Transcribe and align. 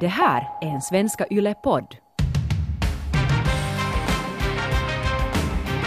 Det 0.00 0.06
här 0.06 0.48
är 0.60 0.66
en 0.66 0.82
Svenska 0.82 1.26
Yle-podd. 1.30 1.96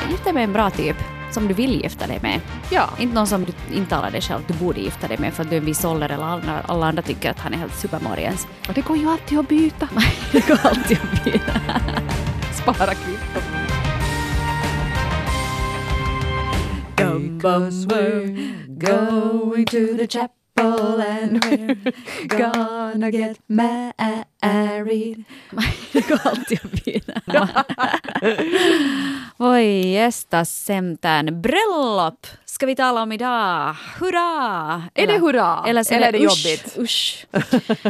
Gifta 0.09 0.23
dig 0.23 0.33
med 0.33 0.43
en 0.43 0.53
bra 0.53 0.69
typ 0.69 0.95
som 1.31 1.47
du 1.47 1.53
vill 1.53 1.81
gifta 1.81 2.07
dig 2.07 2.19
med. 2.21 2.41
Ja. 2.71 2.89
Inte 2.99 3.15
någon 3.15 3.27
som 3.27 3.45
du 3.45 3.75
intalar 3.75 4.11
dig 4.11 4.21
själv 4.21 4.39
att 4.39 4.47
du 4.47 4.53
borde 4.53 4.79
gifta 4.79 5.07
dig 5.07 5.17
med 5.17 5.33
för 5.33 5.43
att 5.43 5.49
du 5.49 5.55
är 5.55 5.59
en 5.59 5.65
viss 5.65 5.85
ålder 5.85 6.09
eller 6.09 6.23
alla, 6.23 6.61
alla 6.67 6.85
andra 6.85 7.01
tycker 7.01 7.31
att 7.31 7.39
han 7.39 7.53
är 7.53 7.57
helt 7.57 7.75
supermorgens. 7.75 8.47
Och 8.67 8.73
det 8.73 8.81
går 8.81 8.97
ju 8.97 9.09
alltid 9.09 9.39
att 9.39 9.47
byta. 9.47 9.89
Det 10.31 10.47
går 10.47 10.59
alltid 10.63 10.97
att 11.03 11.23
byta. 11.23 11.51
Spara 12.53 12.93
kvitto. 12.93 13.39
Because 16.95 17.85
we're 17.85 18.35
going 18.67 19.65
to 19.65 19.97
the 19.97 20.07
chapel 20.07 20.38
and 20.59 21.45
we're 21.45 21.93
gonna 22.27 23.11
get 23.11 23.37
married. 23.47 25.23
Det 25.91 26.07
går 26.07 26.19
alltid 26.23 26.59
att 26.63 26.85
byta. 26.85 27.21
Voi 29.37 29.93
jestas 29.93 30.63
sentään. 30.63 31.41
Bröllop 31.41 32.27
ska 32.45 32.65
vi 32.65 32.75
tala 32.75 33.01
om 33.01 33.11
idag. 33.11 33.75
Hurra! 33.99 34.83
Är 34.93 35.07
det 35.07 35.19
hurra? 35.19 35.63
Eller, 35.67 35.83
så 35.83 35.93
Eller 35.93 36.07
är 36.07 36.11
det 36.11 36.25
usch, 36.25 36.45
jobbigt? 36.45 36.77
Usch. 36.77 37.25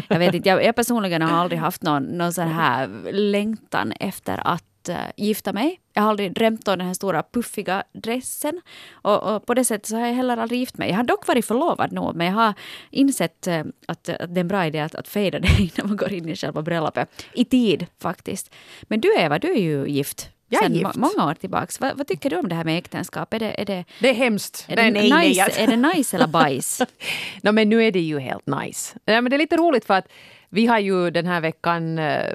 Jag 0.07 0.19
vet 0.19 0.33
inte, 0.33 0.49
jag, 0.49 0.63
jag 0.63 0.75
personligen 0.75 1.21
har 1.21 1.37
aldrig 1.37 1.59
haft 1.59 1.83
någon, 1.83 2.03
någon 2.03 2.33
sån 2.33 2.47
här 2.47 3.11
längtan 3.11 3.91
efter 3.91 4.47
att 4.47 4.89
uh, 4.89 4.95
gifta 5.17 5.53
mig. 5.53 5.79
Jag 5.99 6.03
har 6.03 6.09
aldrig 6.09 6.33
drömt 6.33 6.67
om 6.67 6.77
den 6.77 6.87
här 6.87 6.93
stora 6.93 7.23
puffiga 7.23 7.83
dressen. 7.93 8.61
Och, 8.91 9.35
och 9.35 9.45
på 9.45 9.53
det 9.53 9.65
sättet 9.65 9.87
så 9.87 9.95
har 9.95 10.07
jag 10.07 10.13
heller 10.13 10.37
aldrig 10.37 10.59
gift 10.59 10.77
mig. 10.77 10.89
Jag 10.89 10.95
har 10.95 11.03
dock 11.03 11.27
varit 11.27 11.45
förlovad 11.45 11.91
nu, 11.91 12.11
men 12.15 12.27
jag 12.27 12.33
har 12.33 12.53
insett 12.91 13.47
uh, 13.47 13.59
att, 13.87 14.09
att 14.09 14.33
det 14.33 14.39
är 14.39 14.39
en 14.39 14.47
bra 14.47 14.65
idé 14.65 14.79
att, 14.79 14.95
att 14.95 15.07
fejda 15.07 15.39
det 15.39 15.47
innan 15.59 15.87
man 15.87 15.97
går 15.97 16.13
in 16.13 16.29
i 16.29 16.35
själva 16.35 16.61
bröllopet. 16.61 17.25
I 17.33 17.45
tid 17.45 17.85
faktiskt. 18.01 18.51
Men 18.81 19.01
du 19.01 19.15
Eva, 19.17 19.39
du 19.39 19.51
är 19.51 19.61
ju 19.61 19.87
gift. 19.87 20.29
Jag 20.49 20.63
är 20.63 20.69
gift. 20.69 20.95
må- 20.95 21.09
många 21.15 21.29
år 21.29 21.33
tillbaks. 21.33 21.79
Vad, 21.79 21.97
vad 21.97 22.07
tycker 22.07 22.29
du 22.29 22.35
om 22.37 22.49
det 22.49 22.55
här 22.55 22.63
med 22.63 22.77
äktenskap? 22.77 23.33
Är 23.33 23.39
det, 23.39 23.61
är 23.61 23.65
det, 23.65 23.85
Det 23.99 24.09
är 24.09 24.13
hemskt. 24.13 24.65
är 24.69 24.75
det, 24.75 24.91
nej, 24.91 25.09
nej. 25.09 25.29
nice, 25.29 25.61
är 25.61 25.67
det 25.67 25.75
nice 25.75 26.15
eller 26.15 26.27
bajs? 26.27 26.81
no, 27.43 27.51
men 27.51 27.69
nu 27.69 27.83
är 27.83 27.91
det 27.91 27.99
ju 28.01 28.19
helt 28.19 28.47
nice. 28.47 28.99
Ja, 29.05 29.21
men 29.21 29.29
det 29.29 29.35
är 29.35 29.37
lite 29.37 29.57
roligt 29.57 29.85
för 29.85 29.93
att 29.93 30.07
vi 30.49 30.65
har 30.65 30.79
ju 30.79 31.11
den 31.11 31.25
här 31.25 31.41
veckan 31.41 31.99
eh, 31.99 32.33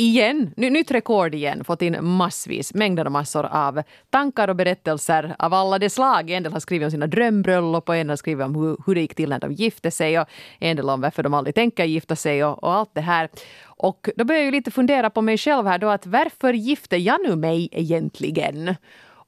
igen, 0.00 0.54
ny, 0.56 0.70
nytt 0.70 0.90
rekord 0.90 1.34
igen, 1.34 1.64
fått 1.64 1.82
in 1.82 2.04
massvis, 2.04 2.74
mängder 2.74 3.04
och 3.04 3.12
massor 3.12 3.46
av 3.46 3.82
tankar 4.10 4.48
och 4.48 4.56
berättelser 4.56 5.34
av 5.38 5.54
alla 5.54 5.78
de 5.78 5.90
slag. 5.90 6.30
En 6.30 6.42
del 6.42 6.52
har 6.52 6.60
skrivit 6.60 6.84
om 6.84 6.90
sina 6.90 7.06
drömbröllop 7.06 7.88
och 7.88 7.96
en 7.96 8.06
del 8.06 8.10
har 8.10 8.16
skrivit 8.16 8.44
om 8.44 8.54
hur, 8.54 8.76
hur 8.86 8.94
det 8.94 9.00
gick 9.00 9.14
till 9.14 9.28
när 9.28 9.38
de 9.38 9.52
gifte 9.52 9.90
sig 9.90 10.20
och 10.20 10.28
en 10.58 10.76
del 10.76 10.90
om 10.90 11.00
varför 11.00 11.22
de 11.22 11.34
aldrig 11.34 11.54
tänker 11.54 11.84
gifta 11.84 12.16
sig 12.16 12.44
och, 12.44 12.64
och 12.64 12.72
allt 12.72 12.90
det 12.94 13.00
här. 13.00 13.28
Och 13.64 14.08
då 14.16 14.24
börjar 14.24 14.38
jag 14.38 14.44
ju 14.44 14.50
lite 14.50 14.70
fundera 14.70 15.10
på 15.10 15.22
mig 15.22 15.38
själv 15.38 15.66
här 15.66 15.78
då 15.78 15.88
att 15.88 16.06
varför 16.06 16.52
gifte 16.52 16.96
jag 16.96 17.20
nu 17.26 17.36
mig 17.36 17.68
egentligen? 17.72 18.74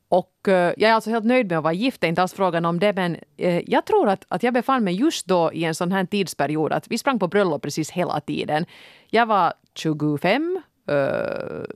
Och 0.08 0.48
eh, 0.48 0.72
jag 0.76 0.90
är 0.90 0.94
alltså 0.94 1.10
helt 1.10 1.24
nöjd 1.24 1.48
med 1.48 1.58
att 1.58 1.64
vara 1.64 1.72
gift, 1.72 2.00
det 2.00 2.06
är 2.06 2.08
inte 2.08 2.22
alls 2.22 2.34
frågan 2.34 2.64
om 2.64 2.78
det, 2.78 2.92
men 2.92 3.16
eh, 3.36 3.62
jag 3.66 3.86
tror 3.86 4.08
att, 4.08 4.24
att 4.28 4.42
jag 4.42 4.54
befann 4.54 4.84
mig 4.84 4.94
just 4.94 5.26
då 5.26 5.52
i 5.52 5.64
en 5.64 5.74
sån 5.74 5.92
här 5.92 6.04
tidsperiod 6.04 6.72
att 6.72 6.88
vi 6.88 6.98
sprang 6.98 7.18
på 7.18 7.28
bröllop 7.28 7.62
precis 7.62 7.90
hela 7.90 8.20
tiden. 8.20 8.66
Jag 9.10 9.26
var 9.26 9.52
25, 9.74 10.60
eh, 10.88 10.94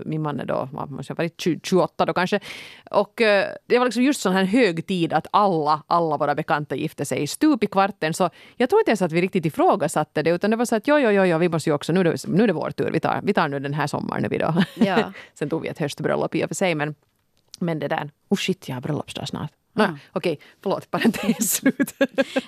min 0.04 0.22
man 0.22 0.40
är 0.40 0.44
då, 0.44 0.68
vad 0.72 0.90
måste 0.90 1.12
ha 1.12 1.16
varit, 1.16 1.40
20 1.40 1.60
28 1.62 2.06
då 2.06 2.12
kanske. 2.12 2.40
Och 2.90 3.20
eh, 3.20 3.48
det 3.66 3.78
var 3.78 3.84
liksom 3.84 4.02
just 4.02 4.20
sån 4.20 4.32
här 4.32 4.44
hög 4.44 4.86
tid 4.86 5.12
att 5.12 5.26
alla, 5.30 5.82
alla 5.86 6.16
våra 6.16 6.34
bekanta 6.34 6.74
gifte 6.74 7.04
sig 7.04 7.26
stup 7.26 7.64
i 7.64 7.66
kvarten. 7.66 8.14
Så 8.14 8.30
jag 8.56 8.70
tror 8.70 8.80
inte 8.80 8.90
ens 8.90 9.02
att 9.02 9.12
vi 9.12 9.20
riktigt 9.20 9.46
ifrågasatte 9.46 10.22
det, 10.22 10.30
utan 10.30 10.50
det 10.50 10.56
var 10.56 10.64
så 10.64 10.76
att 10.76 10.88
jo, 10.88 10.98
jo, 10.98 11.10
jo, 11.10 11.24
jo 11.24 11.38
vi 11.38 11.48
måste 11.48 11.70
ju 11.70 11.74
också, 11.74 11.92
nu 11.92 12.00
är 12.00 12.04
det, 12.04 12.26
nu 12.26 12.42
är 12.42 12.46
det 12.46 12.52
vår 12.52 12.70
tur, 12.70 12.90
vi 12.90 13.00
tar, 13.00 13.20
vi 13.22 13.34
tar 13.34 13.48
nu 13.48 13.58
den 13.58 13.74
här 13.74 13.86
sommaren 13.86 14.22
nu 14.22 14.28
vi 14.28 14.38
då. 14.38 14.54
Ja. 14.74 15.12
Sen 15.34 15.48
tog 15.48 15.62
vi 15.62 15.68
ett 15.68 15.78
höstbröllop 15.78 16.34
i 16.34 16.44
och 16.44 16.48
för 16.48 16.54
sig, 16.54 16.74
men 16.74 16.94
men 17.58 17.78
det 17.78 17.88
där, 17.88 18.10
oh 18.28 18.36
shit, 18.36 18.68
jag 18.68 18.76
har 18.76 18.80
bröllopsdag 18.80 19.28
snart. 19.28 19.50
Nej, 19.76 19.88
Okej, 20.12 20.38
förlåt, 20.62 20.90
parentes 20.90 21.52
slut. 21.52 21.94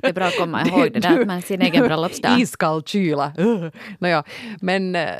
Det 0.00 0.08
är 0.08 0.12
bra 0.12 0.24
att 0.24 0.38
komma 0.38 0.66
ihåg 0.66 0.92
det 0.92 1.00
där 1.00 1.24
med 1.24 1.44
sin 1.44 1.62
egen 1.62 1.86
bröllopsdag. 1.86 2.40
Iskall 2.40 2.82
kyla. 2.82 3.32
Uh. 3.38 3.70
Nåja, 3.98 4.24
men 4.60 4.96
eh, 4.96 5.10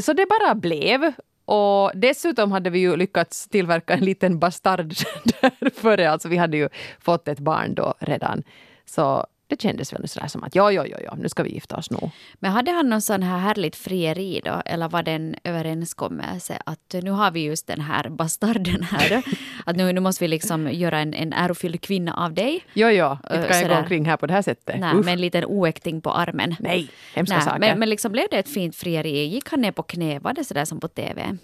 så 0.00 0.12
det 0.12 0.26
bara 0.26 0.54
blev. 0.54 1.12
Och 1.44 1.92
dessutom 1.94 2.52
hade 2.52 2.70
vi 2.70 2.78
ju 2.78 2.96
lyckats 2.96 3.48
tillverka 3.48 3.94
en 3.94 4.04
liten 4.04 4.38
bastard 4.38 4.94
där 5.24 5.80
före. 5.80 6.10
Alltså 6.10 6.28
vi 6.28 6.36
hade 6.36 6.56
ju 6.56 6.68
fått 7.00 7.28
ett 7.28 7.38
barn 7.38 7.74
då 7.74 7.94
redan. 7.98 8.42
Så 8.84 9.26
det 9.46 9.62
kändes 9.62 9.92
väl 9.92 10.08
sådär 10.08 10.28
som 10.28 10.44
att 10.44 10.54
ja, 10.54 10.72
ja, 10.72 10.86
ja, 10.86 10.96
ja, 11.04 11.14
nu 11.18 11.28
ska 11.28 11.42
vi 11.42 11.52
gifta 11.52 11.76
oss 11.76 11.90
nog. 11.90 12.10
Men 12.34 12.52
hade 12.52 12.70
han 12.70 12.88
någon 12.88 13.02
sån 13.02 13.22
här 13.22 13.38
härligt 13.38 13.76
frieri 13.76 14.40
då? 14.44 14.62
Eller 14.64 14.88
var 14.88 15.02
det 15.02 15.12
en 15.12 15.34
överenskommelse 15.44 16.58
att 16.66 16.94
nu 17.02 17.10
har 17.10 17.30
vi 17.30 17.44
just 17.44 17.66
den 17.66 17.80
här 17.80 18.08
bastarden 18.08 18.82
här 18.82 19.10
då? 19.10 19.22
Att 19.66 19.76
nu, 19.76 19.92
nu 19.92 20.00
måste 20.00 20.24
vi 20.24 20.28
liksom 20.28 20.72
göra 20.72 20.98
en, 20.98 21.14
en 21.14 21.32
ärofylld 21.32 21.80
kvinna 21.80 22.14
av 22.14 22.34
dig. 22.34 22.64
Jo, 22.74 22.88
jo, 22.88 23.16
inte 23.34 23.48
kan 23.48 23.60
jag 23.60 23.68
gå 23.68 23.76
omkring 23.76 24.04
här 24.04 24.16
på 24.16 24.26
det 24.26 24.32
här 24.32 24.42
sättet. 24.42 24.80
Nej, 24.80 24.94
Uff. 24.94 25.04
med 25.04 25.12
en 25.12 25.20
liten 25.20 25.44
oäkting 25.44 26.00
på 26.00 26.12
armen. 26.12 26.56
Nej, 26.60 26.90
hemska 27.14 27.36
Nej, 27.36 27.44
saker. 27.44 27.58
men, 27.58 27.78
men 27.78 27.88
liksom 27.88 28.12
blev 28.12 28.26
det 28.30 28.38
ett 28.38 28.48
fint 28.48 28.76
frieri? 28.76 29.24
Gick 29.26 29.50
han 29.50 29.60
ner 29.60 29.72
på 29.72 29.82
knä? 29.82 30.18
Var 30.18 30.32
det 30.32 30.44
sådär 30.44 30.64
som 30.64 30.80
på 30.80 30.88
TV? 30.88 31.36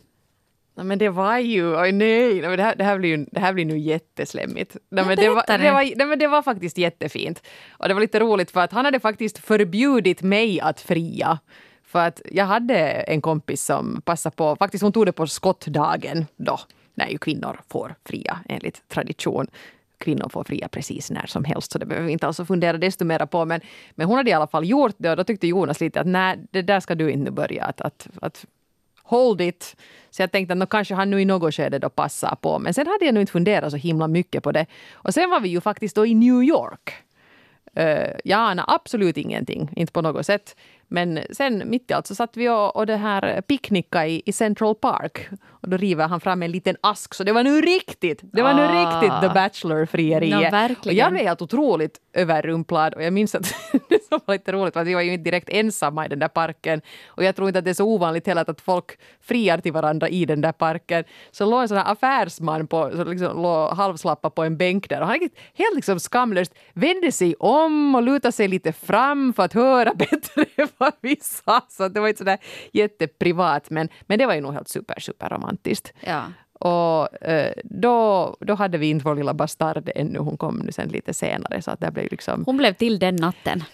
Nej, 0.80 0.86
men 0.86 0.98
det 0.98 1.08
var 1.08 1.38
ju, 1.38 1.76
oj 1.76 1.92
nej, 1.92 2.40
nej 2.40 2.48
men 2.48 2.56
det, 2.56 2.62
här, 2.62 2.74
det, 2.74 2.84
här 2.84 2.98
blir 2.98 3.26
det 3.30 3.40
här 3.40 3.52
blir 3.52 3.64
nu 3.64 3.78
jätteslemmigt. 3.78 4.76
Nej, 4.90 5.04
men 5.04 5.16
det, 5.16 5.28
var, 5.28 5.58
det, 5.58 5.70
var, 5.72 5.96
nej, 5.96 6.06
men 6.06 6.18
det 6.18 6.26
var 6.26 6.42
faktiskt 6.42 6.78
jättefint. 6.78 7.42
Och 7.70 7.88
det 7.88 7.94
var 7.94 8.00
lite 8.00 8.20
roligt 8.20 8.50
för 8.50 8.60
att 8.60 8.72
han 8.72 8.84
hade 8.84 9.00
faktiskt 9.00 9.38
förbjudit 9.38 10.22
mig 10.22 10.60
att 10.60 10.80
fria. 10.80 11.38
För 11.84 12.06
att 12.06 12.22
jag 12.32 12.44
hade 12.44 12.78
en 12.90 13.20
kompis 13.20 13.64
som 13.64 14.02
passade 14.02 14.36
på, 14.36 14.56
faktiskt 14.56 14.82
hon 14.82 14.92
tog 14.92 15.06
det 15.06 15.12
på 15.12 15.26
skottdagen 15.26 16.26
då, 16.36 16.58
när 16.94 17.08
ju 17.08 17.18
kvinnor 17.18 17.60
får 17.68 17.94
fria 18.04 18.38
enligt 18.48 18.88
tradition. 18.88 19.46
Kvinnor 19.98 20.28
får 20.28 20.44
fria 20.44 20.68
precis 20.68 21.10
när 21.10 21.26
som 21.26 21.44
helst, 21.44 21.72
så 21.72 21.78
det 21.78 21.86
behöver 21.86 22.06
vi 22.06 22.12
inte 22.12 22.26
alls 22.26 22.40
fundera 22.46 22.78
desto 22.78 23.04
mera 23.04 23.26
på. 23.26 23.44
Men, 23.44 23.60
men 23.90 24.06
hon 24.06 24.16
hade 24.16 24.30
i 24.30 24.32
alla 24.32 24.46
fall 24.46 24.64
gjort 24.64 24.94
det 24.98 25.10
och 25.10 25.16
då 25.16 25.24
tyckte 25.24 25.46
Jonas 25.46 25.80
lite 25.80 26.00
att 26.00 26.06
nej, 26.06 26.38
det 26.50 26.62
där 26.62 26.80
ska 26.80 26.94
du 26.94 27.10
inte 27.10 27.30
börja. 27.30 27.64
Att, 27.64 27.80
att, 27.80 28.08
att 28.20 28.46
hold 29.10 29.40
it. 29.40 29.76
Så 30.10 30.22
jag 30.22 30.32
tänkte 30.32 30.52
att 30.52 30.58
no, 30.58 30.66
kanske 30.66 30.94
han 30.94 31.10
nu 31.10 31.20
i 31.20 31.24
något 31.24 31.54
skede 31.54 31.78
då 31.78 31.90
passar 31.90 32.34
på. 32.40 32.58
Men 32.58 32.74
sen 32.74 32.86
hade 32.86 33.04
jag 33.04 33.14
nu 33.14 33.20
inte 33.20 33.32
funderat 33.32 33.70
så 33.70 33.76
himla 33.76 34.08
mycket 34.08 34.42
på 34.42 34.52
det. 34.52 34.66
Och 34.92 35.14
sen 35.14 35.30
var 35.30 35.40
vi 35.40 35.48
ju 35.48 35.60
faktiskt 35.60 35.96
då 35.96 36.06
i 36.06 36.14
New 36.14 36.42
York. 36.42 36.92
Uh, 37.78 38.12
jag 38.24 38.38
anar 38.38 38.64
absolut 38.68 39.16
ingenting, 39.16 39.70
inte 39.76 39.92
på 39.92 40.02
något 40.02 40.26
sätt. 40.26 40.56
Men 40.88 41.20
sen 41.30 41.62
mitt 41.66 41.90
i 41.90 41.94
allt 41.94 42.06
så 42.06 42.14
satt 42.14 42.36
vi 42.36 42.48
och, 42.48 42.76
och 42.76 42.86
det 42.86 42.96
här 42.96 43.40
picknicka 43.40 44.06
i, 44.06 44.22
i 44.26 44.32
Central 44.32 44.74
Park. 44.74 45.28
Och 45.60 45.68
då 45.68 45.76
river 45.76 46.08
han 46.08 46.20
fram 46.20 46.42
en 46.42 46.50
liten 46.50 46.76
ask. 46.80 47.14
Så 47.14 47.24
det 47.24 47.32
var 47.32 47.42
nu 47.44 47.60
riktigt, 47.60 48.20
det 48.22 48.42
var 48.42 48.54
nu 48.54 48.62
Ah. 48.62 48.80
riktigt 49.00 49.20
The 49.20 49.28
Bachelor-frieriet. 49.34 50.30
Nå, 50.30 50.90
och 50.90 50.92
jag 50.92 51.12
blev 51.12 51.24
helt 51.24 51.42
otroligt 51.42 51.98
överrumplad. 52.12 52.94
Och 52.94 53.02
jag 53.02 53.12
minns 53.12 53.34
att 53.34 53.42
det 53.88 54.00
var 54.26 54.34
lite 54.34 54.52
roligt 54.52 54.76
att 54.76 54.86
vi 54.86 54.94
var 54.94 55.00
ju 55.00 55.12
inte 55.12 55.24
direkt 55.24 55.48
ensamma 55.48 56.06
i 56.06 56.08
den 56.08 56.18
där 56.18 56.28
parken. 56.28 56.80
Och 57.06 57.24
jag 57.24 57.36
tror 57.36 57.48
inte 57.48 57.58
att 57.58 57.64
det 57.64 57.70
är 57.70 57.74
så 57.74 57.84
ovanligt 57.84 58.26
heller 58.26 58.50
att 58.50 58.60
folk 58.60 58.98
friar 59.20 59.58
till 59.58 59.72
varandra 59.72 60.08
i 60.08 60.24
den 60.24 60.40
där 60.40 60.52
parken. 60.52 61.04
Så 61.30 61.50
låg 61.50 61.62
en 61.62 61.68
sån 61.68 61.76
här 61.76 61.92
affärsman 61.92 62.66
på, 62.66 62.90
så 62.96 63.04
liksom 63.04 63.42
låg 63.42 63.70
halvslappa 63.76 64.30
på 64.30 64.42
en 64.42 64.56
bänk 64.56 64.88
där. 64.88 65.00
Och 65.00 65.06
han 65.06 65.18
helt 65.54 65.74
liksom 65.74 66.00
skamlöst 66.00 66.54
vände 66.74 67.12
sig 67.12 67.34
om 67.38 67.94
och 67.94 68.02
lutade 68.02 68.32
sig 68.32 68.48
lite 68.48 68.72
fram 68.72 69.32
för 69.32 69.42
att 69.42 69.52
höra 69.52 69.94
bättre 69.94 70.44
vad 70.78 70.92
vi 71.00 71.16
sa. 71.20 71.60
Så 71.68 71.88
det 71.88 72.00
var 72.00 72.08
inte 72.08 72.18
sådär 72.18 72.38
jätteprivat. 72.72 73.70
Men, 73.70 73.88
men 74.06 74.18
det 74.18 74.26
var 74.26 74.34
ju 74.34 74.40
nog 74.40 74.52
helt 74.52 74.68
super, 74.68 75.00
super 75.00 75.28
romantiskt. 75.28 75.49
Ja. 76.00 76.24
Och 76.52 77.22
eh, 77.24 77.52
då, 77.64 78.36
då 78.40 78.54
hade 78.54 78.78
vi 78.78 78.90
inte 78.90 79.04
vår 79.04 79.16
lilla 79.16 79.34
bastard 79.34 79.90
ännu. 79.94 80.18
Hon 80.18 80.36
kom 80.36 80.56
nu 80.56 80.72
sen 80.72 80.88
lite 80.88 81.14
senare. 81.14 81.62
Så 81.62 81.70
att 81.70 81.80
det 81.80 81.90
blev 81.90 82.08
liksom... 82.10 82.42
Hon 82.46 82.56
blev 82.56 82.72
till 82.72 82.98
den 82.98 83.16
natten, 83.16 83.64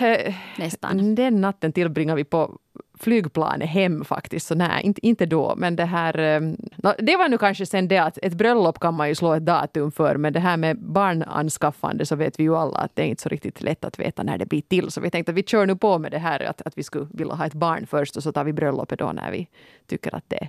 Eh, 0.00 0.34
nästan. 0.58 1.14
Den 1.14 1.40
natten 1.40 1.72
tillbringade 1.72 2.16
vi 2.16 2.24
på 2.24 2.58
flygplanet 2.98 3.68
hem 3.68 4.04
faktiskt. 4.04 4.46
Så 4.46 4.54
nej, 4.54 4.84
inte, 4.84 5.06
inte 5.06 5.26
då. 5.26 5.54
Men 5.56 5.76
det 5.76 5.84
här... 5.84 6.18
eh, 6.18 6.40
nå, 6.76 6.94
det 6.98 7.16
var 7.16 7.28
nu 7.28 7.38
kanske 7.38 7.66
sen 7.66 7.88
det 7.88 7.98
att 7.98 8.18
ett 8.22 8.34
bröllop 8.34 8.80
kan 8.80 8.94
man 8.94 9.08
ju 9.08 9.14
slå 9.14 9.32
ett 9.32 9.46
datum 9.46 9.92
för. 9.92 10.16
Men 10.16 10.32
det 10.32 10.40
här 10.40 10.56
med 10.56 10.78
barnanskaffande 10.78 12.06
så 12.06 12.16
vet 12.16 12.40
vi 12.40 12.42
ju 12.42 12.56
alla 12.56 12.78
att 12.78 12.96
det 12.96 13.02
är 13.02 13.06
inte 13.06 13.22
så 13.22 13.28
riktigt 13.28 13.62
lätt 13.62 13.84
att 13.84 13.98
veta 13.98 14.22
när 14.22 14.38
det 14.38 14.46
blir 14.46 14.62
till. 14.62 14.90
Så 14.90 15.00
vi 15.00 15.10
tänkte 15.10 15.32
att 15.32 15.38
vi 15.38 15.42
kör 15.42 15.66
nu 15.66 15.76
på 15.76 15.98
med 15.98 16.10
det 16.10 16.18
här 16.18 16.40
att, 16.40 16.62
att 16.62 16.78
vi 16.78 16.82
skulle 16.82 17.06
vilja 17.10 17.34
ha 17.34 17.46
ett 17.46 17.54
barn 17.54 17.86
först 17.86 18.16
och 18.16 18.22
så 18.22 18.32
tar 18.32 18.44
vi 18.44 18.52
bröllopet 18.52 18.98
då 18.98 19.12
när 19.12 19.32
vi 19.32 19.48
tycker 19.86 20.14
att 20.14 20.24
det 20.28 20.48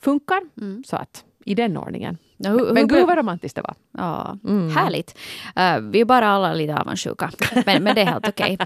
funkar. 0.00 0.40
Så 0.86 0.96
att 0.96 1.24
i 1.44 1.54
den 1.54 1.76
ordningen. 1.76 2.18
Nå, 2.36 2.50
hur- 2.50 2.72
Men 2.72 2.88
gud 2.88 3.06
vad 3.06 3.18
romantiskt 3.18 3.56
det 3.56 3.62
var. 3.62 3.74
Ja, 3.98 4.38
Mm. 4.44 4.70
härligt. 4.76 5.18
Eh, 5.56 5.78
vi 5.80 6.00
är 6.00 6.04
bara 6.04 6.28
alla 6.28 6.54
lite 6.54 6.76
avundsjuka, 6.76 7.30
men, 7.66 7.82
men 7.82 7.94
det 7.94 8.00
är 8.00 8.06
helt 8.06 8.28
okej. 8.28 8.58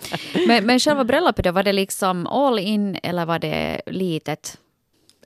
Men, 0.48 0.66
men 0.66 0.78
själva 0.78 1.04
bröllopet 1.04 1.44
då, 1.44 1.52
var 1.52 1.62
det 1.62 1.72
liksom 1.72 2.26
all 2.26 2.58
in 2.58 2.98
eller 3.02 3.26
var 3.26 3.38
det 3.38 3.80
litet? 3.86 4.58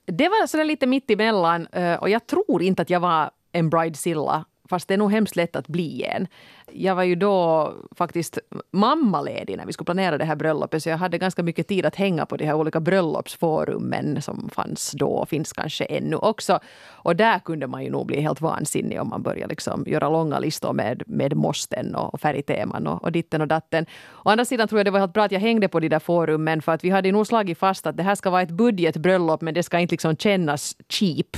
Det 0.07 0.29
var 0.29 0.47
sådär 0.47 0.65
lite 0.65 0.87
mitt 0.87 1.11
emellan 1.11 1.67
eh, 1.67 1.95
och 1.95 2.11
jag 2.11 2.27
tror 2.27 2.63
inte 2.63 2.83
att 2.83 2.91
jag 2.91 3.01
var 3.01 3.31
en 3.53 3.71
bridezilla 3.71 4.45
fast 4.69 4.89
det 4.89 4.95
är 4.95 4.99
nog 4.99 5.11
hemskt 5.13 5.37
lätt 5.37 5.57
att 5.57 5.69
bli 5.69 6.03
en. 6.05 6.27
Jag 6.73 6.95
var 6.95 7.03
ju 7.03 7.15
då 7.15 7.73
faktiskt 7.97 8.39
mammaledig 8.71 9.57
när 9.57 9.67
vi 9.67 9.73
skulle 9.73 9.85
planera 9.85 10.19
det 10.19 10.25
här 10.25 10.37
bröllopet 10.37 10.83
så 10.83 10.89
jag 10.89 10.97
hade 10.97 11.19
ganska 11.19 11.43
mycket 11.43 11.69
tid 11.69 11.87
att 11.87 11.97
hänga 11.97 12.27
på 12.27 12.37
de 12.37 12.45
här 12.45 12.55
olika 12.55 12.81
bröllopsforumen 12.81 14.23
som 14.23 14.51
fanns 14.53 14.93
då 14.93 15.09
och 15.09 15.29
finns 15.29 15.53
kanske 15.53 15.85
ännu 15.85 16.17
också. 16.17 16.61
Och 16.87 17.17
där 17.17 17.39
kunde 17.39 17.67
man 17.67 17.85
ju 17.85 17.91
nog 17.91 18.07
bli 18.07 18.21
helt 18.21 18.41
vansinnig 18.41 19.01
om 19.01 19.09
man 19.09 19.23
började 19.23 19.49
liksom 19.49 19.85
göra 19.87 20.09
långa 20.09 20.39
listor 20.39 20.73
med, 20.73 21.03
med 21.07 21.37
måsten 21.37 21.95
och, 21.95 22.21
färgteman 22.21 22.87
och, 22.87 23.03
och 23.03 23.13
ditten 23.13 23.41
och 23.41 23.49
datten. 23.49 23.87
Å 24.25 24.31
andra 24.31 24.45
sidan 24.45 24.69
tror 24.69 24.79
jag 24.79 24.87
det 24.87 24.91
var 24.91 25.01
helt 25.01 25.13
bra 25.13 25.25
att 25.25 25.33
jag 25.33 25.41
hängde 25.41 25.69
på 25.69 25.81
de 25.81 25.89
där 25.89 25.99
forumen 25.99 26.63
för 26.63 26.73
att 26.73 26.85
vi 26.85 26.91
hade 26.91 27.13
nog 27.13 27.27
slagit 27.27 27.59
fast 27.59 27.87
att 27.87 27.97
det 27.97 28.03
här 28.03 28.15
ska 28.15 28.31
vara 28.31 28.43
ett 28.43 28.51
budgetbröllop 28.51 29.41
men 29.41 29.55
det 29.55 29.63
ska 29.63 29.79
inte 29.79 29.93
liksom 29.93 30.17
kännas 30.17 30.77
cheap. 30.89 31.37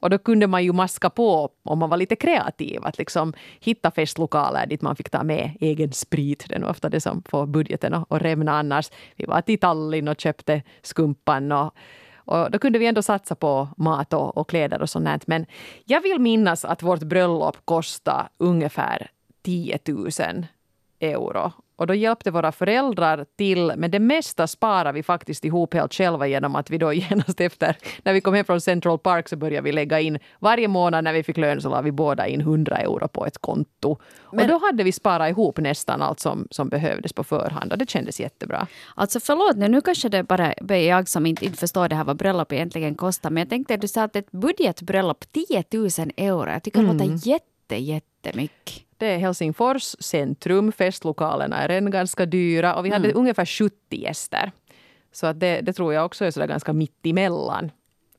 Och 0.00 0.10
då 0.10 0.18
kunde 0.18 0.46
man 0.46 0.64
ju 0.64 0.72
maska 0.72 1.10
på 1.10 1.50
om 1.64 1.78
man 1.78 1.90
var 1.90 1.96
lite 1.96 2.16
kreativ 2.16 2.84
att 2.84 2.98
liksom 2.98 3.32
hitta 3.60 3.90
festlokaler 3.90 4.63
dit 4.66 4.82
man 4.82 4.96
fick 4.96 5.10
ta 5.10 5.22
med 5.22 5.56
egen 5.60 5.92
sprit. 5.92 6.44
Det 6.48 6.54
är 6.54 6.58
nog 6.58 6.70
ofta 6.70 6.88
det 6.88 7.00
som 7.00 7.22
får 7.22 7.46
budgeten 7.46 7.94
att 7.94 8.22
rämna 8.22 8.52
annars. 8.52 8.90
Vi 9.16 9.24
var 9.24 9.40
till 9.40 9.58
Tallinn 9.58 10.08
och 10.08 10.20
köpte 10.20 10.62
skumpan 10.82 11.52
och 11.52 11.74
och 12.26 12.50
då 12.50 12.58
kunde 12.58 12.78
vi 12.78 12.86
ändå 12.86 13.02
satsa 13.02 13.34
på 13.34 13.68
mat 13.76 14.12
och, 14.12 14.36
och 14.36 14.48
kläder 14.48 14.82
och 14.82 14.90
sånt. 14.90 15.26
Men 15.26 15.46
jag 15.84 16.00
vill 16.00 16.18
minnas 16.18 16.64
att 16.64 16.82
vårt 16.82 17.02
bröllop 17.02 17.56
kostade 17.64 18.28
ungefär 18.38 19.10
10 19.42 19.78
000 19.88 20.10
euro. 21.00 21.52
Och 21.76 21.86
då 21.86 21.94
hjälpte 21.94 22.30
våra 22.30 22.52
föräldrar 22.52 23.26
till, 23.38 23.72
men 23.76 23.90
det 23.90 23.98
mesta 23.98 24.46
sparar 24.46 24.92
vi 24.92 25.02
faktiskt 25.02 25.44
ihop 25.44 25.74
helt 25.74 25.94
själva 25.94 26.26
genom 26.26 26.56
att 26.56 26.70
vi 26.70 26.78
då 26.78 26.92
genast 26.92 27.40
efter, 27.40 27.76
när 28.02 28.12
vi 28.12 28.20
kom 28.20 28.34
hem 28.34 28.44
från 28.44 28.60
Central 28.60 28.98
Park 28.98 29.28
så 29.28 29.36
började 29.36 29.64
vi 29.64 29.72
lägga 29.72 30.00
in, 30.00 30.18
varje 30.38 30.68
månad 30.68 31.04
när 31.04 31.12
vi 31.12 31.22
fick 31.22 31.36
lön 31.36 31.60
så 31.60 31.68
la 31.68 31.80
vi 31.80 31.92
båda 31.92 32.26
in 32.26 32.40
100 32.40 32.76
euro 32.76 33.08
på 33.08 33.26
ett 33.26 33.38
konto. 33.38 33.98
Men, 34.32 34.40
och 34.40 34.48
då 34.48 34.66
hade 34.66 34.84
vi 34.84 34.92
sparat 34.92 35.30
ihop 35.30 35.58
nästan 35.58 36.02
allt 36.02 36.20
som, 36.20 36.48
som 36.50 36.68
behövdes 36.68 37.12
på 37.12 37.24
förhand 37.24 37.72
och 37.72 37.78
det 37.78 37.90
kändes 37.90 38.20
jättebra. 38.20 38.66
Alltså 38.94 39.20
förlåt 39.20 39.56
nu, 39.56 39.68
nu 39.68 39.80
kanske 39.80 40.08
det 40.08 40.22
bara 40.22 40.52
är 40.52 40.88
jag 40.88 41.08
som 41.08 41.26
inte, 41.26 41.44
inte 41.44 41.58
förstår 41.58 41.88
det 41.88 41.94
här 41.94 42.04
vad 42.04 42.16
bröllop 42.16 42.52
egentligen 42.52 42.94
kostar, 42.94 43.30
men 43.30 43.40
jag 43.40 43.50
tänkte 43.50 43.74
att 43.74 43.80
du 43.80 43.88
sa 43.88 44.02
att 44.02 44.16
ett 44.16 44.30
budgetbröllop 44.30 45.24
10 45.32 45.64
000 45.72 45.88
euro, 46.16 46.50
jag 46.50 46.62
tycker 46.62 46.80
mm. 46.80 46.98
det 46.98 47.04
låter 47.04 47.28
jätte, 47.28 47.76
jättemycket. 47.76 48.83
Det 48.96 49.06
är 49.06 49.18
Helsingfors 49.18 49.96
centrum. 49.98 50.72
Festlokalerna 50.72 51.56
är 51.56 51.68
redan 51.68 51.90
ganska 51.90 52.26
dyra 52.26 52.74
och 52.74 52.86
vi 52.86 52.90
hade 52.90 53.08
mm. 53.08 53.18
ungefär 53.18 53.44
70 53.44 53.74
gäster. 53.90 54.52
Så 55.12 55.26
att 55.26 55.40
det, 55.40 55.60
det 55.60 55.72
tror 55.72 55.94
jag 55.94 56.06
också 56.06 56.24
är 56.24 56.30
sådär 56.30 56.46
ganska 56.46 56.72
mitt 56.72 57.06
emellan. 57.06 57.70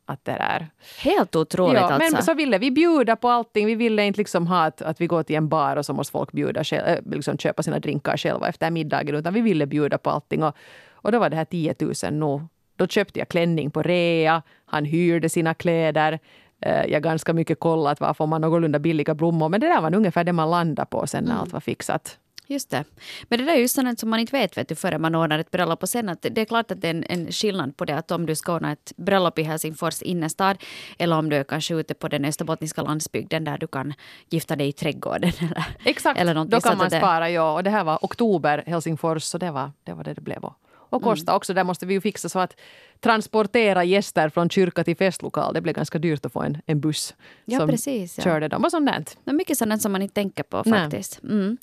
Att 0.08 0.26
det 0.26 0.32
är. 0.32 0.68
Helt 1.00 1.36
otroligt 1.36 1.82
ja, 1.82 1.94
alltså. 1.94 2.14
Men 2.14 2.24
så 2.24 2.34
ville 2.34 2.58
vi 2.58 2.72
bjuda 2.72 3.16
på 3.16 3.30
allting. 3.30 3.66
Vi 3.66 3.76
ville 3.76 4.06
inte 4.06 4.18
liksom 4.18 4.48
ha 4.48 4.66
att, 4.66 4.82
att 4.82 5.02
vi 5.02 5.08
går 5.08 5.24
till 5.24 5.36
en 5.36 5.50
bar 5.50 5.76
och 5.76 5.86
så 5.86 5.94
måste 5.94 6.12
folk 6.12 6.32
bjuda 6.32 6.64
själv, 6.64 6.88
äh, 6.88 7.00
liksom 7.06 7.38
köpa 7.38 7.64
sina 7.64 7.80
drinkar 7.80 8.18
själva 8.18 8.48
efter 8.48 8.72
middagen. 8.72 9.16
Utan 9.16 9.34
vi 9.34 9.42
ville 9.42 9.66
bjuda 9.66 9.98
på 9.98 10.10
allting. 10.10 10.44
Och, 10.44 10.56
och 10.92 11.12
då 11.12 11.20
var 11.20 11.30
det 11.30 11.36
här 11.36 11.46
10 11.46 11.76
000 11.80 12.14
nog. 12.14 12.42
Då 12.76 12.88
köpte 12.88 13.20
jag 13.20 13.28
klänning 13.28 13.72
på 13.72 13.82
rea. 13.82 14.42
Han 14.66 14.86
hyrde 14.86 15.30
sina 15.30 15.54
kläder. 15.54 16.20
Eh, 16.62 16.86
jag 16.86 17.04
ganska 17.04 17.34
mycket 17.34 17.60
kollat 17.60 18.00
var 18.00 18.14
får 18.14 18.28
man 18.28 18.42
någorlunda 18.42 18.80
billiga 18.80 19.16
blommor. 19.16 19.50
Men 19.50 19.62
det 19.62 19.68
där 19.68 19.82
var 19.82 19.96
ungefär 19.96 20.24
det 20.24 20.34
man 20.34 20.50
landade 20.50 20.86
på 20.86 21.08
sen 21.08 21.24
när 21.24 21.32
mm. 21.32 21.42
allt 21.42 21.54
var 21.54 21.60
fixat. 21.60 22.18
Just 22.48 22.70
det. 22.70 22.84
Men 23.24 23.40
det 23.40 23.46
där 23.46 23.54
är 23.54 23.60
ju 23.60 23.68
sånt 23.68 24.00
som 24.00 24.10
man 24.10 24.20
inte 24.20 24.38
vet, 24.38 24.58
vet 24.58 24.70
du, 24.70 24.76
förrän 24.76 25.02
man 25.02 25.16
ordnar 25.16 25.40
ett 25.40 25.52
bröllop. 25.52 25.84
Och 25.84 25.90
sen 25.90 26.10
att 26.10 26.22
det 26.22 26.42
är 26.42 26.46
klart 26.46 26.72
att 26.72 26.82
det 26.82 26.88
är 26.88 26.94
en, 26.94 27.04
en 27.10 27.32
skillnad 27.32 27.78
på 27.78 27.86
det 27.86 27.98
att 27.98 28.12
om 28.12 28.26
du 28.26 28.36
ska 28.36 28.56
ordna 28.56 28.72
ett 28.72 28.94
bröllop 28.98 29.40
i 29.40 29.44
Helsingfors 29.44 30.02
innerstad 30.02 30.58
eller 30.98 31.18
om 31.18 31.30
du 31.30 31.36
är 31.36 31.44
kanske 31.44 31.76
ute 31.76 31.94
på 31.94 32.08
den 32.08 32.26
österbottniska 32.26 32.82
landsbygden 32.82 33.44
där 33.44 33.58
du 33.58 33.68
kan 33.68 33.94
gifta 34.30 34.56
dig 34.56 34.68
i 34.68 34.72
trädgården. 34.72 35.32
Eller, 35.40 35.66
Exakt, 35.84 36.20
eller 36.20 36.46
då 36.46 36.62
kan 36.62 36.78
man 36.78 36.92
spara. 36.92 37.30
Ja. 37.30 37.54
Och 37.54 37.64
det 37.64 37.70
här 37.70 37.84
var 37.84 38.00
oktober, 38.02 38.64
Helsingfors, 38.68 39.24
så 39.24 39.38
det 39.38 39.52
var 39.52 39.72
det 39.84 39.94
var 39.94 40.04
det, 40.04 40.14
det 40.14 40.22
blev 40.22 40.44
och 40.44 40.54
kosta 41.00 41.32
mm. 41.32 41.38
också. 41.38 41.54
Där 41.54 41.64
måste 41.64 41.86
vi 41.86 41.94
ju 41.94 42.02
fixa 42.02 42.30
så 42.30 42.40
att 42.40 42.56
transportera 43.00 43.84
gäster 43.84 44.30
från 44.30 44.50
kyrka 44.50 44.84
till 44.84 44.98
festlokal. 44.98 45.54
Det 45.54 45.62
blev 45.62 45.76
ganska 45.76 46.00
dyrt 46.00 46.26
att 46.26 46.34
få 46.34 46.42
en, 46.42 46.58
en 46.66 46.80
buss 46.80 47.16
ja, 47.46 47.60
som 47.60 47.70
precis, 47.70 48.18
ja. 48.18 48.24
körde 48.24 48.48
dem 48.48 48.64
och 48.64 48.72
sånt 48.72 48.86
där. 48.86 49.34
Mycket 49.34 49.58
sånt 49.58 49.82
som 49.82 49.92
man 49.92 50.02
inte 50.02 50.14
tänker 50.14 50.44
på 50.44 50.64
faktiskt. 50.64 51.24
Mm. 51.24 51.58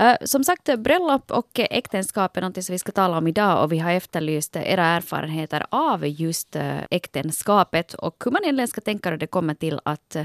Uh, 0.00 0.14
som 0.24 0.44
sagt, 0.44 0.78
bröllop 0.78 1.30
och 1.30 1.48
äktenskap 1.54 2.36
är 2.36 2.40
något 2.40 2.64
som 2.64 2.72
vi 2.72 2.78
ska 2.78 2.92
tala 2.92 3.18
om 3.18 3.26
idag 3.26 3.64
och 3.64 3.72
vi 3.72 3.78
har 3.78 3.92
efterlyst 3.92 4.56
era 4.56 4.84
erfarenheter 4.86 5.66
av 5.70 6.06
just 6.06 6.56
uh, 6.56 6.80
äktenskapet 6.90 7.94
och 7.94 8.22
hur 8.24 8.32
man 8.32 8.42
egentligen 8.42 8.68
ska 8.68 8.80
tänka 8.80 9.10
när 9.10 9.16
det 9.16 9.26
kommer 9.26 9.54
till 9.54 9.80
att 9.84 10.16
uh, 10.16 10.24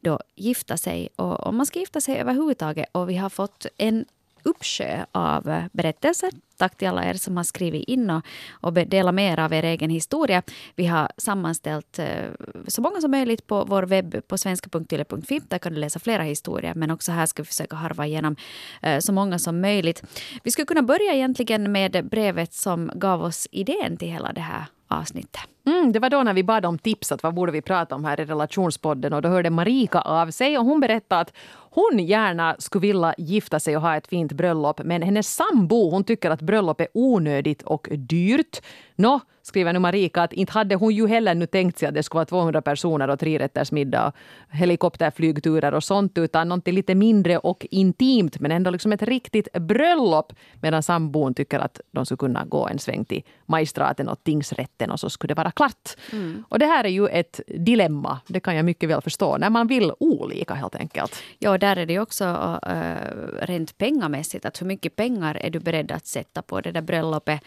då 0.00 0.20
gifta 0.36 0.76
sig 0.76 1.08
och 1.16 1.46
om 1.46 1.56
man 1.56 1.66
ska 1.66 1.78
gifta 1.78 2.00
sig 2.00 2.18
överhuvudtaget. 2.18 2.86
Och 2.92 3.10
vi 3.10 3.16
har 3.16 3.30
fått 3.30 3.66
en 3.76 4.04
uppsjö 4.44 5.04
av 5.12 5.48
eh, 5.48 5.64
berättelser. 5.72 6.30
Tack 6.56 6.76
till 6.76 6.88
alla 6.88 7.04
er 7.04 7.14
som 7.14 7.36
har 7.36 7.44
skrivit 7.44 7.88
in 7.88 8.10
och, 8.10 8.24
och 8.50 8.72
delat 8.72 9.14
med 9.14 9.32
er 9.32 9.38
av 9.38 9.52
er 9.52 9.62
egen 9.62 9.90
historia. 9.90 10.42
Vi 10.74 10.86
har 10.86 11.08
sammanställt 11.16 11.98
eh, 11.98 12.24
så 12.66 12.82
många 12.82 13.00
som 13.00 13.10
möjligt 13.10 13.46
på 13.46 13.64
vår 13.64 13.82
webb 13.82 14.28
på 14.28 14.38
svenska.yle.fi. 14.38 15.40
Där 15.48 15.58
kan 15.58 15.72
du 15.72 15.78
läsa 15.78 15.98
flera 15.98 16.22
historier, 16.22 16.74
men 16.74 16.90
också 16.90 17.12
här 17.12 17.26
ska 17.26 17.42
vi 17.42 17.46
försöka 17.46 17.76
harva 17.76 18.06
igenom 18.06 18.36
eh, 18.82 18.98
så 18.98 19.12
många 19.12 19.38
som 19.38 19.60
möjligt. 19.60 20.02
Vi 20.42 20.50
skulle 20.50 20.66
kunna 20.66 20.82
börja 20.82 21.14
egentligen 21.14 21.72
med 21.72 22.08
brevet 22.10 22.52
som 22.52 22.90
gav 22.94 23.22
oss 23.22 23.48
idén 23.50 23.96
till 23.96 24.08
hela 24.08 24.32
det 24.32 24.40
här 24.40 24.64
avsnittet. 24.88 25.40
Mm, 25.66 25.92
det 25.92 25.98
var 25.98 26.10
då 26.10 26.22
när 26.22 26.34
vi 26.34 26.42
bad 26.42 26.66
om 26.66 26.78
tips 26.78 27.12
att 27.12 27.22
vad 27.22 27.34
borde 27.34 27.52
vi 27.52 27.62
prata 27.62 27.94
om 27.94 28.04
här 28.04 28.20
i 28.20 28.24
relationspodden 28.24 29.12
och 29.12 29.22
då 29.22 29.28
hörde 29.28 29.50
Marika 29.50 30.00
av 30.00 30.30
sig 30.30 30.58
och 30.58 30.64
hon 30.64 30.80
berättade 30.80 31.20
att 31.20 31.32
hon 31.70 31.98
gärna 31.98 32.56
skulle 32.58 32.80
vilja 32.80 33.14
gifta 33.18 33.60
sig 33.60 33.76
och 33.76 33.82
ha 33.82 33.96
ett 33.96 34.06
fint 34.06 34.32
bröllop 34.32 34.80
men 34.84 35.02
hennes 35.02 35.34
sambo 35.34 35.90
hon 35.90 36.04
tycker 36.04 36.30
att 36.30 36.42
bröllop 36.42 36.80
är 36.80 36.88
onödigt 36.94 37.62
och 37.62 37.88
dyrt. 37.90 38.60
Nå, 38.96 39.20
skriver 39.42 39.72
nu 39.72 39.78
Marika, 39.78 40.22
att 40.22 40.32
inte 40.32 40.52
hade 40.52 40.74
hon 40.74 40.94
ju 40.94 41.06
heller 41.06 41.34
nu 41.34 41.46
tänkt 41.46 41.78
sig 41.78 41.88
att 41.88 41.94
det 41.94 42.02
skulle 42.02 42.18
vara 42.18 42.26
200 42.26 42.62
personer 42.62 43.08
och 43.08 43.18
trerättersmiddag, 43.18 44.12
helikopterflygturer 44.50 45.74
och 45.74 45.84
sånt, 45.84 46.18
utan 46.18 46.48
någonting 46.48 46.74
lite 46.74 46.94
mindre 46.94 47.38
och 47.38 47.66
intimt, 47.70 48.40
men 48.40 48.52
ändå 48.52 48.70
liksom 48.70 48.92
ett 48.92 49.02
riktigt 49.02 49.52
bröllop. 49.52 50.32
Medan 50.62 50.82
sambon 50.82 51.34
tycker 51.34 51.58
att 51.58 51.80
de 51.90 52.06
skulle 52.06 52.18
kunna 52.18 52.44
gå 52.44 52.68
en 52.68 52.78
sväng 52.78 53.04
till 53.04 53.22
magistraten 53.46 54.08
och 54.08 54.24
tingsrätten 54.24 54.90
och 54.90 55.00
så 55.00 55.10
skulle 55.10 55.34
det 55.34 55.38
vara 55.38 55.49
klart. 55.50 55.96
Mm. 56.12 56.44
Och 56.48 56.58
det 56.58 56.66
här 56.66 56.84
är 56.84 56.88
ju 56.88 57.06
ett 57.06 57.40
dilemma, 57.46 58.20
det 58.26 58.40
kan 58.40 58.56
jag 58.56 58.64
mycket 58.64 58.88
väl 58.88 59.02
förstå, 59.02 59.36
när 59.36 59.50
man 59.50 59.66
vill 59.66 59.92
olika 60.00 60.54
helt 60.54 60.74
enkelt. 60.74 61.22
Ja, 61.38 61.58
där 61.58 61.76
är 61.76 61.86
det 61.86 61.92
ju 61.92 62.00
också 62.00 62.24
äh, 62.66 63.46
rent 63.46 63.78
pengamässigt, 63.78 64.44
att 64.44 64.60
hur 64.60 64.66
mycket 64.66 64.96
pengar 64.96 65.34
är 65.34 65.50
du 65.50 65.58
beredd 65.60 65.92
att 65.92 66.06
sätta 66.06 66.42
på 66.42 66.60
det 66.60 66.72
där 66.72 66.82
bröllopet? 66.82 67.40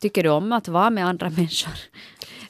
Tycker 0.00 0.22
du 0.22 0.28
om 0.28 0.52
att 0.52 0.68
vara 0.68 0.90
med 0.90 1.06
andra 1.06 1.30
människor? 1.36 1.74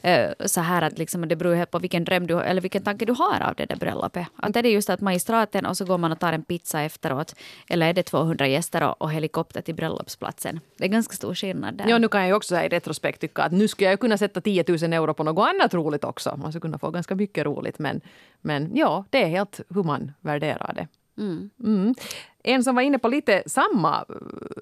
Eh, 0.01 0.31
så 0.45 0.61
här 0.61 0.81
att 0.81 0.97
liksom, 0.97 1.27
det 1.27 1.35
beror 1.35 1.55
helt 1.55 1.71
på 1.71 1.79
vilken 1.79 2.03
dröm 2.03 2.27
du, 2.27 2.39
eller 2.39 2.61
vilken 2.61 2.83
tanke 2.83 3.05
du 3.05 3.13
har 3.13 3.41
av 3.41 3.55
det 3.55 3.65
där 3.65 3.75
bröllopet. 3.75 4.27
Att 4.35 4.55
är 4.55 4.63
det 4.63 4.69
just 4.69 4.89
att 4.89 5.01
magistraten 5.01 5.65
och 5.65 5.77
så 5.77 5.85
går 5.85 5.97
man 5.97 6.11
och 6.11 6.19
tar 6.19 6.33
en 6.33 6.43
pizza 6.43 6.81
efteråt. 6.81 7.35
Eller 7.67 7.89
är 7.89 7.93
det 7.93 8.03
200 8.03 8.47
gäster 8.47 8.83
och, 8.83 9.01
och 9.01 9.11
helikopter 9.11 9.61
till 9.61 9.75
bröllopsplatsen. 9.75 10.59
Det 10.77 10.83
är 10.83 10.87
ganska 10.87 11.15
stor 11.15 11.35
skillnad 11.35 11.73
där. 11.73 11.85
Ja, 11.87 11.97
nu 11.97 12.07
kan 12.07 12.27
jag 12.27 12.37
också 12.37 12.47
säga 12.47 12.65
i 12.65 12.69
retrospekt 12.69 13.21
tycka 13.21 13.43
att 13.43 13.51
nu 13.51 13.67
skulle 13.67 13.89
jag 13.89 13.99
kunna 13.99 14.17
sätta 14.17 14.41
10 14.41 14.65
000 14.67 14.77
euro 14.93 15.13
på 15.13 15.23
något 15.23 15.47
annat 15.47 15.73
roligt 15.73 16.03
också. 16.03 16.37
Man 16.37 16.51
skulle 16.51 16.61
kunna 16.61 16.77
få 16.77 16.89
ganska 16.89 17.15
mycket 17.15 17.45
roligt. 17.45 17.79
Men, 17.79 18.01
men 18.41 18.75
ja, 18.75 19.05
det 19.09 19.23
är 19.23 19.27
helt 19.27 19.59
hur 19.69 19.83
man 19.83 20.11
värderar 20.21 20.73
det. 20.73 20.87
Mm. 21.17 21.49
Mm. 21.63 21.95
En 22.43 22.63
som 22.63 22.75
var 22.75 22.81
inne 22.81 22.99
på 22.99 23.07
lite 23.07 23.43
samma 23.45 24.05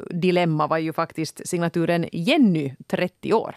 dilemma 0.09 0.67
var 0.67 0.77
ju 0.77 0.93
faktiskt 0.93 1.47
signaturen 1.47 2.05
Jenny, 2.11 2.75
30 2.87 3.33
år. 3.33 3.55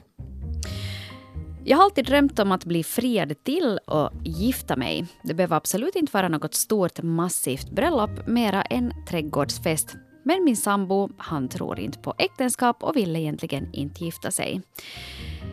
Jag 1.65 1.77
har 1.77 1.85
alltid 1.85 2.05
drömt 2.05 2.39
om 2.39 2.53
att 2.53 2.65
bli 2.65 2.85
friad 2.85 3.45
till 3.45 3.79
och 3.87 4.11
gifta 4.25 4.77
mig. 4.77 5.07
Det 5.23 5.35
behöver 5.35 5.57
absolut 5.57 5.97
inte 5.97 6.11
vara 6.13 6.29
något 6.29 6.55
stort 6.55 7.03
massivt 7.03 7.71
bröllop, 7.71 8.27
mera 8.27 8.63
en 8.63 8.93
trädgårdsfest. 9.09 9.97
Men 10.25 10.45
min 10.45 10.57
sambo, 10.57 11.09
han 11.17 11.49
tror 11.49 11.81
inte 11.81 11.99
på 11.99 12.15
äktenskap 12.19 12.83
och 12.83 12.97
vill 12.97 13.17
egentligen 13.17 13.69
inte 13.73 14.05
gifta 14.05 14.31
sig. 14.31 14.63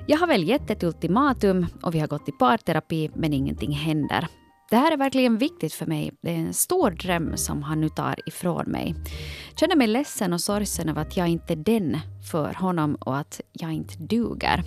Jag 0.08 0.18
har 0.18 0.28
väl 0.28 0.44
gett 0.44 0.70
ett 0.70 0.84
ultimatum 0.84 1.66
och 1.84 1.96
vi 1.96 2.00
har 2.00 2.08
gått 2.08 2.30
i 2.30 2.32
parterapi 2.32 3.12
men 3.16 3.34
ingenting 3.34 3.72
händer. 3.72 4.28
Det 4.70 4.78
här 4.78 4.92
är 4.92 4.98
verkligen 4.98 5.38
viktigt 5.38 5.74
för 5.74 5.86
mig. 5.86 6.12
Det 6.22 6.30
är 6.30 6.36
en 6.36 6.54
stor 6.54 6.92
dröm 6.92 7.38
som 7.38 7.64
han 7.64 7.82
nu 7.82 7.90
tar 7.90 8.16
ifrån 8.26 8.66
mig. 8.68 8.96
Jag 9.50 9.60
känner 9.60 9.76
mig 9.76 9.88
ledsen 9.88 10.34
och 10.34 10.42
sorgsen 10.42 10.90
över 10.90 11.02
att 11.02 11.18
jag 11.18 11.28
inte 11.28 11.54
är 11.54 11.58
den 11.58 11.98
för 12.32 12.54
honom 12.54 12.96
och 12.96 13.18
att 13.18 13.42
jag 13.52 13.72
inte 13.72 13.94
duger. 13.98 14.64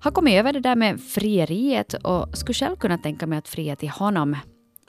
Har 0.00 0.10
kommit 0.10 0.34
över 0.34 0.52
det 0.52 0.60
där 0.60 0.76
med 0.76 1.00
frieriet 1.00 1.94
och 1.94 2.38
skulle 2.38 2.54
själv 2.54 2.76
kunna 2.76 2.98
tänka 2.98 3.26
mig 3.26 3.38
att 3.38 3.48
fria 3.48 3.76
till 3.76 3.90
honom 3.90 4.36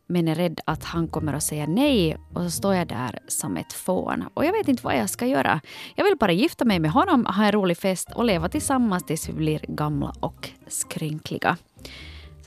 men 0.08 0.28
är 0.28 0.36
rädd 0.36 0.60
att 0.66 0.84
han 0.84 1.08
kommer 1.08 1.34
att 1.34 1.44
säga 1.44 1.66
nej 1.68 2.18
och 2.34 2.42
så 2.44 2.50
står 2.50 2.76
jag 2.76 2.88
där 2.88 3.20
som 3.28 3.58
ett 3.58 3.74
fån. 3.74 4.26
Och 4.34 4.46
jag 4.46 4.52
vet 4.52 4.68
inte 4.68 4.84
vad 4.84 4.98
jag 4.98 5.10
ska 5.10 5.26
göra. 5.26 5.62
Jag 5.96 6.04
vill 6.06 6.18
bara 6.18 6.32
gifta 6.32 6.66
mig 6.66 6.80
med 6.80 6.92
honom, 6.92 7.26
ha 7.26 7.46
en 7.46 7.52
rolig 7.52 7.78
fest 7.78 8.12
och 8.16 8.26
leva 8.26 8.50
tillsammans 8.50 9.06
tills 9.06 9.30
vi 9.30 9.34
blir 9.34 9.60
gamla 9.68 10.14
och 10.20 10.50
skrynkliga. 10.68 11.58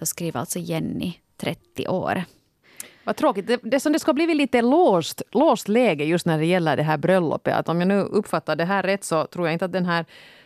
Så 0.00 0.07
skriver 0.07 0.40
alltså 0.40 0.59
Jenny, 0.59 1.14
30 1.37 1.88
år. 1.88 2.25
Vad 3.04 3.16
tråkigt. 3.16 3.47
Det, 3.47 3.61
det 3.62 3.80
som 3.80 3.92
det 3.92 3.99
ska 3.99 4.12
bli 4.12 4.35
lite 4.35 4.62
låst, 4.62 5.23
låst 5.33 5.69
läge 5.69 6.04
just 6.04 6.26
när 6.26 6.38
det 6.38 6.47
gäller 6.47 6.76
det 6.76 6.83
här 6.83 6.97
bröllopet. 6.97 7.54
Att 7.54 7.69
om 7.69 7.80
jag 7.80 7.88
nu 7.88 8.00
uppfattar 8.00 8.57
det 8.57 8.64
här 8.64 8.83
rätt 8.83 9.04
så 9.04 9.26
tror 9.26 9.47
jag 9.47 9.52
inte 9.52 9.64
att 9.64 9.73
den 9.73 9.87
här 9.87 10.04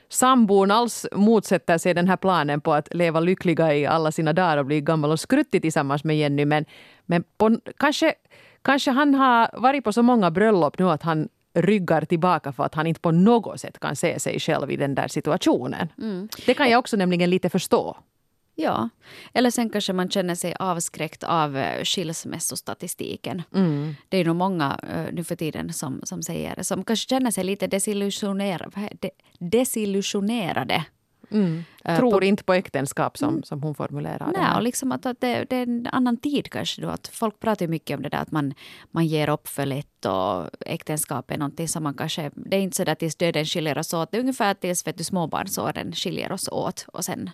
sambon 0.08 0.70
alls 0.70 1.06
motsätter 1.12 1.78
sig 1.78 1.94
den 1.94 2.08
här 2.08 2.16
planen 2.16 2.60
på 2.60 2.72
att 2.72 2.94
leva 2.94 3.20
lyckliga 3.20 3.74
i 3.74 3.86
alla 3.86 4.12
sina 4.12 4.32
dagar 4.32 4.56
och 4.56 4.66
bli 4.66 4.80
gammal 4.80 5.10
och 5.10 5.20
skruttig 5.20 5.62
tillsammans 5.62 6.04
med 6.04 6.18
Jenny. 6.18 6.44
Men, 6.44 6.64
men 7.06 7.24
på, 7.38 7.58
kanske, 7.76 8.14
kanske 8.62 8.90
han 8.90 9.14
har 9.14 9.60
varit 9.60 9.84
på 9.84 9.92
så 9.92 10.02
många 10.02 10.30
bröllop 10.30 10.78
nu 10.78 10.90
att 10.90 11.02
han 11.02 11.28
ryggar 11.54 12.04
tillbaka 12.04 12.52
för 12.52 12.64
att 12.64 12.74
han 12.74 12.86
inte 12.86 13.00
på 13.00 13.10
något 13.10 13.60
sätt 13.60 13.78
kan 13.78 13.96
se 13.96 14.20
sig 14.20 14.40
själv 14.40 14.70
i 14.70 14.76
den 14.76 14.94
där 14.94 15.08
situationen. 15.08 15.88
Mm. 15.98 16.28
Det 16.46 16.54
kan 16.54 16.70
jag 16.70 16.78
också 16.78 16.96
nämligen 16.96 17.30
lite 17.30 17.50
förstå. 17.50 17.96
Ja, 18.54 18.88
eller 19.32 19.50
sen 19.50 19.70
kanske 19.70 19.92
man 19.92 20.10
känner 20.10 20.34
sig 20.34 20.54
avskräckt 20.58 21.24
av 21.24 21.56
eh, 21.56 21.84
skilsmässostatistiken. 21.84 23.42
Mm. 23.54 23.94
Det 24.08 24.16
är 24.18 24.24
nog 24.24 24.36
många 24.36 24.80
uh, 24.96 25.14
nu 25.14 25.24
för 25.24 25.36
tiden 25.36 25.72
som, 25.72 26.00
som 26.02 26.22
säger 26.22 26.62
som 26.62 26.84
kanske 26.84 27.08
känner 27.08 27.30
sig 27.30 27.44
lite 27.44 27.66
desillusionerade. 27.66 29.10
desillusionerade. 29.38 30.84
Mm. 31.30 31.64
Uh, 31.88 31.96
Tror 31.96 32.10
på, 32.10 32.24
inte 32.24 32.44
på 32.44 32.52
äktenskap 32.52 33.18
som, 33.18 33.28
mm. 33.28 33.42
som 33.42 33.62
hon 33.62 33.74
formulerar 33.74 34.32
det. 34.32 34.38
Nej, 34.40 34.56
och 34.56 34.62
liksom 34.62 34.92
att, 34.92 35.06
att 35.06 35.20
det, 35.20 35.44
det, 35.50 35.56
är 35.56 35.62
en 35.62 35.86
annan 35.92 36.16
tid 36.16 36.50
kanske. 36.50 36.82
Då, 36.82 36.88
att 36.88 37.08
folk 37.08 37.40
pratar 37.40 37.66
mycket 37.66 37.96
om 37.96 38.02
det 38.02 38.08
där 38.08 38.18
att 38.18 38.32
man, 38.32 38.54
man 38.90 39.06
ger 39.06 39.28
upp 39.28 39.48
för 39.48 39.66
lätt 39.66 40.04
och 40.04 40.50
äktenskap 40.66 41.30
är 41.30 41.38
någonting 41.38 41.68
som 41.68 41.82
man 41.82 41.94
kanske... 41.94 42.30
Det 42.34 42.56
är 42.56 42.60
inte 42.60 42.76
så 42.76 42.84
där 42.84 42.94
tills 42.94 43.16
döden 43.16 43.44
skiljer 43.44 43.78
oss 43.78 43.94
åt. 43.94 44.10
Det 44.10 44.16
är 44.16 44.20
ungefär 44.20 44.54
tills 44.54 44.86
vet 44.86 44.98
du, 44.98 45.04
småbarnsåren 45.04 45.92
skiljer 45.92 46.32
oss 46.32 46.48
åt. 46.48 46.86
Och 46.92 47.04
sen 47.04 47.30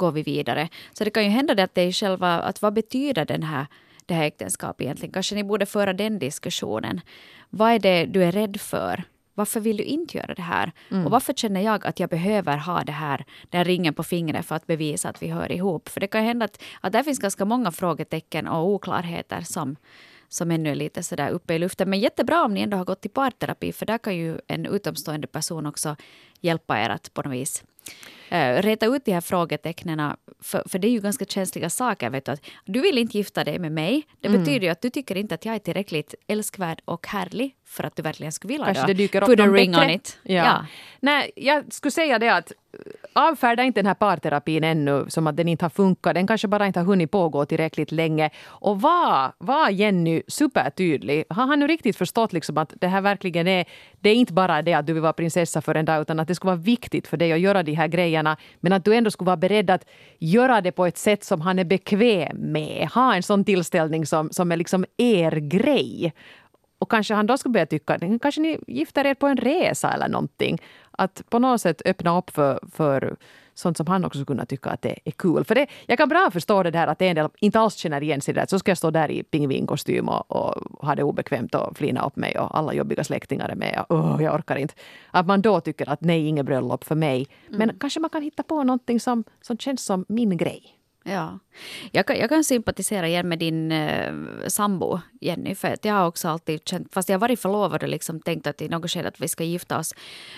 går 0.00 0.12
vi 0.12 0.22
vidare. 0.22 0.68
Så 0.92 1.04
det 1.04 1.10
kan 1.10 1.24
ju 1.24 1.30
hända 1.30 1.54
det 1.54 1.64
att 1.64 1.74
det 1.74 1.82
är 1.82 1.92
själva, 1.92 2.40
att 2.40 2.62
vad 2.62 2.72
betyder 2.72 3.24
den 3.24 3.42
här, 3.42 3.66
det 4.06 4.14
här 4.14 4.24
äktenskapet 4.24 4.80
egentligen? 4.80 5.12
Kanske 5.12 5.34
ni 5.34 5.44
borde 5.44 5.66
föra 5.66 5.92
den 5.92 6.18
diskussionen. 6.18 7.00
Vad 7.50 7.72
är 7.72 7.78
det 7.78 8.06
du 8.06 8.24
är 8.24 8.32
rädd 8.32 8.60
för? 8.60 9.04
Varför 9.34 9.60
vill 9.60 9.76
du 9.76 9.84
inte 9.84 10.18
göra 10.18 10.34
det 10.34 10.42
här? 10.42 10.72
Mm. 10.90 11.04
Och 11.06 11.10
varför 11.10 11.32
känner 11.32 11.60
jag 11.60 11.86
att 11.86 12.00
jag 12.00 12.10
behöver 12.10 12.56
ha 12.56 12.84
det 12.84 12.92
här, 12.92 13.24
den 13.50 13.64
ringen 13.64 13.94
på 13.94 14.02
fingret 14.02 14.46
för 14.46 14.56
att 14.56 14.66
bevisa 14.66 15.08
att 15.08 15.22
vi 15.22 15.28
hör 15.28 15.52
ihop? 15.52 15.88
För 15.88 16.00
det 16.00 16.06
kan 16.06 16.24
hända 16.24 16.44
att, 16.44 16.62
att 16.80 16.92
där 16.92 17.02
finns 17.02 17.18
ganska 17.18 17.44
många 17.44 17.70
frågetecken 17.70 18.48
och 18.48 18.68
oklarheter 18.68 19.40
som, 19.40 19.76
som 20.28 20.50
ännu 20.50 20.70
är 20.70 20.74
lite 20.74 21.02
sådär 21.02 21.30
uppe 21.30 21.54
i 21.54 21.58
luften. 21.58 21.90
Men 21.90 22.00
jättebra 22.00 22.44
om 22.44 22.54
ni 22.54 22.60
ändå 22.60 22.76
har 22.76 22.84
gått 22.84 23.00
till 23.00 23.10
parterapi 23.10 23.72
för 23.72 23.86
där 23.86 23.98
kan 23.98 24.16
ju 24.16 24.38
en 24.46 24.66
utomstående 24.66 25.26
person 25.26 25.66
också 25.66 25.96
hjälpa 26.40 26.78
er 26.78 26.88
att 26.88 27.14
på 27.14 27.22
något 27.22 27.32
vis 27.32 27.64
uh, 28.32 28.62
reta 28.62 28.86
ut 28.86 29.04
de 29.04 29.12
här 29.12 29.20
frågetecknen. 29.20 30.16
För, 30.42 30.62
för 30.68 30.78
det 30.78 30.88
är 30.88 30.92
ju 30.92 31.00
ganska 31.00 31.24
känsliga 31.24 31.70
saker. 31.70 32.10
Vet 32.10 32.24
du, 32.24 32.32
att 32.32 32.40
du 32.64 32.80
vill 32.80 32.98
inte 32.98 33.18
gifta 33.18 33.44
dig 33.44 33.58
med 33.58 33.72
mig. 33.72 34.06
Det 34.20 34.28
mm. 34.28 34.40
betyder 34.40 34.66
ju 34.66 34.68
att 34.68 34.82
du 34.82 34.90
tycker 34.90 35.16
inte 35.16 35.34
att 35.34 35.44
jag 35.44 35.54
är 35.54 35.58
tillräckligt 35.58 36.14
älskvärd 36.26 36.82
och 36.84 37.06
härlig 37.06 37.56
för 37.70 37.84
att 37.84 37.96
du 37.96 38.02
verkligen 38.02 38.32
skulle 38.32 38.52
vilja 38.52 38.64
Kanske 38.64 38.86
det 38.86 38.94
dyker 38.94 39.22
upp 39.22 39.28
Put 39.28 39.40
a 39.40 39.46
ring 39.46 39.72
bättre. 39.72 39.84
on 39.84 39.90
it. 39.90 40.18
Ja. 40.22 40.34
ja. 40.34 40.66
Nej, 41.00 41.30
jag 41.36 41.72
skulle 41.72 41.92
säga 41.92 42.18
det 42.18 42.28
att 42.28 42.52
avfärda 43.12 43.62
inte 43.62 43.80
den 43.80 43.86
här 43.86 43.94
parterapin 43.94 44.64
ännu 44.64 45.04
som 45.08 45.26
att 45.26 45.36
den 45.36 45.48
inte 45.48 45.64
har 45.64 45.70
funkat. 45.70 46.14
Den 46.14 46.26
kanske 46.26 46.48
bara 46.48 46.66
inte 46.66 46.80
har 46.80 46.86
hunnit 46.86 47.10
pågå 47.10 47.44
tillräckligt 47.44 47.92
länge. 47.92 48.30
Och 48.46 48.80
var, 48.80 49.32
var 49.38 49.70
Jenny 49.70 50.22
supertydlig. 50.28 51.24
Har 51.28 51.46
han 51.46 51.60
nu 51.60 51.66
riktigt 51.66 51.96
förstått 51.96 52.32
liksom 52.32 52.58
att 52.58 52.74
det 52.80 52.88
här 52.88 53.00
verkligen 53.00 53.48
är... 53.48 53.64
Det 54.00 54.10
är 54.10 54.14
inte 54.14 54.32
bara 54.32 54.62
det 54.62 54.74
att 54.74 54.86
du 54.86 54.92
vill 54.92 55.02
vara 55.02 55.12
prinsessa 55.12 55.62
för 55.62 55.74
en 55.74 55.84
dag 55.84 56.00
utan 56.02 56.20
att 56.20 56.28
det 56.30 56.34
skulle 56.34 56.50
vara 56.50 56.60
viktigt 56.60 57.06
för 57.06 57.16
dig 57.16 57.32
att 57.32 57.40
göra 57.40 57.62
de 57.62 57.72
här 57.74 57.88
grejerna. 57.88 58.36
Men 58.60 58.72
att 58.72 58.84
du 58.84 58.94
ändå 58.94 59.10
skulle 59.10 59.26
vara 59.26 59.36
beredd 59.36 59.70
att 59.70 59.84
göra 60.18 60.60
det 60.60 60.72
på 60.72 60.86
ett 60.86 60.98
sätt 60.98 61.24
som 61.24 61.40
han 61.40 61.58
är 61.58 61.64
bekväm 61.64 62.36
med. 62.36 62.88
Ha 62.94 63.14
en 63.14 63.22
sån 63.22 63.44
tillställning 63.44 64.06
som, 64.06 64.30
som 64.30 64.52
är 64.52 64.56
liksom 64.56 64.84
er 64.96 65.32
grej. 65.32 66.14
Och 66.78 66.90
kanske 66.90 67.14
han 67.14 67.26
då 67.26 67.38
skulle 67.38 67.52
börja 67.52 67.66
tycka, 67.66 67.98
kanske 68.22 68.40
ni 68.40 68.58
gifter 68.66 69.06
er 69.06 69.14
på 69.14 69.26
en 69.26 69.36
resa 69.36 69.92
eller 69.92 70.08
någonting. 70.08 70.58
Att 71.00 71.22
på 71.30 71.38
något 71.38 71.60
sätt 71.60 71.82
öppna 71.84 72.18
upp 72.18 72.30
för, 72.30 72.60
för 72.72 73.16
sånt 73.54 73.76
som 73.76 73.86
han 73.86 74.04
också 74.04 74.18
skulle 74.18 74.26
kunna 74.26 74.46
tycka 74.46 74.70
att 74.70 74.82
det 74.82 74.98
är 75.04 75.10
kul. 75.10 75.44
För 75.44 75.54
det, 75.54 75.66
jag 75.86 75.98
kan 75.98 76.08
bra 76.08 76.30
förstå 76.32 76.62
det 76.62 76.70
där 76.70 76.86
att 76.86 77.02
en 77.02 77.16
del 77.16 77.28
inte 77.38 77.60
alls 77.60 77.74
känner 77.74 78.02
igen 78.02 78.20
sig 78.20 78.34
där. 78.34 78.46
Så 78.48 78.58
ska 78.58 78.70
jag 78.70 78.78
stå 78.78 78.90
där 78.90 79.10
i 79.10 79.22
pingvinkostym 79.22 80.08
och, 80.08 80.30
och 80.30 80.86
ha 80.86 80.94
det 80.94 81.02
obekvämt 81.02 81.54
och 81.54 81.76
flina 81.76 82.06
upp 82.06 82.16
mig 82.16 82.38
och 82.38 82.58
alla 82.58 82.74
jobbiga 82.74 83.04
släktingar 83.04 83.48
är 83.48 83.54
med. 83.54 83.84
Och, 83.88 83.96
oh, 83.96 84.22
jag 84.22 84.34
orkar 84.34 84.56
inte. 84.56 84.74
Att 85.10 85.26
man 85.26 85.42
då 85.42 85.60
tycker 85.60 85.88
att 85.88 86.00
nej, 86.00 86.26
inget 86.26 86.46
bröllop 86.46 86.84
för 86.84 86.94
mig. 86.94 87.26
Men 87.48 87.62
mm. 87.62 87.78
kanske 87.78 88.00
man 88.00 88.10
kan 88.10 88.22
hitta 88.22 88.42
på 88.42 88.62
någonting 88.62 89.00
som, 89.00 89.24
som 89.40 89.58
känns 89.58 89.84
som 89.84 90.04
min 90.08 90.36
grej. 90.36 90.79
Ja. 91.04 91.38
Jag 91.92 92.06
kan, 92.06 92.16
jag 92.18 92.28
kan 92.28 92.44
sympatisera 92.44 93.08
igen 93.08 93.28
med 93.28 93.38
din 93.38 93.72
eh, 93.72 94.14
sambo, 94.46 95.00
Jenny. 95.20 95.54
För 95.54 95.68
att 95.68 95.84
jag 95.84 95.94
har 95.94 96.06
också 96.06 96.28
alltid 96.28 96.68
känt, 96.68 96.94
fast 96.94 97.08
jag 97.08 97.14
har 97.14 97.20
varit 97.20 97.40
förlovad 97.40 97.82
och 97.82 97.88
liksom 97.88 98.20
tänkt 98.20 98.46
att 98.46 98.62
i 98.62 98.68
något 98.68 98.90
skede 98.90 99.08
att 99.08 99.20
vi 99.20 99.28
ska 99.28 99.44
gifta 99.44 99.78
oss, 99.78 99.94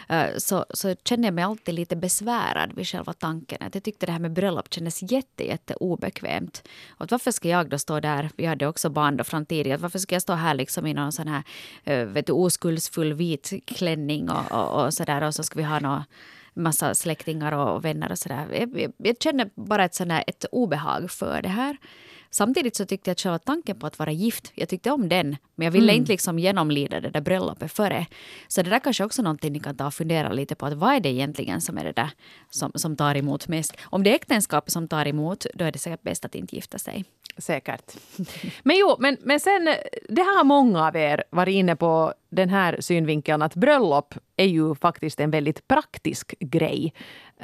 eh, 0.09 0.27
så, 0.37 0.67
så 0.71 0.95
känner 1.05 1.25
jag 1.25 1.35
mig 1.35 1.45
alltid 1.45 1.75
lite 1.75 1.97
besvärad 1.97 2.73
vid 2.73 2.87
själva 2.87 3.13
tanken. 3.13 3.59
Att 3.61 3.75
jag 3.75 3.85
tyckte 3.85 4.07
det 4.07 4.13
här 4.13 4.19
med 4.19 4.33
bröllop 4.33 4.75
kändes 4.75 5.13
jätte, 5.13 5.47
jätte 5.47 5.75
obekvämt. 5.75 6.69
Och 6.91 7.11
varför 7.11 7.31
ska 7.31 7.49
jag 7.49 7.69
då 7.69 7.79
stå 7.79 8.01
där, 8.01 8.31
vi 8.37 8.47
hade 8.47 8.67
också 8.67 8.91
barn 8.91 9.17
då 9.17 9.25
från 9.25 9.47
tidigare, 9.47 9.79
varför 9.79 9.99
ska 9.99 10.15
jag 10.15 10.23
stå 10.23 10.33
här 10.33 10.55
liksom 10.55 10.87
i 10.87 10.95
någon 10.95 11.13
sån 11.13 11.29
här 11.29 11.43
eh, 11.85 12.05
vet 12.05 12.27
du, 12.27 12.33
oskuldsfull 12.33 13.13
vit 13.13 13.53
klänning 13.67 14.31
och, 14.31 14.53
och, 14.53 14.85
och 14.85 14.95
sådär 14.95 15.23
och 15.23 15.35
så 15.35 15.43
ska 15.43 15.59
vi 15.59 15.65
ha 15.65 15.81
något 15.81 16.03
massa 16.55 16.95
släktingar 16.95 17.53
och 17.53 17.85
vänner 17.85 18.11
och 18.11 18.19
sådär. 18.19 18.47
Jag, 18.51 18.93
jag, 18.97 19.17
känner 19.21 19.51
bara 19.55 19.85
ett, 19.85 19.95
sådär, 19.95 20.25
ett 20.27 20.45
obehag 20.53 21.11
för 21.11 21.43
det 21.43 21.49
här. 21.49 21.77
Samtidigt 22.35 22.77
så 22.77 22.85
tyckte 22.87 23.11
jag 23.11 23.13
att 23.13 23.21
själva 23.21 23.39
tanken 23.39 23.79
på 23.79 23.87
att 23.87 23.99
vara 23.99 24.13
gift, 24.13 24.53
jag 24.55 24.69
tyckte 24.69 24.91
om 24.91 25.09
den. 25.09 25.37
Men 25.55 25.65
jag 25.65 25.73
ville 25.73 25.93
mm. 25.93 25.97
inte 25.97 26.13
liksom 26.13 26.39
genomlida 26.39 27.01
det 27.01 27.11
där 27.11 27.21
bröllopet 27.21 27.73
före. 27.73 28.07
Så 28.49 28.63
det 28.63 28.71
där 28.71 28.79
kanske 28.79 29.05
också 29.05 29.23
är 29.23 29.25
någonting 29.25 29.53
ni 29.53 29.61
kan 29.61 29.77
ta 29.77 29.87
och 29.87 29.95
fundera 29.95 30.33
lite 30.33 30.55
på. 30.55 30.67
Att 30.67 30.73
vad 30.73 30.95
är 30.95 31.01
det 31.01 31.09
egentligen 31.09 31.61
som 31.61 31.79
är 31.79 31.85
det 31.85 31.93
där 31.93 32.11
som, 32.51 32.73
som 32.75 32.97
tar 32.97 33.15
emot 33.15 33.49
mest? 33.49 33.77
Om 33.83 34.03
det 34.03 34.11
är 34.11 34.15
äktenskapet 34.15 34.73
som 34.73 34.89
tar 34.89 35.09
emot, 35.09 35.47
då 35.55 35.65
är 35.65 35.73
det 35.73 35.79
säkert 35.79 36.03
bäst 36.03 36.25
att 36.25 36.35
inte 36.35 36.57
gifta 36.57 36.79
sig. 36.79 37.05
Säkert. 37.39 37.97
Men 38.63 38.77
jo, 38.77 38.97
men, 38.99 39.17
men 39.21 39.41
sen, 39.41 39.75
det 40.09 40.23
har 40.23 40.45
många 40.45 40.87
av 40.87 40.97
er 40.97 41.25
varit 41.31 41.53
inne 41.53 41.77
på 41.77 42.15
den 42.31 42.49
här 42.49 42.77
synvinkeln 42.81 43.43
att 43.43 43.55
bröllop 43.55 44.15
är 44.37 44.47
ju 44.47 44.75
faktiskt 44.75 45.21
en 45.21 45.31
väldigt 45.31 45.69
praktisk 45.69 46.35
grej. 46.41 46.93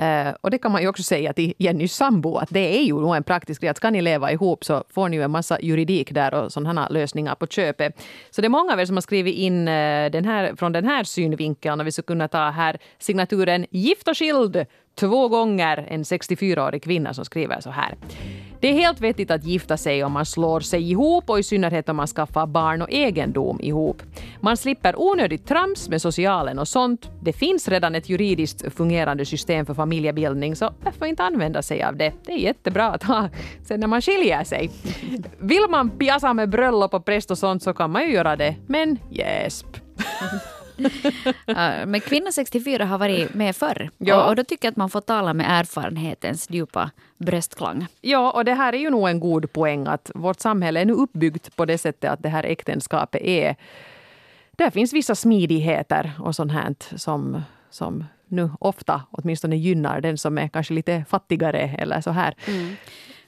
Uh, 0.00 0.34
och 0.40 0.50
det 0.50 0.58
kan 0.58 0.72
man 0.72 0.82
ju 0.82 0.88
också 0.88 1.02
säga 1.02 1.32
till 1.32 1.54
Jennys 1.58 1.94
sambo 1.94 2.36
att 2.36 2.48
det 2.50 2.78
är 2.78 2.82
ju 2.82 2.94
nog 2.94 3.16
en 3.16 3.22
praktisk 3.22 3.60
grej. 3.60 3.70
Att 3.70 3.76
ska 3.76 3.90
ni 3.90 4.02
leva 4.02 4.32
ihop 4.32 4.64
så 4.64 4.84
får 4.90 5.08
ni 5.08 5.16
ju 5.16 5.22
en 5.22 5.30
massa 5.30 5.60
juridik 5.60 6.12
där 6.12 6.34
och 6.34 6.52
sådana 6.52 6.88
lösningar 6.88 7.34
på 7.34 7.46
köpet. 7.46 8.02
Så 8.30 8.40
det 8.40 8.46
är 8.46 8.48
många 8.48 8.72
av 8.72 8.80
er 8.80 8.84
som 8.84 8.96
har 8.96 9.00
skrivit 9.00 9.34
in 9.34 9.68
uh, 9.68 10.10
den 10.10 10.24
här, 10.24 10.56
från 10.56 10.72
den 10.72 10.84
här 10.84 11.04
synvinkeln 11.04 11.80
och 11.80 11.86
vi 11.86 11.92
skulle 11.92 12.06
kunna 12.06 12.28
ta 12.28 12.50
här 12.50 12.78
signaturen 12.98 13.66
gift 13.70 14.08
och 14.08 14.18
skild 14.18 14.66
två 14.98 15.28
gånger 15.28 15.86
en 15.90 16.02
64-årig 16.02 16.82
kvinna 16.82 17.14
som 17.14 17.24
skriver 17.24 17.60
så 17.60 17.70
här. 17.70 17.96
Det 18.60 18.68
är 18.68 18.72
helt 18.72 19.00
vettigt 19.00 19.30
att 19.30 19.44
gifta 19.44 19.76
sig 19.76 20.04
om 20.04 20.12
man 20.12 20.26
slår 20.26 20.60
sig 20.60 20.90
ihop 20.90 21.30
och 21.30 21.38
i 21.38 21.42
synnerhet 21.42 21.88
om 21.88 21.96
man 21.96 22.06
skaffar 22.06 22.46
barn 22.46 22.82
och 22.82 22.90
egendom 22.90 23.60
ihop. 23.60 24.02
Man 24.40 24.56
slipper 24.56 25.00
onödigt 25.00 25.46
trams 25.46 25.88
med 25.88 26.02
socialen 26.02 26.58
och 26.58 26.68
sånt. 26.68 27.10
Det 27.22 27.32
finns 27.32 27.68
redan 27.68 27.94
ett 27.94 28.08
juridiskt 28.08 28.74
fungerande 28.74 29.24
system 29.24 29.66
för 29.66 29.74
familjebildning 29.74 30.56
så 30.56 30.70
varför 30.84 31.06
inte 31.06 31.22
använda 31.22 31.62
sig 31.62 31.82
av 31.82 31.96
det? 31.96 32.12
Det 32.26 32.32
är 32.32 32.38
jättebra 32.38 32.86
att 32.86 33.02
ha 33.02 33.28
sen 33.64 33.80
när 33.80 33.86
man 33.86 34.02
skiljer 34.02 34.44
sig. 34.44 34.70
Vill 35.38 35.66
man 35.70 35.90
piasa 35.90 36.34
med 36.34 36.48
bröllop 36.48 36.94
och 36.94 37.04
präst 37.04 37.30
och 37.30 37.38
sånt 37.38 37.62
så 37.62 37.74
kan 37.74 37.90
man 37.90 38.02
ju 38.02 38.12
göra 38.12 38.36
det, 38.36 38.56
men 38.66 38.98
jäsp. 39.10 39.66
men 41.86 42.00
kvinna 42.00 42.32
64 42.32 42.84
har 42.84 42.98
varit 42.98 43.34
med 43.34 43.56
förr. 43.56 43.90
Ja. 43.98 44.22
Och, 44.22 44.28
och 44.28 44.36
då 44.36 44.44
tycker 44.44 44.66
jag 44.66 44.72
att 44.72 44.76
man 44.76 44.90
får 44.90 45.00
tala 45.00 45.34
med 45.34 45.46
erfarenhetens 45.48 46.50
djupa 46.50 46.90
bröstklang. 47.18 47.86
Ja, 48.00 48.30
och 48.30 48.44
det 48.44 48.54
här 48.54 48.72
är 48.72 48.78
ju 48.78 48.90
nog 48.90 49.08
en 49.08 49.20
god 49.20 49.52
poäng 49.52 49.86
att 49.86 50.10
vårt 50.14 50.40
samhälle 50.40 50.80
är 50.80 50.84
nu 50.84 50.92
uppbyggt 50.92 51.56
på 51.56 51.64
det 51.64 51.78
sättet 51.78 52.10
att 52.10 52.22
det 52.22 52.28
här 52.28 52.44
äktenskapet 52.44 53.22
är... 53.22 53.56
Där 54.50 54.70
finns 54.70 54.92
vissa 54.92 55.14
smidigheter 55.14 56.12
och 56.18 56.36
sånt 56.36 56.52
här 56.52 56.74
som, 56.96 57.42
som 57.70 58.04
nu 58.28 58.50
ofta 58.60 59.02
åtminstone 59.10 59.56
gynnar 59.56 60.00
den 60.00 60.18
som 60.18 60.38
är 60.38 60.48
kanske 60.48 60.74
lite 60.74 61.04
fattigare 61.08 61.76
eller 61.78 62.00
så 62.00 62.10
här. 62.10 62.34
Mm. 62.46 62.76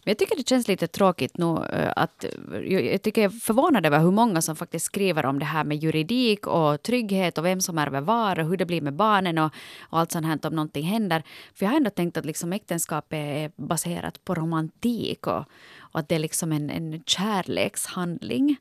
Men 0.04 0.10
jag 0.10 0.18
tycker 0.18 0.36
det 0.36 0.48
känns 0.48 0.68
lite 0.68 0.86
tråkigt 0.86 1.38
nu 1.38 1.64
eh, 1.72 1.92
att 1.96 2.24
jag 2.64 3.02
tycker 3.02 3.22
jag 3.22 3.32
är 3.34 3.38
förvånad 3.38 3.86
över 3.86 3.98
hur 3.98 4.10
många 4.10 4.42
som 4.42 4.56
faktiskt 4.56 4.86
skriver 4.86 5.26
om 5.26 5.38
det 5.38 5.44
här 5.44 5.64
med 5.64 5.76
juridik 5.76 6.46
och 6.46 6.82
trygghet 6.82 7.38
och 7.38 7.44
vem 7.44 7.60
som 7.60 7.78
ärver 7.78 8.00
var 8.00 8.38
och 8.38 8.46
hur 8.46 8.56
det 8.56 8.66
blir 8.66 8.80
med 8.80 8.94
barnen 8.94 9.38
och, 9.38 9.52
och 9.80 9.98
allt 9.98 10.12
sånt 10.12 10.26
här 10.26 10.38
om 10.46 10.54
någonting 10.54 10.84
händer. 10.84 11.22
För 11.54 11.66
jag 11.66 11.70
har 11.70 11.76
ändå 11.76 11.90
tänkt 11.90 12.16
att 12.16 12.24
liksom 12.24 12.52
äktenskapet 12.52 13.18
är 13.18 13.50
baserat 13.56 14.24
på 14.24 14.34
romantik 14.34 15.26
och, 15.26 15.44
och 15.78 16.00
att 16.00 16.08
det 16.08 16.14
är 16.14 16.18
liksom 16.18 16.52
en, 16.52 16.70
en 16.70 17.02
kärlekshandling. 17.06 18.56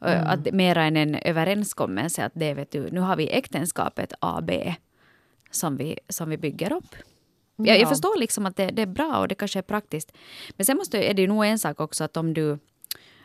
Mm. 0.00 0.26
Att 0.26 0.52
mera 0.52 0.84
än 0.84 0.96
en 0.96 1.14
överenskommelse 1.14 2.24
att 2.24 2.32
det 2.34 2.54
vet 2.54 2.70
du, 2.70 2.90
nu 2.90 3.00
har 3.00 3.16
vi 3.16 3.28
äktenskapet 3.28 4.12
AB 4.20 4.50
som 5.50 5.76
vi, 5.76 5.98
som 6.08 6.30
vi 6.30 6.36
bygger 6.36 6.72
upp. 6.72 6.96
Ja. 7.56 7.64
Jag, 7.66 7.80
jag 7.80 7.88
förstår 7.88 8.18
liksom 8.18 8.46
att 8.46 8.56
det, 8.56 8.66
det, 8.66 8.82
är 8.82 8.86
bra 8.86 9.18
och 9.18 9.28
det 9.28 9.34
kanske 9.34 9.58
är 9.58 9.62
praktiskt. 9.62 10.12
Men 10.56 10.66
sen 10.66 10.76
måste, 10.76 11.02
är 11.02 11.14
det 11.14 11.26
nog 11.26 11.44
en 11.44 11.58
sak 11.58 11.80
också 11.80 12.04
att 12.04 12.16
om 12.16 12.34
du 12.34 12.58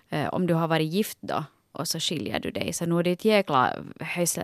eh, 0.10 0.28
om 0.28 0.48
du 0.48 0.54
har 0.54 0.68
varit 0.68 0.94
gift 0.94 1.18
då 1.22 1.44
och 1.72 1.88
så 1.88 2.00
skiljer 2.00 2.40
du 2.40 2.52
dig. 2.52 2.74
Så 2.74 2.86
nu 2.86 3.00
är 3.00 3.04
det 3.04 3.12
ett 3.12 3.26
jäkla 3.26 3.76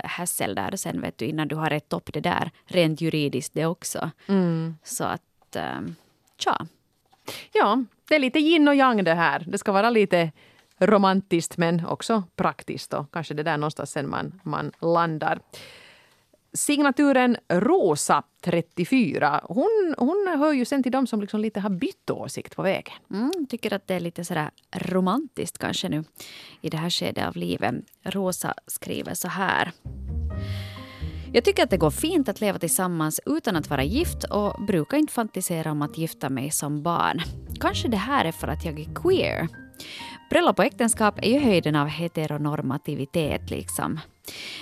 hassel 0.03 0.55
där 0.55 0.75
sen 0.75 1.01
vet 1.01 1.17
du 1.17 1.25
innan 1.25 1.47
du 1.47 1.55
har 1.55 1.69
rätt 1.69 1.93
upp 1.93 2.13
det 2.13 2.19
där 2.19 2.51
rent 2.65 3.01
juridiskt 3.01 3.53
det 3.53 3.65
också. 3.65 4.11
Mm. 4.27 4.77
Så 4.83 5.03
att, 5.03 5.55
äh, 5.55 5.79
tja. 6.37 6.67
Ja, 7.51 7.83
det 8.09 8.15
är 8.15 8.19
lite 8.19 8.39
yin 8.39 8.67
och 8.67 8.75
yang 8.75 9.03
det 9.03 9.13
här. 9.13 9.43
Det 9.47 9.57
ska 9.57 9.71
vara 9.71 9.89
lite 9.89 10.31
romantiskt 10.79 11.57
men 11.57 11.85
också 11.85 12.23
praktiskt 12.35 12.93
och 12.93 13.11
kanske 13.11 13.33
det 13.33 13.43
där 13.43 13.57
någonstans 13.57 13.91
sen 13.91 14.09
man, 14.09 14.41
man 14.43 14.71
landar. 14.79 15.39
Signaturen 16.55 17.37
Rosa 17.49 18.23
34, 18.41 19.41
hon, 19.43 19.95
hon 19.97 20.35
hör 20.39 20.53
ju 20.53 20.65
sen 20.65 20.83
till 20.83 20.91
dem 20.91 21.07
som 21.07 21.21
liksom 21.21 21.39
lite 21.39 21.59
har 21.59 21.69
bytt 21.69 22.09
åsikt 22.09 22.55
på 22.55 22.61
vägen. 22.61 22.93
Mm, 23.11 23.31
tycker 23.49 23.73
att 23.73 23.87
det 23.87 23.93
är 23.93 23.99
lite 23.99 24.25
sådär 24.25 24.49
romantiskt 24.75 25.57
kanske 25.57 25.89
nu 25.89 26.03
i 26.61 26.69
det 26.69 26.77
här 26.77 26.89
skedet 26.89 27.27
av 27.27 27.35
livet. 27.35 27.75
Rosa 28.03 28.53
skriver 28.67 29.13
så 29.13 29.27
här. 29.27 29.71
Jag 31.33 31.45
tycker 31.45 31.63
att 31.63 31.69
det 31.69 31.77
går 31.77 31.91
fint 31.91 32.29
att 32.29 32.41
leva 32.41 32.59
tillsammans 32.59 33.21
utan 33.25 33.55
att 33.55 33.69
vara 33.69 33.83
gift 33.83 34.23
och 34.23 34.65
brukar 34.65 34.97
inte 34.97 35.13
fantisera 35.13 35.71
om 35.71 35.81
att 35.81 35.97
gifta 35.97 36.29
mig 36.29 36.51
som 36.51 36.83
barn. 36.83 37.21
Kanske 37.59 37.87
det 37.87 37.97
här 37.97 38.25
är 38.25 38.31
för 38.31 38.47
att 38.47 38.65
jag 38.65 38.79
är 38.79 38.93
queer. 38.95 39.47
Bröllop 40.29 40.59
och 40.59 40.65
äktenskap 40.65 41.19
är 41.21 41.29
ju 41.29 41.39
höjden 41.39 41.75
av 41.75 41.87
heteronormativitet 41.87 43.49
liksom. 43.49 43.99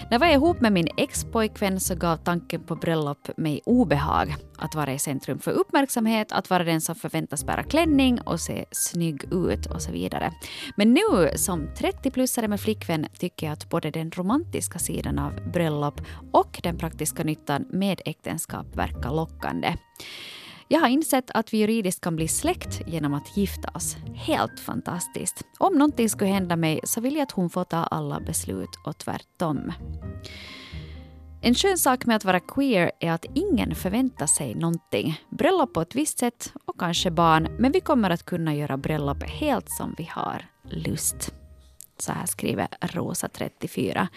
När 0.01 0.11
jag 0.11 0.19
var 0.19 0.27
ihop 0.27 0.61
med 0.61 0.73
min 0.73 0.87
ex-pojkvän 0.97 1.79
så 1.79 1.95
gav 1.95 2.17
tanken 2.17 2.63
på 2.63 2.75
bröllop 2.75 3.29
mig 3.37 3.61
obehag. 3.65 4.35
Att 4.57 4.75
vara 4.75 4.93
i 4.93 4.99
centrum 4.99 5.39
för 5.39 5.51
uppmärksamhet, 5.51 6.31
att 6.31 6.49
vara 6.49 6.63
den 6.63 6.81
som 6.81 6.95
förväntas 6.95 7.45
bära 7.45 7.63
klänning 7.63 8.21
och 8.21 8.39
se 8.39 8.65
snygg 8.71 9.23
ut 9.23 9.65
och 9.65 9.81
så 9.81 9.91
vidare. 9.91 10.33
Men 10.77 10.93
nu 10.93 11.29
som 11.35 11.67
30-plussare 11.67 12.47
med 12.47 12.61
flickvän 12.61 13.07
tycker 13.19 13.45
jag 13.45 13.53
att 13.53 13.69
både 13.69 13.91
den 13.91 14.11
romantiska 14.11 14.79
sidan 14.79 15.19
av 15.19 15.51
bröllop 15.51 16.01
och 16.31 16.59
den 16.63 16.77
praktiska 16.77 17.23
nyttan 17.23 17.65
med 17.69 18.01
äktenskap 18.05 18.75
verkar 18.75 19.15
lockande. 19.15 19.75
Jag 20.67 20.79
har 20.79 20.87
insett 20.87 21.31
att 21.31 21.53
vi 21.53 21.57
juridiskt 21.57 22.01
kan 22.01 22.15
bli 22.15 22.27
släkt 22.27 22.81
genom 22.87 23.13
att 23.13 23.37
gifta 23.37 23.71
oss. 23.75 23.97
Helt 24.15 24.59
fantastiskt. 24.59 25.43
Om 25.57 25.73
någonting 25.73 26.09
skulle 26.09 26.31
hända 26.31 26.55
mig 26.55 26.79
så 26.83 27.01
vill 27.01 27.15
jag 27.15 27.23
att 27.23 27.31
hon 27.31 27.49
får 27.49 27.63
ta 27.63 27.77
alla 27.77 28.19
beslut 28.19 28.69
och 28.85 28.97
tvärtom. 28.97 29.71
En 31.41 31.55
skön 31.55 31.77
sak 31.77 32.05
med 32.05 32.15
att 32.15 32.25
vara 32.25 32.39
queer 32.39 32.91
är 32.99 33.11
att 33.11 33.25
ingen 33.35 33.75
förväntar 33.75 34.27
sig 34.27 34.55
någonting. 34.55 35.21
Bröllop 35.29 35.73
på 35.73 35.81
ett 35.81 35.95
visst 35.95 36.19
sätt 36.19 36.53
och 36.65 36.79
kanske 36.79 37.11
barn, 37.11 37.47
men 37.59 37.71
vi 37.71 37.79
kommer 37.79 38.09
att 38.09 38.25
kunna 38.25 38.55
göra 38.55 38.77
bröllop 38.77 39.23
helt 39.23 39.71
som 39.71 39.95
vi 39.97 40.09
har 40.11 40.45
lust. 40.63 41.33
Så 41.97 42.11
här 42.11 42.25
skriver 42.25 42.67
Rosa 42.81 43.29
34 43.29 44.07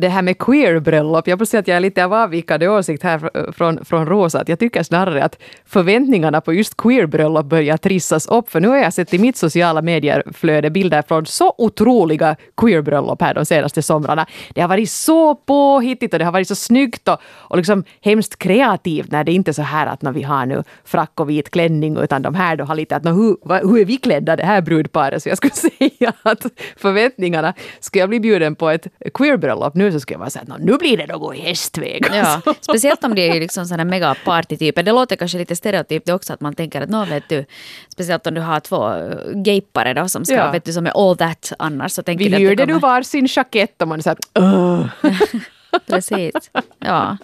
det 0.00 0.08
här 0.08 0.22
med 0.22 0.38
queerbröllop. 0.38 1.28
jag 1.28 1.38
måste 1.38 1.50
säga 1.50 1.60
att 1.60 1.68
jag 1.68 1.76
är 1.76 1.80
lite 1.80 2.04
av 2.04 2.14
avvikande 2.14 2.68
åsikt 2.68 3.02
här 3.02 3.52
från, 3.52 3.84
från 3.84 4.06
Rosa. 4.06 4.40
Att 4.40 4.48
jag 4.48 4.58
tycker 4.58 4.82
snarare 4.82 5.24
att 5.24 5.38
förväntningarna 5.64 6.40
på 6.40 6.52
just 6.52 6.76
queerbröllop 6.76 7.46
börjar 7.46 7.76
trissas 7.76 8.26
upp. 8.26 8.50
För 8.50 8.60
nu 8.60 8.68
har 8.68 8.76
jag 8.76 8.92
sett 8.92 9.14
i 9.14 9.18
mitt 9.18 9.36
sociala 9.36 9.82
medier-flöde 9.82 10.70
bilder 10.70 11.02
från 11.02 11.26
så 11.26 11.54
otroliga 11.58 12.36
queerbröllop 12.56 13.22
här 13.22 13.34
de 13.34 13.44
senaste 13.44 13.82
somrarna. 13.82 14.26
Det 14.54 14.60
har 14.60 14.68
varit 14.68 14.90
så 14.90 15.34
påhittigt 15.34 16.12
och 16.12 16.18
det 16.18 16.24
har 16.24 16.32
varit 16.32 16.48
så 16.48 16.54
snyggt 16.54 17.08
och, 17.08 17.18
och 17.24 17.56
liksom 17.56 17.84
hemskt 18.00 18.38
kreativt 18.38 19.10
när 19.10 19.24
det 19.24 19.32
inte 19.32 19.50
är 19.50 19.52
så 19.52 19.62
här 19.62 19.86
att 19.86 20.02
när 20.02 20.12
vi 20.12 20.22
har 20.22 20.46
nu 20.46 20.62
frack 20.84 21.20
och 21.20 21.30
vit 21.30 21.50
klänning 21.50 21.96
utan 21.96 22.22
de 22.22 22.34
här 22.34 22.56
då 22.56 22.64
har 22.64 22.74
lite 22.74 22.96
att 22.96 23.06
hur, 23.06 23.66
hur 23.68 23.80
är 23.80 23.84
vi 23.84 23.96
klädda 23.96 24.36
det 24.36 24.44
här 24.44 24.60
brudparet? 24.60 25.22
Så 25.22 25.28
jag 25.28 25.36
skulle 25.36 25.54
säga 25.78 26.12
att 26.22 26.46
förväntningarna, 26.76 27.54
ska 27.80 27.98
jag 27.98 28.08
bli 28.08 28.20
bjuden 28.20 28.54
på 28.54 28.70
ett 28.70 28.86
queerbröllop 29.14 29.74
nu 29.74 29.87
så 29.92 30.00
skulle 30.00 30.14
jag 30.14 30.18
vara 30.18 30.30
så 30.30 30.38
att 30.38 30.58
nu 30.58 30.76
blir 30.76 30.96
det 30.96 31.06
något 31.06 31.36
i 31.36 31.40
hästväg. 31.40 32.06
Ja, 32.12 32.42
speciellt 32.60 33.04
om 33.04 33.14
det 33.14 33.28
är 33.28 33.40
liksom 33.40 33.66
sådana 33.66 33.84
mega 33.84 34.16
partytyper. 34.24 34.82
Det 34.82 34.92
låter 34.92 35.16
kanske 35.16 35.38
lite 35.38 35.56
stereotypt 35.56 36.10
också 36.10 36.32
att 36.32 36.40
man 36.40 36.54
tänker 36.54 36.82
att 36.82 36.90
nå 36.90 37.04
vet 37.04 37.28
du, 37.28 37.44
speciellt 37.88 38.26
om 38.26 38.34
du 38.34 38.40
har 38.40 38.60
två 38.60 38.92
gaypare 39.44 39.94
då 39.94 40.08
som 40.08 40.24
ska, 40.24 40.34
ja. 40.34 40.50
vet 40.50 40.64
du, 40.64 40.72
som 40.72 40.86
är 40.86 41.10
all 41.10 41.16
that 41.16 41.52
annars 41.58 41.92
så 41.92 42.02
tänker 42.02 42.24
Vi 42.24 42.30
du 42.30 42.36
hyrde 42.36 42.62
kommer... 42.62 42.74
du 42.74 42.80
varsin 42.80 43.28
jackett 43.30 43.82
och 43.82 43.88
man 43.88 43.98
är 43.98 44.02
så 44.02 44.10
här, 44.10 44.18
Precis. 45.86 46.50
Ja. 46.78 47.16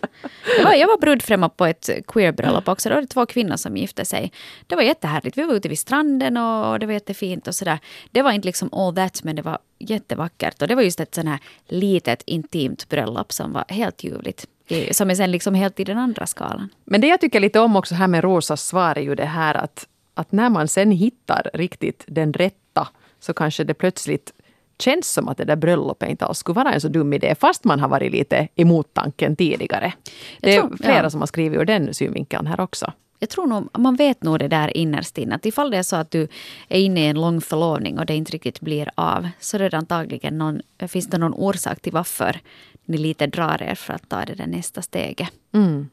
Jag 0.58 0.64
var, 0.64 0.72
jag 0.74 0.86
var 0.86 0.98
brudfrämma 0.98 1.48
på 1.48 1.66
ett 1.66 1.90
queerbröllop 2.06 2.68
också. 2.68 2.88
Då 2.88 2.94
var 2.94 3.02
det 3.02 3.08
två 3.08 3.26
kvinnor 3.26 3.56
som 3.56 3.76
gifte 3.76 4.04
sig. 4.04 4.32
Det 4.66 4.76
var 4.76 4.82
jättehärligt. 4.82 5.38
Vi 5.38 5.44
var 5.44 5.54
ute 5.54 5.68
vid 5.68 5.78
stranden 5.78 6.36
och 6.36 6.78
det 6.78 6.86
var 6.86 6.92
jättefint 6.92 7.48
och 7.48 7.54
sådär. 7.54 7.78
Det 8.10 8.22
var 8.22 8.32
inte 8.32 8.46
liksom 8.46 8.74
all 8.74 8.94
that, 8.94 9.24
men 9.24 9.36
det 9.36 9.42
var 9.42 9.58
jättevackert. 9.78 10.62
Och 10.62 10.68
det 10.68 10.74
var 10.74 10.82
just 10.82 11.00
ett 11.00 11.14
sån 11.14 11.26
här 11.26 11.38
litet 11.68 12.22
intimt 12.26 12.88
bröllop 12.88 13.32
som 13.32 13.52
var 13.52 13.64
helt 13.68 14.04
ljuvligt. 14.04 14.46
Som 14.90 15.10
är 15.10 15.14
sen 15.14 15.30
liksom 15.30 15.54
helt 15.54 15.80
i 15.80 15.84
den 15.84 15.98
andra 15.98 16.26
skalan. 16.26 16.68
Men 16.84 17.00
det 17.00 17.06
jag 17.06 17.20
tycker 17.20 17.40
lite 17.40 17.60
om 17.60 17.76
också 17.76 17.94
här 17.94 18.08
med 18.08 18.24
Rosas 18.24 18.66
svar 18.66 18.98
är 18.98 19.02
ju 19.02 19.14
det 19.14 19.24
här 19.24 19.54
att, 19.54 19.86
att 20.14 20.32
när 20.32 20.50
man 20.50 20.68
sen 20.68 20.90
hittar 20.90 21.50
riktigt 21.54 22.04
den 22.06 22.32
rätta 22.32 22.88
så 23.20 23.34
kanske 23.34 23.64
det 23.64 23.74
plötsligt 23.74 24.32
känns 24.78 25.12
som 25.12 25.28
att 25.28 25.38
det 25.38 25.44
där 25.44 25.56
bröllopet 25.56 26.10
inte 26.10 26.24
alls 26.24 26.38
skulle 26.38 26.54
vara 26.54 26.72
en 26.72 26.80
så 26.80 26.88
dum 26.88 27.12
idé 27.12 27.34
fast 27.34 27.64
man 27.64 27.80
har 27.80 27.88
varit 27.88 28.12
lite 28.12 28.48
emot 28.54 28.94
tanken 28.94 29.36
tidigare. 29.36 29.92
Det 30.40 30.54
är 30.54 30.60
tror, 30.60 30.76
flera 30.76 31.02
ja. 31.02 31.10
som 31.10 31.20
har 31.20 31.26
skrivit 31.26 31.60
ur 31.60 31.64
den 31.64 31.94
synvinkeln 31.94 32.46
här 32.46 32.60
också. 32.60 32.92
Jag 33.18 33.30
tror 33.30 33.46
nog, 33.46 33.68
man 33.78 33.96
vet 33.96 34.22
nog 34.22 34.38
det 34.38 34.48
där 34.48 34.76
innerst 34.76 35.18
inne. 35.18 35.34
Att 35.34 35.46
ifall 35.46 35.70
det 35.70 35.76
är 35.76 35.82
så 35.82 35.96
att 35.96 36.10
du 36.10 36.28
är 36.68 36.80
inne 36.80 37.00
i 37.00 37.08
en 37.08 37.20
lång 37.20 37.40
förlovning 37.40 37.98
och 37.98 38.06
det 38.06 38.14
inte 38.14 38.32
riktigt 38.32 38.60
blir 38.60 38.90
av 38.94 39.28
så 39.40 39.56
är 39.56 39.70
det 39.70 39.76
antagligen 39.76 40.38
någon, 40.38 40.62
finns 40.88 41.06
det 41.06 41.18
någon 41.18 41.34
orsak 41.34 41.80
till 41.80 41.92
varför 41.92 42.40
ni 42.84 42.98
lite 42.98 43.26
drar 43.26 43.62
er 43.62 43.74
för 43.74 43.94
att 43.94 44.08
ta 44.08 44.24
det 44.24 44.34
där 44.34 44.46
nästa 44.46 44.82
steget. 44.82 45.28
Mm. 45.52 45.88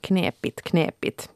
Knepigt, 0.00 0.62
knepigt. 0.62 1.28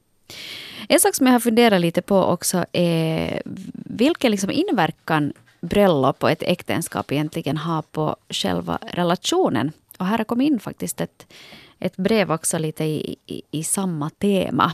En 0.88 1.00
sak 1.00 1.14
som 1.14 1.26
jag 1.26 1.34
har 1.34 1.40
funderat 1.40 1.80
lite 1.80 2.02
på 2.02 2.16
också 2.16 2.64
är 2.72 3.42
vilken 3.72 4.30
liksom 4.30 4.50
inverkan 4.50 5.32
bröllop 5.60 6.22
och 6.22 6.30
ett 6.30 6.42
äktenskap 6.42 7.12
egentligen 7.12 7.56
har 7.56 7.82
på 7.82 8.16
själva 8.28 8.78
relationen. 8.92 9.72
Och 9.98 10.06
här 10.06 10.18
har 10.18 10.24
kommit 10.24 10.46
in 10.46 10.60
faktiskt 10.60 11.00
ett, 11.00 11.26
ett 11.78 11.96
brev 11.96 12.32
också 12.32 12.58
lite 12.58 12.84
i, 12.84 13.16
i, 13.26 13.42
i 13.50 13.64
samma 13.64 14.10
tema. 14.10 14.72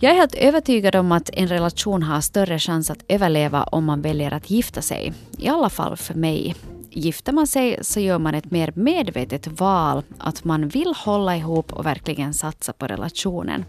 Jag 0.00 0.12
är 0.12 0.16
helt 0.16 0.34
övertygad 0.34 0.96
om 0.96 1.12
att 1.12 1.30
en 1.32 1.48
relation 1.48 2.02
har 2.02 2.20
större 2.20 2.58
chans 2.58 2.90
att 2.90 3.04
överleva 3.08 3.62
om 3.62 3.84
man 3.84 4.02
väljer 4.02 4.34
att 4.34 4.50
gifta 4.50 4.82
sig. 4.82 5.12
I 5.38 5.48
alla 5.48 5.70
fall 5.70 5.96
för 5.96 6.14
mig. 6.14 6.54
Gifter 6.90 7.32
man 7.32 7.46
sig 7.46 7.78
så 7.82 8.00
gör 8.00 8.18
man 8.18 8.34
ett 8.34 8.50
mer 8.50 8.72
medvetet 8.74 9.60
val 9.60 10.02
att 10.18 10.44
man 10.44 10.68
vill 10.68 10.94
hålla 10.96 11.36
ihop 11.36 11.72
och 11.72 11.86
verkligen 11.86 12.34
satsa 12.34 12.72
på 12.72 12.86
relationen. 12.86 13.64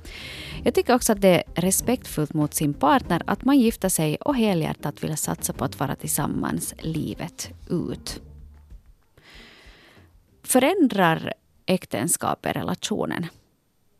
Jag 0.67 0.73
tycker 0.73 0.95
också 0.95 1.11
att 1.11 1.21
det 1.21 1.29
är 1.29 1.61
respektfullt 1.61 2.33
mot 2.33 2.53
sin 2.53 2.73
partner 2.73 3.21
att 3.25 3.45
man 3.45 3.59
gifter 3.59 3.89
sig 3.89 4.15
och 4.15 4.35
helhjärtat 4.35 5.03
vill 5.03 5.17
satsa 5.17 5.53
på 5.53 5.65
att 5.65 5.79
vara 5.79 5.95
tillsammans 5.95 6.73
livet 6.79 7.51
ut. 7.69 8.21
Förändrar 10.43 11.33
äktenskapet 11.65 12.55
relationen? 12.55 13.25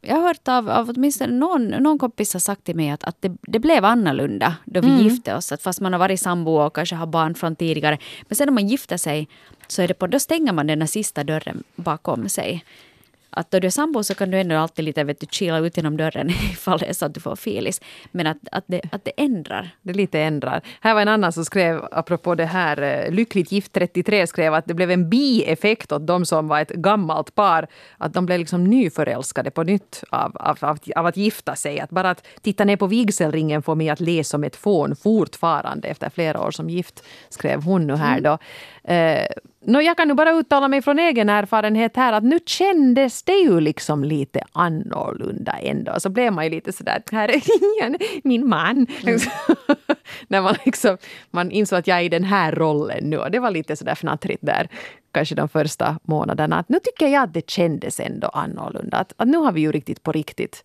Jag 0.02 0.16
har 0.16 0.22
hört 0.22 0.48
av, 0.48 0.70
av 0.70 0.90
åtminstone 0.90 1.34
någon, 1.34 1.68
någon 1.68 2.00
kompis 2.00 2.34
har 2.34 2.40
sagt 2.40 2.64
till 2.64 2.76
mig 2.76 2.90
att, 2.90 3.04
att 3.04 3.22
det, 3.22 3.38
det 3.42 3.60
blev 3.60 3.86
annorlunda 3.86 4.56
då 4.66 4.82
vi 4.82 4.88
mm. 4.88 5.02
gifte 5.02 5.36
oss. 5.36 5.52
Att 5.52 5.62
fast 5.62 5.82
man 5.82 5.94
har 5.94 6.00
varit 6.00 6.20
sambo 6.20 6.52
och 6.52 6.76
kanske 6.76 6.96
har 6.96 7.08
barn 7.08 7.36
från 7.36 7.56
tidigare. 7.56 7.98
Men 8.28 8.36
sen 8.36 8.48
när 8.48 8.54
man 8.54 8.68
gifter 8.68 8.98
sig 8.98 9.28
så 9.68 9.82
är 9.82 9.88
det 9.88 9.94
på, 9.94 10.08
då 10.08 10.20
stänger 10.20 10.54
man 10.54 10.68
den 10.68 10.88
sista 10.88 11.24
dörren 11.24 11.64
bakom 11.76 12.30
sig 12.30 12.64
att 13.38 13.52
då 13.52 13.60
du 13.60 13.68
är 13.68 13.72
sambo 13.72 14.04
så 14.04 14.16
kan 14.16 14.32
du 14.32 14.40
ändå 14.40 14.56
alltid 14.56 14.86
lite 14.86 15.04
vet 15.04 15.20
du, 15.20 15.28
chilla 15.32 15.58
ut 15.58 15.78
genom 15.78 15.98
dörren 15.98 16.30
ifall 16.52 16.80
det 16.80 16.86
är 16.86 16.94
så 16.94 17.06
att 17.06 17.14
du 17.14 17.20
får 17.20 17.36
filis. 17.36 17.82
Men 18.12 18.28
att, 18.28 18.38
att, 18.52 18.64
det, 18.68 18.82
att 18.92 19.06
det 19.06 19.12
ändrar. 19.18 19.70
Det 19.82 19.94
lite 19.94 20.20
ändrar. 20.20 20.62
Här 20.82 20.94
var 20.94 21.02
en 21.02 21.08
annan 21.08 21.34
som 21.34 21.46
skrev, 21.46 21.82
apropå 21.92 22.36
det 22.36 22.46
här, 22.46 22.82
eh, 22.82 23.12
Lyckligt 23.12 23.52
gift 23.52 23.74
33 23.74 24.28
skrev 24.28 24.54
att 24.54 24.66
det 24.66 24.74
blev 24.74 24.92
en 24.92 25.10
bieffekt 25.10 25.92
åt 25.92 26.08
de 26.08 26.26
som 26.26 26.48
var 26.48 26.62
ett 26.62 26.70
gammalt 26.70 27.36
par. 27.36 27.68
Att 27.98 28.14
de 28.14 28.26
blev 28.26 28.40
liksom 28.40 28.64
nyförälskade 28.64 29.52
på 29.52 29.64
nytt 29.64 30.04
av, 30.10 30.38
av, 30.38 30.58
av, 30.62 30.80
av 30.96 31.06
att 31.06 31.18
gifta 31.18 31.56
sig. 31.56 31.80
Att 31.80 31.90
bara 31.90 32.10
att 32.10 32.28
titta 32.42 32.66
ner 32.66 32.78
på 32.78 32.88
vigselringen 32.88 33.62
får 33.62 33.76
mig 33.76 33.90
att 33.90 34.00
le 34.00 34.24
som 34.24 34.44
ett 34.44 34.56
fån 34.56 34.96
fortfarande 34.96 35.88
efter 35.88 36.10
flera 36.10 36.42
år 36.42 36.52
som 36.52 36.70
gift, 36.70 37.04
skrev 37.30 37.64
hon 37.64 37.88
nu 37.88 37.96
här 37.96 38.22
då. 38.22 38.30
Mm. 38.30 38.40
Eh, 38.88 39.28
No, 39.70 39.82
jag 39.82 39.98
kan 39.98 40.08
nu 40.08 40.14
bara 40.14 40.32
uttala 40.32 40.68
mig 40.68 40.82
från 40.82 41.00
egen 41.00 41.30
erfarenhet 41.30 41.96
här 41.96 42.14
att 42.14 42.24
nu 42.24 42.40
kändes 42.46 43.24
det 43.24 43.34
ju 43.34 43.60
liksom 43.60 44.04
lite 44.04 44.42
annorlunda 44.52 45.52
ändå. 45.52 46.00
Så 46.00 46.10
blev 46.10 46.34
man 46.34 46.44
ju 46.44 46.50
lite 46.50 46.74
sådär, 46.74 47.04
här 47.12 47.30
är 47.30 47.36
igen 47.36 47.98
min 48.24 48.48
man. 48.50 48.88
Mm. 49.04 49.20
När 50.28 50.42
man 50.42 50.56
liksom, 50.66 50.98
man 51.32 51.52
insåg 51.52 51.80
att 51.80 51.88
jag 51.88 51.98
är 51.98 52.04
i 52.04 52.10
den 52.10 52.24
här 52.24 52.52
rollen 52.52 53.10
nu. 53.10 53.18
Och 53.18 53.32
det 53.32 53.40
var 53.40 53.52
lite 53.52 53.76
sådär 53.76 53.92
fnattrigt 53.92 54.46
där, 54.46 54.70
kanske 55.12 55.36
de 55.36 55.50
första 55.50 56.00
månaderna. 56.04 56.60
Att 56.60 56.70
nu 56.70 56.80
tycker 56.84 57.08
jag 57.08 57.24
att 57.24 57.34
det 57.34 57.50
kändes 57.50 58.00
ändå 58.00 58.28
annorlunda. 58.28 58.98
Att, 58.98 59.14
att 59.18 59.28
nu 59.28 59.38
har 59.38 59.52
vi 59.52 59.62
ju 59.62 59.72
riktigt 59.72 60.04
på 60.04 60.12
riktigt 60.12 60.64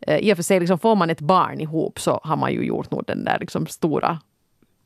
eh, 0.00 0.18
i 0.18 0.32
och 0.32 0.36
för 0.36 0.42
sig, 0.42 0.60
liksom, 0.60 0.78
får 0.78 0.94
man 0.94 1.10
ett 1.10 1.20
barn 1.20 1.60
ihop 1.60 2.00
så 2.00 2.20
har 2.22 2.36
man 2.36 2.52
ju 2.52 2.62
gjort 2.62 2.90
nog 2.90 3.04
den 3.06 3.24
där 3.24 3.38
liksom, 3.40 3.66
stora 3.66 4.18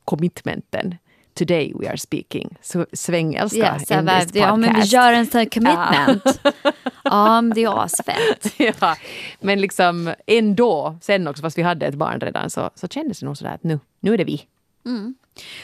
commitmenten 0.05 0.95
today 1.33 1.73
we 1.79 1.89
are 1.89 1.97
speaking 1.97 2.57
så 2.61 2.85
svengelska 2.93 3.57
Ja, 3.57 3.79
så 3.79 3.93
in 3.93 4.07
this 4.07 4.35
ja, 4.35 4.55
men 4.55 4.61
vi 4.61 4.67
podcast. 4.67 4.93
gör 4.93 5.13
en 5.13 5.25
sån 5.25 5.45
commitment. 5.45 6.41
Ja, 7.03 7.41
men 7.41 7.53
det 7.55 7.63
är 7.63 7.83
asfett. 7.83 8.53
ja, 8.81 8.95
men 9.39 9.61
liksom 9.61 10.13
ändå, 10.27 10.97
sen 11.01 11.27
också 11.27 11.41
fast 11.41 11.57
vi 11.57 11.61
hade 11.61 11.85
ett 11.85 11.95
barn 11.95 12.19
redan 12.19 12.49
så, 12.49 12.69
så 12.75 12.87
kändes 12.87 13.19
det 13.19 13.25
nog 13.25 13.37
sådär 13.37 13.53
att 13.53 13.63
nu, 13.63 13.79
nu 13.99 14.13
är 14.13 14.17
det 14.17 14.23
vi. 14.23 14.47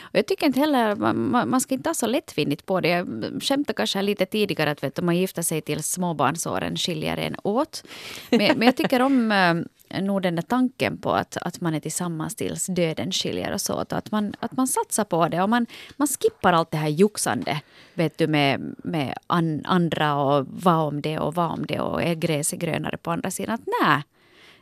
Och 0.02 0.16
jag 0.18 0.26
tycker 0.26 0.46
inte 0.46 0.60
heller, 0.60 0.96
man, 0.96 1.50
man 1.50 1.62
ska 1.62 1.74
inte 1.74 1.90
ta 1.90 1.94
så 1.94 2.08
lättvindigt 2.08 2.66
på 2.66 2.82
det. 2.82 2.90
Jag 2.90 3.08
skämtade 3.44 3.74
kanske 3.74 4.02
lite 4.02 4.26
tidigare 4.26 4.72
att 4.72 4.84
vet, 4.84 5.00
om 5.00 5.06
man 5.06 5.18
gifter 5.18 5.42
sig 5.42 5.62
till 5.62 5.84
småbarnsåren 5.84 6.76
skiljer 6.78 7.18
en 7.18 7.36
åt. 7.44 7.84
Men, 8.30 8.58
men 8.58 8.62
jag 8.62 8.76
tycker 8.76 9.02
om 9.02 9.32
eh, 9.32 9.54
nog 10.02 10.22
den 10.22 10.36
där 10.36 10.44
tanken 10.44 10.98
på 10.98 11.12
att, 11.12 11.38
att 11.38 11.62
man 11.62 11.74
är 11.74 11.80
tillsammans 11.80 12.36
tills 12.36 12.66
döden 12.66 13.12
skiljer 13.12 13.54
oss 13.54 13.70
åt. 13.70 13.92
Och 13.92 13.98
att 13.98 14.12
man, 14.12 14.34
att 14.40 14.58
man 14.58 14.68
satsar 14.68 15.04
på 15.04 15.28
det 15.28 15.42
och 15.42 15.50
man, 15.50 15.66
man 15.98 16.08
skippar 16.08 16.54
allt 16.54 16.72
det 16.72 16.78
här 16.78 16.90
joxande 16.90 17.62
vet 17.94 18.18
du, 18.18 18.28
med, 18.28 18.76
med 18.78 19.18
an, 19.28 19.62
andra 19.66 20.16
och 20.16 20.48
vad 20.50 20.88
om 20.88 21.02
det 21.02 21.20
och 21.20 21.36
vad 21.36 21.52
om 21.52 21.66
det 21.66 21.80
och 21.80 22.04
är 22.04 22.16
gräset 22.16 22.60
grönare 22.60 22.98
på 22.98 23.12
andra 23.12 23.32
sidan. 23.32 23.56
Att 23.56 23.68
nej, 23.82 24.04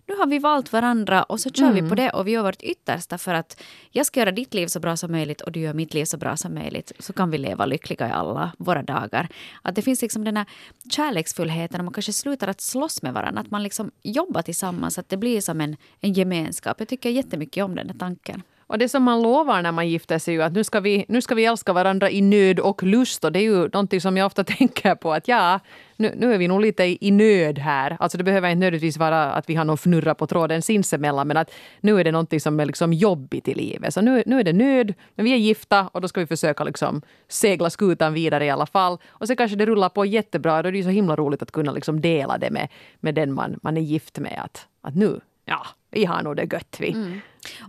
nu 0.07 0.15
har 0.15 0.27
vi 0.27 0.39
valt 0.39 0.73
varandra 0.73 1.23
och 1.23 1.39
så 1.39 1.49
kör 1.49 1.71
vi 1.71 1.89
på 1.89 1.95
det 1.95 2.09
och 2.09 2.27
vi 2.27 2.31
gör 2.31 2.43
vårt 2.43 2.61
yttersta 2.61 3.17
för 3.17 3.33
att 3.33 3.63
jag 3.91 4.05
ska 4.05 4.19
göra 4.19 4.31
ditt 4.31 4.53
liv 4.53 4.67
så 4.67 4.79
bra 4.79 4.97
som 4.97 5.11
möjligt 5.11 5.41
och 5.41 5.51
du 5.51 5.59
gör 5.59 5.73
mitt 5.73 5.93
liv 5.93 6.05
så 6.05 6.17
bra 6.17 6.37
som 6.37 6.53
möjligt. 6.53 6.91
Så 6.99 7.13
kan 7.13 7.31
vi 7.31 7.37
leva 7.37 7.65
lyckliga 7.65 8.07
i 8.07 8.11
alla 8.11 8.51
våra 8.57 8.83
dagar. 8.83 9.27
Att 9.61 9.75
det 9.75 9.81
finns 9.81 10.01
liksom 10.01 10.23
den 10.23 10.37
här 10.37 10.45
kärleksfullheten 10.89 11.79
och 11.79 11.85
man 11.85 11.93
kanske 11.93 12.13
slutar 12.13 12.47
att 12.47 12.61
slåss 12.61 13.01
med 13.01 13.13
varandra. 13.13 13.41
Att 13.41 13.51
man 13.51 13.63
liksom 13.63 13.91
jobbar 14.03 14.41
tillsammans, 14.41 14.97
att 14.97 15.09
det 15.09 15.17
blir 15.17 15.41
som 15.41 15.61
en, 15.61 15.75
en 16.01 16.13
gemenskap. 16.13 16.79
Jag 16.79 16.87
tycker 16.87 17.09
jättemycket 17.09 17.63
om 17.63 17.75
den 17.75 17.89
här 17.89 17.97
tanken. 17.97 18.43
Och 18.67 18.77
det 18.77 18.89
som 18.89 19.03
man 19.03 19.21
lovar 19.21 19.61
när 19.61 19.71
man 19.71 19.89
gifter 19.89 20.19
sig 20.19 20.33
är 20.33 20.37
ju 20.37 20.43
att 20.43 20.53
nu 20.53 20.63
ska, 20.63 20.79
vi, 20.79 21.05
nu 21.07 21.21
ska 21.21 21.35
vi 21.35 21.45
älska 21.45 21.73
varandra 21.73 22.09
i 22.09 22.21
nöd 22.21 22.59
och 22.59 22.83
lust. 22.83 23.23
Och 23.23 23.31
det 23.31 23.39
är 23.39 23.43
ju 23.43 23.69
någonting 23.69 24.01
som 24.01 24.17
jag 24.17 24.25
ofta 24.25 24.43
tänker 24.57 24.95
på 24.95 25.13
att 25.13 25.27
ja, 25.27 25.59
nu, 25.95 26.13
nu 26.17 26.33
är 26.33 26.37
vi 26.37 26.47
nog 26.47 26.61
lite 26.61 26.83
i, 26.83 26.97
i 27.01 27.11
nöd 27.11 27.59
här. 27.59 27.97
Alltså 27.99 28.17
det 28.17 28.23
behöver 28.23 28.49
inte 28.49 28.59
nödvändigtvis 28.59 28.97
vara 28.97 29.31
att 29.31 29.49
vi 29.49 29.55
har 29.55 29.65
någon 29.65 29.77
fnurra 29.77 30.15
på 30.15 30.27
tråden 30.27 30.61
sinsemellan 30.61 31.27
men 31.27 31.37
att 31.37 31.51
nu 31.79 31.99
är 31.99 32.03
det 32.03 32.11
någonting 32.11 32.39
som 32.39 32.59
är 32.59 32.65
liksom 32.65 32.93
jobbigt 32.93 33.47
i 33.47 33.53
livet. 33.53 33.93
Så 33.93 34.01
nu, 34.01 34.23
nu 34.25 34.39
är 34.39 34.43
det 34.43 34.53
nöd, 34.53 34.93
men 35.15 35.25
vi 35.25 35.33
är 35.33 35.37
gifta 35.37 35.87
och 35.87 36.01
då 36.01 36.07
ska 36.07 36.19
vi 36.19 36.27
försöka 36.27 36.63
liksom 36.63 37.01
segla 37.27 37.69
skutan 37.69 38.13
vidare 38.13 38.45
i 38.45 38.49
alla 38.49 38.65
fall. 38.65 38.97
Och 39.07 39.27
så 39.27 39.35
kanske 39.35 39.57
det 39.57 39.65
rullar 39.65 39.89
på 39.89 40.05
jättebra. 40.05 40.61
Då 40.61 40.67
är 40.67 40.71
det 40.71 40.77
ju 40.77 40.83
så 40.83 40.89
himla 40.89 41.15
roligt 41.15 41.41
att 41.41 41.51
kunna 41.51 41.71
liksom 41.71 42.01
dela 42.01 42.37
det 42.37 42.51
med, 42.51 42.67
med 42.99 43.15
den 43.15 43.33
man, 43.33 43.59
man 43.63 43.77
är 43.77 43.81
gift 43.81 44.19
med. 44.19 44.41
Att, 44.43 44.67
att 44.81 44.95
nu, 44.95 45.19
ja, 45.45 45.67
vi 45.91 46.05
har 46.05 46.23
nog 46.23 46.35
det 46.35 46.53
gött 46.53 46.77
vi. 46.79 46.91
Mm. 46.91 47.19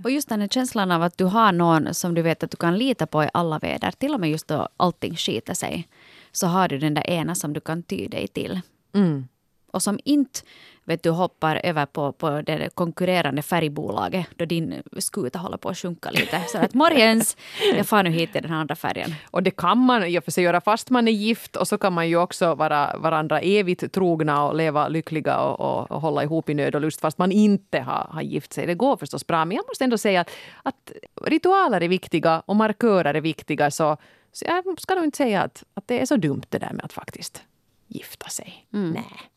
Och 0.04 0.10
just 0.10 0.28
den 0.28 0.40
här 0.40 0.48
känslan 0.48 0.90
av 0.90 1.02
att 1.02 1.18
du 1.18 1.24
har 1.24 1.52
någon 1.52 1.94
som 1.94 2.14
du 2.14 2.22
vet 2.22 2.42
att 2.42 2.50
du 2.50 2.56
kan 2.56 2.78
lita 2.78 3.06
på 3.06 3.24
i 3.24 3.28
alla 3.32 3.58
väder. 3.58 3.90
Till 3.90 4.14
och 4.14 4.20
med 4.20 4.30
just 4.30 4.48
då 4.48 4.68
allting 4.76 5.16
skiter 5.16 5.54
sig. 5.54 5.88
Så 6.32 6.46
har 6.46 6.68
du 6.68 6.78
den 6.78 6.94
där 6.94 7.10
ena 7.10 7.34
som 7.34 7.52
du 7.52 7.60
kan 7.60 7.82
ty 7.82 8.08
dig 8.08 8.28
till. 8.28 8.60
Mm. 8.94 9.28
Och 9.72 9.82
som 9.82 10.00
inte 10.04 10.40
vet 10.88 11.02
du, 11.02 11.10
hoppar 11.10 11.60
över 11.64 11.86
på, 11.86 12.12
på 12.12 12.42
det 12.42 12.74
konkurrerande 12.74 13.42
färgbolaget 13.42 14.26
då 14.36 14.44
din 14.44 14.82
skuta 14.98 15.38
håller 15.38 15.56
på 15.56 15.68
att 15.68 15.78
sjunka 15.78 16.10
lite. 16.10 16.40
Så 16.48 16.58
att 16.58 16.74
morgens, 16.74 17.36
jag 17.76 17.86
far 17.86 18.02
nu 18.02 18.10
hit 18.10 18.32
till 18.32 18.42
den 18.42 18.52
andra 18.52 18.76
färgen. 18.76 19.14
Och 19.30 19.42
det 19.42 19.50
kan 19.50 19.78
man 19.78 20.04
i 20.04 20.18
och 20.18 20.24
för 20.24 20.30
sig 20.30 20.44
göra 20.44 20.60
fast 20.60 20.90
man 20.90 21.08
är 21.08 21.12
gift 21.12 21.56
och 21.56 21.68
så 21.68 21.78
kan 21.78 21.92
man 21.92 22.08
ju 22.08 22.16
också 22.16 22.54
vara 22.54 22.96
varandra 22.98 23.40
evigt 23.40 23.92
trogna 23.92 24.44
och 24.44 24.56
leva 24.56 24.88
lyckliga 24.88 25.38
och, 25.38 25.60
och, 25.60 25.90
och 25.90 26.00
hålla 26.00 26.22
ihop 26.22 26.48
i 26.48 26.54
nöd 26.54 26.74
och 26.74 26.80
lust 26.80 27.00
fast 27.00 27.18
man 27.18 27.32
inte 27.32 27.80
har, 27.80 28.06
har 28.10 28.22
gift 28.22 28.52
sig. 28.52 28.66
Det 28.66 28.74
går 28.74 28.96
förstås 28.96 29.26
bra 29.26 29.44
men 29.44 29.56
jag 29.56 29.64
måste 29.68 29.84
ändå 29.84 29.98
säga 29.98 30.20
att, 30.20 30.30
att 30.62 30.92
ritualer 31.24 31.80
är 31.80 31.88
viktiga 31.88 32.42
och 32.46 32.56
markörer 32.56 33.14
är 33.14 33.20
viktiga 33.20 33.70
så, 33.70 33.96
så 34.32 34.44
jag 34.44 34.80
ska 34.80 34.94
nog 34.94 35.04
inte 35.04 35.16
säga 35.16 35.42
att, 35.42 35.64
att 35.74 35.88
det 35.88 36.00
är 36.00 36.06
så 36.06 36.16
dumt 36.16 36.46
det 36.48 36.58
där 36.58 36.72
med 36.72 36.84
att 36.84 36.92
faktiskt 36.92 37.42
gifta 37.88 38.28
sig. 38.28 38.66
Nej. 38.70 39.30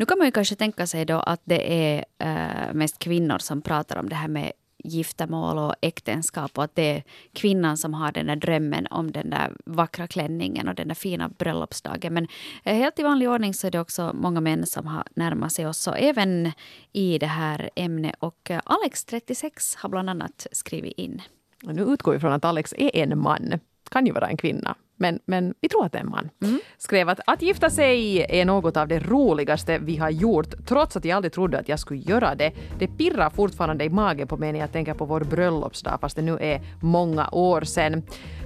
Nu 0.00 0.06
kan 0.06 0.18
man 0.18 0.26
ju 0.26 0.30
kanske 0.30 0.54
tänka 0.54 0.86
sig 0.86 1.04
då 1.04 1.16
att 1.16 1.40
det 1.44 1.72
är 1.72 2.04
äh, 2.18 2.74
mest 2.74 2.98
kvinnor 2.98 3.38
som 3.38 3.62
pratar 3.62 3.96
om 3.96 4.08
det 4.08 4.14
här 4.14 4.28
med 4.28 4.52
giftermål 4.84 5.58
och 5.58 5.74
äktenskap 5.80 6.58
och 6.58 6.64
att 6.64 6.74
det 6.74 6.96
är 6.96 7.02
kvinnan 7.32 7.76
som 7.76 7.94
har 7.94 8.12
den 8.12 8.26
där 8.26 8.36
drömmen 8.36 8.86
om 8.90 9.12
den 9.12 9.30
där 9.30 9.52
vackra 9.64 10.06
klänningen 10.06 10.68
och 10.68 10.74
den 10.74 10.88
där 10.88 10.94
fina 10.94 11.28
bröllopsdagen. 11.28 12.14
Men 12.14 12.26
eh, 12.64 12.74
helt 12.74 12.98
i 12.98 13.02
vanlig 13.02 13.30
ordning 13.30 13.54
så 13.54 13.66
är 13.66 13.70
det 13.70 13.80
också 13.80 14.12
många 14.14 14.40
män 14.40 14.66
som 14.66 14.86
har 14.86 15.06
närmat 15.14 15.52
sig 15.52 15.66
oss 15.66 15.86
och 15.86 15.98
även 15.98 16.52
i 16.92 17.18
det 17.18 17.26
här 17.26 17.70
ämnet. 17.76 18.14
Och 18.18 18.50
eh, 18.50 18.60
Alex, 18.64 19.04
36, 19.04 19.74
har 19.74 19.88
bland 19.88 20.10
annat 20.10 20.46
skrivit 20.52 20.98
in. 20.98 21.22
Och 21.64 21.74
nu 21.74 21.82
utgår 21.82 22.12
vi 22.12 22.20
från 22.20 22.32
att 22.32 22.44
Alex 22.44 22.74
är 22.78 22.96
en 22.96 23.18
man. 23.18 23.60
Kan 23.90 24.06
ju 24.06 24.12
vara 24.12 24.28
en 24.28 24.36
kvinna. 24.36 24.76
Men, 25.00 25.20
men 25.26 25.54
vi 25.60 25.68
tror 25.68 25.84
att 25.84 25.92
det 25.92 25.98
är 25.98 26.02
en 26.02 26.10
man. 26.10 26.30
Skrev 26.78 27.08
att 27.08 27.20
att 27.26 27.42
gifta 27.42 27.70
sig 27.70 28.26
är 28.28 28.44
något 28.44 28.76
av 28.76 28.88
det 28.88 28.98
roligaste 28.98 29.78
vi 29.78 29.96
har 29.96 30.10
gjort 30.10 30.66
trots 30.66 30.96
att 30.96 31.04
jag 31.04 31.16
aldrig 31.16 31.32
trodde 31.32 31.58
att 31.58 31.68
jag 31.68 31.78
skulle 31.78 32.00
göra 32.00 32.34
det. 32.34 32.52
Det 32.78 32.86
pirrar 32.86 33.30
fortfarande 33.30 33.84
i 33.84 33.88
magen 33.88 34.28
på 34.28 34.36
mig 34.36 34.52
när 34.52 34.60
jag 34.60 34.72
tänker 34.72 34.94
på 34.94 35.04
vår 35.04 35.20
bröllopsdag 35.20 35.98
fast 36.00 36.16
det 36.16 36.22
nu 36.22 36.38
är 36.40 36.60
många 36.82 37.28
år 37.32 37.60
sedan. 37.60 38.02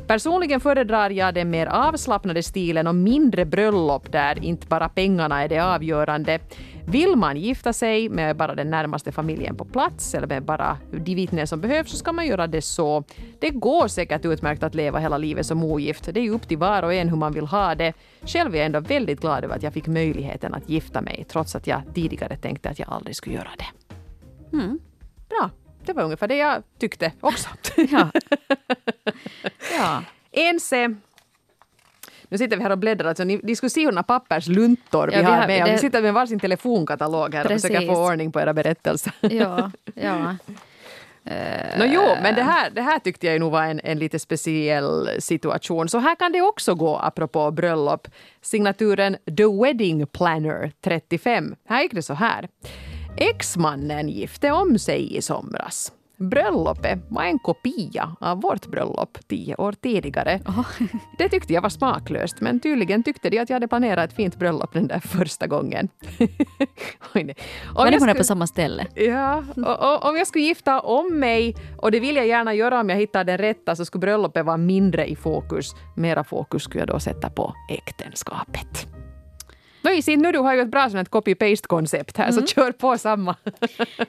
Personligen 0.07 0.61
föredrar 0.61 1.11
jag 1.11 1.35
den 1.35 1.51
mer 1.51 1.67
avslappnade 1.67 2.43
stilen 2.43 2.87
och 2.87 2.95
mindre 2.95 3.45
bröllop 3.45 4.13
där 4.13 4.45
inte 4.45 4.67
bara 4.67 4.89
pengarna 4.89 5.43
är 5.45 5.49
det 5.49 5.59
avgörande. 5.59 6.39
Vill 6.87 7.17
man 7.17 7.37
gifta 7.37 7.73
sig 7.73 8.09
med 8.09 8.37
bara 8.37 8.55
den 8.55 8.71
närmaste 8.71 9.13
familjen 9.13 9.57
på 9.57 9.65
plats 9.65 10.15
eller 10.15 10.27
med 10.27 10.45
bara 10.45 10.79
de 10.91 11.15
vittnen 11.15 11.47
som 11.47 11.61
behövs 11.61 11.91
så 11.91 11.97
ska 11.97 12.13
man 12.13 12.27
göra 12.27 12.47
det 12.47 12.63
så. 12.63 13.05
Det 13.41 13.51
går 13.51 13.89
säkert 13.89 14.25
utmärkt 14.25 14.63
att 14.63 14.75
leva 14.75 14.99
hela 14.99 15.19
livet 15.19 15.47
som 15.47 15.65
ogift. 15.65 16.15
Det 16.15 16.21
är 16.21 16.25
ju 16.25 16.31
upp 16.31 16.49
till 16.49 16.59
var 16.59 16.83
och 16.83 16.95
en 16.95 17.09
hur 17.09 17.17
man 17.17 17.33
vill 17.33 17.47
ha 17.47 17.75
det. 17.75 17.93
Själv 18.23 18.55
är 18.55 18.59
jag 18.59 18.67
ändå 18.67 18.81
väldigt 18.81 19.21
glad 19.21 19.45
över 19.45 19.57
att 19.57 19.63
jag 19.63 19.73
fick 19.73 19.87
möjligheten 19.87 20.55
att 20.55 20.69
gifta 20.69 21.01
mig 21.01 21.27
trots 21.29 21.55
att 21.57 21.67
jag 21.67 21.83
tidigare 21.95 22.37
tänkte 22.37 22.71
att 22.71 22.79
jag 22.79 22.89
aldrig 22.89 23.17
skulle 23.17 23.35
göra 23.35 23.51
det. 23.59 23.97
Mm. 24.57 24.79
Bra, 25.29 25.51
det 25.87 25.93
var 25.93 26.03
ungefär 26.03 26.29
det 26.29 26.37
jag 26.37 26.63
tyckte 26.79 27.13
också. 27.21 27.49
Ja. 27.91 28.11
ja. 29.79 30.03
Ense 30.33 30.95
nu 32.29 32.39
sitter 32.39 32.57
vi 32.57 32.63
här 32.63 32.71
och 32.71 32.79
bläddrar. 32.79 33.09
Alltså, 33.09 33.25
ni, 33.25 33.41
ni 33.43 33.57
skulle 33.57 33.71
se 33.71 33.85
hurdana 33.85 34.03
pappersluntor 34.03 35.11
Ja, 35.13 35.19
vi 35.19 35.25
vi 35.25 35.31
har 35.31 35.47
med. 35.47 35.67
det- 35.67 35.73
Vi 35.73 35.79
sitter 35.79 36.03
med 36.03 36.15
varsin 36.15 36.41
telefonkatalog 36.41 37.35
här 37.35 37.45
och 37.45 37.51
försöker 37.53 37.75
Precis. 37.75 37.89
få 37.95 38.07
ordning 38.07 38.33
på 38.33 38.41
era 38.41 38.53
berättelser. 38.55 39.13
ja, 39.21 39.71
ja. 39.95 40.37
Nå, 41.79 41.85
jo, 41.85 42.03
men 42.23 42.35
det 42.35 42.43
här, 42.43 42.71
det 42.71 42.83
här 42.83 42.99
tyckte 42.99 43.27
jag 43.27 43.41
nog 43.41 43.53
var 43.53 43.63
en, 43.65 43.81
en 43.85 43.99
lite 43.99 44.19
speciell 44.19 45.11
situation. 45.19 45.89
Så 45.89 45.99
här 45.99 46.15
kan 46.15 46.33
det 46.33 46.41
också 46.43 46.75
gå 46.75 46.97
apropå 46.99 47.51
bröllop. 47.51 48.09
Signaturen 48.43 49.17
The 49.37 49.47
Wedding 49.63 50.07
Planner 50.07 50.73
35. 50.85 51.55
Här 51.69 51.83
gick 51.83 51.93
det 51.93 52.03
så 52.03 52.15
här. 52.15 52.49
Exmannen 53.17 54.09
gifte 54.09 54.51
om 54.51 54.79
sig 54.79 55.17
i 55.17 55.23
somras. 55.23 55.93
Bröllopet 56.17 56.99
var 57.09 57.23
en 57.23 57.39
kopia 57.39 58.17
av 58.21 58.41
vårt 58.41 58.67
bröllop 58.67 59.19
tio 59.29 59.55
år 59.57 59.73
tidigare. 59.73 60.41
Det 61.19 61.29
tyckte 61.29 61.53
jag 61.53 61.63
var 61.63 61.69
smaklöst, 61.69 62.41
men 62.41 62.61
tydligen 62.61 63.03
tyckte 63.03 63.31
de 63.31 63.39
att 63.39 63.51
jag 63.51 63.55
hade 63.55 63.69
planerat 63.69 64.11
ett 64.11 64.17
fint 64.17 64.37
bröllop 64.37 64.73
den 64.73 64.87
där 64.87 64.99
första 65.01 65.47
gången. 65.47 65.89
Oj, 67.15 67.35
är 67.77 67.99
skulle- 68.01 68.15
på 68.15 68.25
samma 68.25 68.47
ställe. 68.47 68.87
Ja, 68.95 69.45
och, 69.57 69.95
och, 69.95 70.09
om 70.09 70.17
jag 70.17 70.27
skulle 70.27 70.45
gifta 70.45 70.81
om 70.81 71.19
mig, 71.19 71.57
och 71.79 71.91
det 71.91 72.01
vill 72.01 72.17
jag 72.17 72.27
gärna 72.27 72.55
göra 72.55 72.81
om 72.81 72.89
jag 72.89 72.97
hittar 72.97 73.25
den 73.25 73.39
rätta, 73.39 73.77
så 73.77 73.85
skulle 73.85 74.01
bröllopet 74.01 74.47
vara 74.47 74.57
mindre 74.57 75.07
i 75.07 75.17
fokus. 75.17 75.75
Mera 75.97 76.25
fokus 76.25 76.63
skulle 76.63 76.81
jag 76.81 76.89
då 76.89 77.01
sätta 77.01 77.31
på 77.31 77.55
äktenskapet. 77.71 78.87
No, 79.85 79.91
Isin, 79.91 80.23
nu 80.23 80.33
du 80.33 80.39
har 80.39 80.55
ju 80.55 80.61
ett 80.61 80.71
bra 80.71 80.91
sånt 80.91 81.09
copy-paste-koncept 81.09 82.17
här, 82.17 82.33
så 82.33 82.47
kör 82.47 82.73
på 82.73 82.99
samma. 82.99 83.37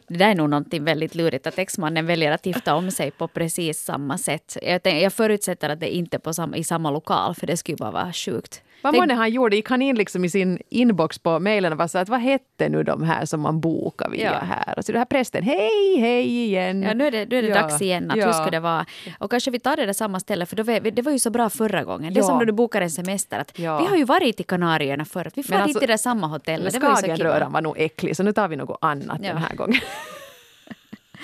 Det 0.07 0.17
där 0.17 0.29
är 0.29 0.35
nog 0.35 0.49
någonting 0.49 0.83
väldigt 0.83 1.15
lurigt 1.15 1.47
att 1.47 1.59
exmannen 1.59 2.05
väljer 2.05 2.31
att 2.31 2.45
gifta 2.45 2.75
om 2.75 2.91
sig 2.91 3.11
på 3.11 3.27
precis 3.27 3.79
samma 3.83 4.17
sätt. 4.17 4.57
Jag, 4.61 4.83
tänk, 4.83 5.03
jag 5.03 5.13
förutsätter 5.13 5.69
att 5.69 5.79
det 5.79 5.95
inte 5.95 6.17
är 6.17 6.19
på 6.19 6.33
samma, 6.33 6.57
i 6.57 6.63
samma 6.63 6.91
lokal 6.91 7.35
för 7.35 7.47
det 7.47 7.57
skulle 7.57 7.77
bara 7.77 7.91
vara 7.91 8.13
sjukt. 8.13 8.61
Vad 8.81 8.93
Tänk- 8.93 9.01
månne 9.01 9.13
han 9.13 9.29
gjorde? 9.31 9.55
Gick 9.55 9.69
han 9.69 9.81
in 9.81 9.95
liksom 9.95 10.25
i 10.25 10.29
sin 10.29 10.59
inbox 10.69 11.19
på 11.19 11.39
mejlen 11.39 11.71
och 11.71 11.77
var 11.77 11.87
så 11.87 11.97
att 11.97 12.09
vad 12.09 12.19
hette 12.19 12.69
nu 12.69 12.83
de 12.83 13.03
här 13.03 13.25
som 13.25 13.41
man 13.41 13.59
bokar 13.59 14.09
via 14.09 14.31
Ja. 14.33 14.39
här? 14.39 14.73
Och 14.79 14.85
så 14.85 14.91
det 14.91 14.97
här 14.97 15.05
prästen, 15.05 15.43
hej, 15.43 15.97
hej 15.99 16.27
igen. 16.45 16.83
Ja, 16.83 16.93
nu 16.93 17.07
är 17.07 17.11
det, 17.11 17.25
nu 17.29 17.37
är 17.37 17.41
det 17.41 17.47
Ja, 17.47 17.61
dags 17.61 17.81
igen. 17.81 18.11
Att 18.11 18.17
ja. 18.17 18.25
Hur 18.25 18.33
ska 18.33 18.51
det 18.51 18.59
vara? 18.59 18.85
Och 19.19 19.31
kanske 19.31 19.51
vi 19.51 19.59
tar 19.59 19.75
det 19.75 19.85
där 19.85 19.93
samma 19.93 20.19
ställe, 20.19 20.45
för 20.45 20.55
då, 20.55 20.63
vi- 20.63 20.79
det 20.79 21.01
var 21.01 21.11
ju 21.11 21.19
så 21.19 21.29
bra 21.29 21.49
förra 21.49 21.83
gången. 21.83 22.13
Det 22.13 22.19
är 22.19 22.23
som 22.23 22.37
när 22.37 22.45
du 22.45 22.51
bokar 22.53 22.81
en 22.81 22.91
semester. 22.91 23.39
Att. 23.39 23.59
Vi 23.59 23.65
har 23.65 23.95
ju 23.97 24.03
varit 24.03 24.39
i 24.39 24.43
Kanarieöarna 24.43 25.05
förut. 25.05 25.33
Vi 25.35 25.43
får 25.43 25.55
alltså- 25.55 25.79
till 25.79 25.87
det 25.89 25.97
samma 25.97 26.27
hotell. 26.27 26.63
Men 26.63 26.71
Skagenröran 26.71 27.51
var 27.51 27.61
nog 27.61 27.75
äcklig, 27.77 28.15
så 28.17 28.23
nu 28.23 28.33
tar 28.33 28.47
vi 28.47 28.55
något 28.55 28.77
annat 28.81 29.21
den 29.21 29.37
här 29.37 29.55
gången. 29.55 29.79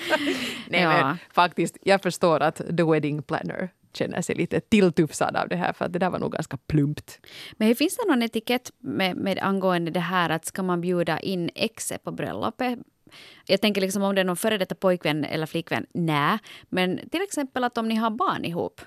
Nej, 0.68 0.84
men 0.86 1.18
faktiskt, 1.34 1.76
jag 1.82 2.02
förstår 2.02 2.40
att 2.42 2.56
The 2.76 2.82
Wedding 2.82 3.22
Planner 3.22 3.68
känner 3.96 4.22
sig 4.22 4.34
lite 4.34 4.60
tilltufsad 4.60 5.36
av 5.36 5.48
det 5.48 5.56
här, 5.56 5.72
för 5.72 5.84
att 5.84 5.92
det 5.92 5.98
där 5.98 6.10
var 6.10 6.18
nog 6.18 6.32
ganska 6.32 6.56
plumpt. 6.56 7.20
Men 7.52 7.74
finns 7.74 7.96
det 7.96 8.08
någon 8.08 8.22
etikett 8.22 8.72
med, 8.78 9.16
med 9.16 9.38
angående 9.38 9.90
det 9.90 10.00
här 10.00 10.30
att 10.30 10.44
ska 10.44 10.62
man 10.62 10.80
bjuda 10.80 11.20
in 11.20 11.50
exet 11.54 12.04
på 12.04 12.12
bröllopet? 12.12 12.78
Jag 13.46 13.60
tänker 13.60 13.80
liksom 13.80 14.02
om 14.02 14.14
det 14.14 14.20
är 14.20 14.24
någon 14.24 14.36
före 14.36 14.58
detta 14.58 14.74
pojkvän 14.74 15.24
eller 15.24 15.46
flickvän, 15.46 15.86
nej. 15.94 16.38
Men 16.68 17.08
till 17.10 17.22
exempel 17.22 17.64
att 17.64 17.78
om 17.78 17.88
ni 17.88 17.94
har 17.94 18.10
barn 18.10 18.44
ihop. 18.44 18.80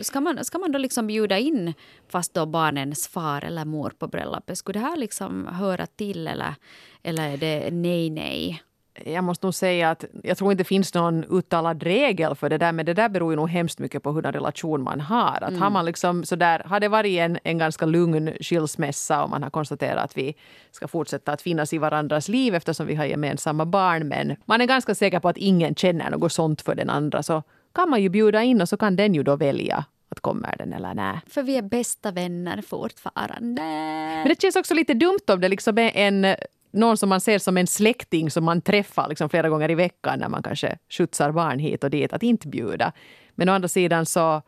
Ska 0.00 0.20
man, 0.20 0.44
ska 0.44 0.58
man 0.58 0.72
då 0.72 0.78
liksom 0.78 1.06
bjuda 1.06 1.38
in 1.38 1.74
fast 2.08 2.34
då 2.34 2.46
barnens 2.46 3.08
far 3.08 3.44
eller 3.44 3.64
mor 3.64 3.92
på 3.98 4.08
bröllopet? 4.08 4.58
Skulle 4.58 4.78
det 4.78 4.86
här 4.86 4.96
liksom 4.96 5.46
höra 5.46 5.86
till 5.86 6.26
eller, 6.26 6.54
eller 7.02 7.28
är 7.28 7.36
det 7.36 7.70
nej, 7.70 8.10
nej? 8.10 8.62
Jag 9.04 9.24
måste 9.24 9.46
nog 9.46 9.54
säga 9.54 9.90
att 9.90 10.04
jag 10.22 10.38
tror 10.38 10.52
inte 10.52 10.60
det 10.60 10.68
finns 10.68 10.94
någon 10.94 11.24
uttalad 11.24 11.82
regel 11.82 12.34
för 12.34 12.48
det 12.48 12.58
där, 12.58 12.72
men 12.72 12.86
det 12.86 12.94
där 12.94 13.08
beror 13.08 13.32
ju 13.32 13.36
nog 13.36 13.48
hemskt 13.48 13.78
mycket 13.78 14.02
på 14.02 14.12
hurdan 14.12 14.32
relation 14.32 14.82
man 14.82 15.00
har. 15.00 15.38
Att 15.42 15.48
mm. 15.48 15.62
har 15.62 15.70
man 15.70 15.84
liksom 15.84 16.24
sådär, 16.24 16.62
har 16.66 16.80
det 16.80 16.88
varit 16.88 17.18
en, 17.18 17.38
en 17.44 17.58
ganska 17.58 17.86
lugn 17.86 18.32
skilsmässa 18.40 19.22
och 19.22 19.30
man 19.30 19.42
har 19.42 19.50
konstaterat 19.50 20.04
att 20.04 20.16
vi 20.16 20.34
ska 20.70 20.88
fortsätta 20.88 21.32
att 21.32 21.42
finnas 21.42 21.72
i 21.72 21.78
varandras 21.78 22.28
liv 22.28 22.54
eftersom 22.54 22.86
vi 22.86 22.94
har 22.94 23.04
gemensamma 23.04 23.66
barn, 23.66 24.08
men 24.08 24.36
man 24.44 24.60
är 24.60 24.66
ganska 24.66 24.94
säker 24.94 25.20
på 25.20 25.28
att 25.28 25.36
ingen 25.36 25.74
känner 25.74 26.10
något 26.10 26.32
sånt 26.32 26.62
för 26.62 26.74
den 26.74 26.90
andra, 26.90 27.22
så 27.22 27.42
kan 27.74 27.90
man 27.90 28.02
ju 28.02 28.08
bjuda 28.08 28.42
in 28.42 28.60
och 28.60 28.68
så 28.68 28.76
kan 28.76 28.96
den 28.96 29.14
ju 29.14 29.22
då 29.22 29.36
välja 29.36 29.84
att 30.08 30.20
kommer 30.20 30.54
den 30.58 30.72
eller 30.72 30.94
nej. 30.94 31.20
För 31.26 31.42
vi 31.42 31.56
är 31.56 31.62
bästa 31.62 32.10
vänner 32.10 32.62
fortfarande. 32.62 33.62
Men 33.62 34.28
det 34.28 34.40
känns 34.40 34.56
också 34.56 34.74
lite 34.74 34.94
dumt 34.94 35.24
om 35.28 35.40
det 35.40 35.48
liksom 35.48 35.78
är 35.78 35.90
en 35.94 36.36
någon 36.70 36.96
som 36.96 37.08
man 37.08 37.20
ser 37.20 37.38
som 37.38 37.56
en 37.56 37.66
släkting 37.66 38.30
som 38.30 38.44
man 38.44 38.60
träffar 38.60 39.08
liksom 39.08 39.28
flera 39.28 39.48
gånger 39.48 39.70
i 39.70 39.74
veckan 39.74 40.18
när 40.18 40.28
man 40.28 40.42
kanske 40.42 40.78
skjutsar 40.88 41.32
barn 41.32 41.58
hit 41.58 41.84
och 41.84 41.90
dit, 41.90 42.12
att 42.12 42.22
inte 42.22 42.48
bjuda. 42.48 42.92
Men 43.34 43.48
å 43.48 43.52
andra 43.52 43.68
sidan 43.68 44.06
så 44.06 44.42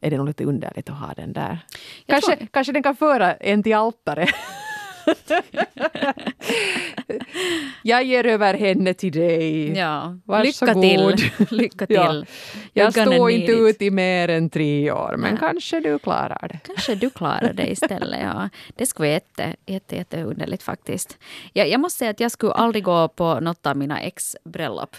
är 0.00 0.10
det 0.10 0.16
nog 0.16 0.26
lite 0.26 0.44
underligt 0.44 0.90
att 0.90 0.98
ha 0.98 1.14
den 1.14 1.32
där. 1.32 1.58
kanske, 2.06 2.36
tror... 2.36 2.46
kanske 2.46 2.72
den 2.72 2.82
kan 2.82 2.96
föra 2.96 3.34
en 3.34 3.62
till 3.62 3.74
altaret. 3.74 4.28
jag 7.82 8.04
ger 8.04 8.26
över 8.26 8.54
henne 8.54 8.94
till 8.94 9.12
dig. 9.12 9.78
Ja. 9.78 10.18
Lycka 10.42 10.74
till. 10.74 11.30
Lycka 11.50 11.86
till. 11.86 11.96
Ja. 11.96 12.24
Jag 12.72 12.92
står 12.92 13.30
inte 13.30 13.52
ut 13.52 13.82
i 13.82 13.90
mer 13.90 14.28
än 14.28 14.50
tre 14.50 14.92
år, 14.92 15.14
men 15.16 15.30
ja. 15.30 15.36
kanske 15.36 15.80
du 15.80 15.98
klarar 15.98 16.48
det. 16.48 16.58
Kanske 16.66 16.94
du 16.94 17.10
klarar 17.10 17.52
det 17.52 17.70
istället. 17.70 18.20
Ja. 18.22 18.48
Det 18.76 18.86
skulle 18.86 19.08
vara 19.08 19.14
jätte, 19.14 19.56
jätte, 19.66 19.96
jätte 19.96 20.22
underligt 20.22 20.62
faktiskt. 20.62 21.18
Jag, 21.52 21.68
jag 21.68 21.80
måste 21.80 21.98
säga 21.98 22.10
att 22.10 22.20
jag 22.20 22.30
skulle 22.30 22.52
aldrig 22.52 22.84
gå 22.84 23.08
på 23.08 23.40
något 23.40 23.66
av 23.66 23.76
mina 23.76 24.00
ex 24.00 24.36
bröllop 24.44 24.96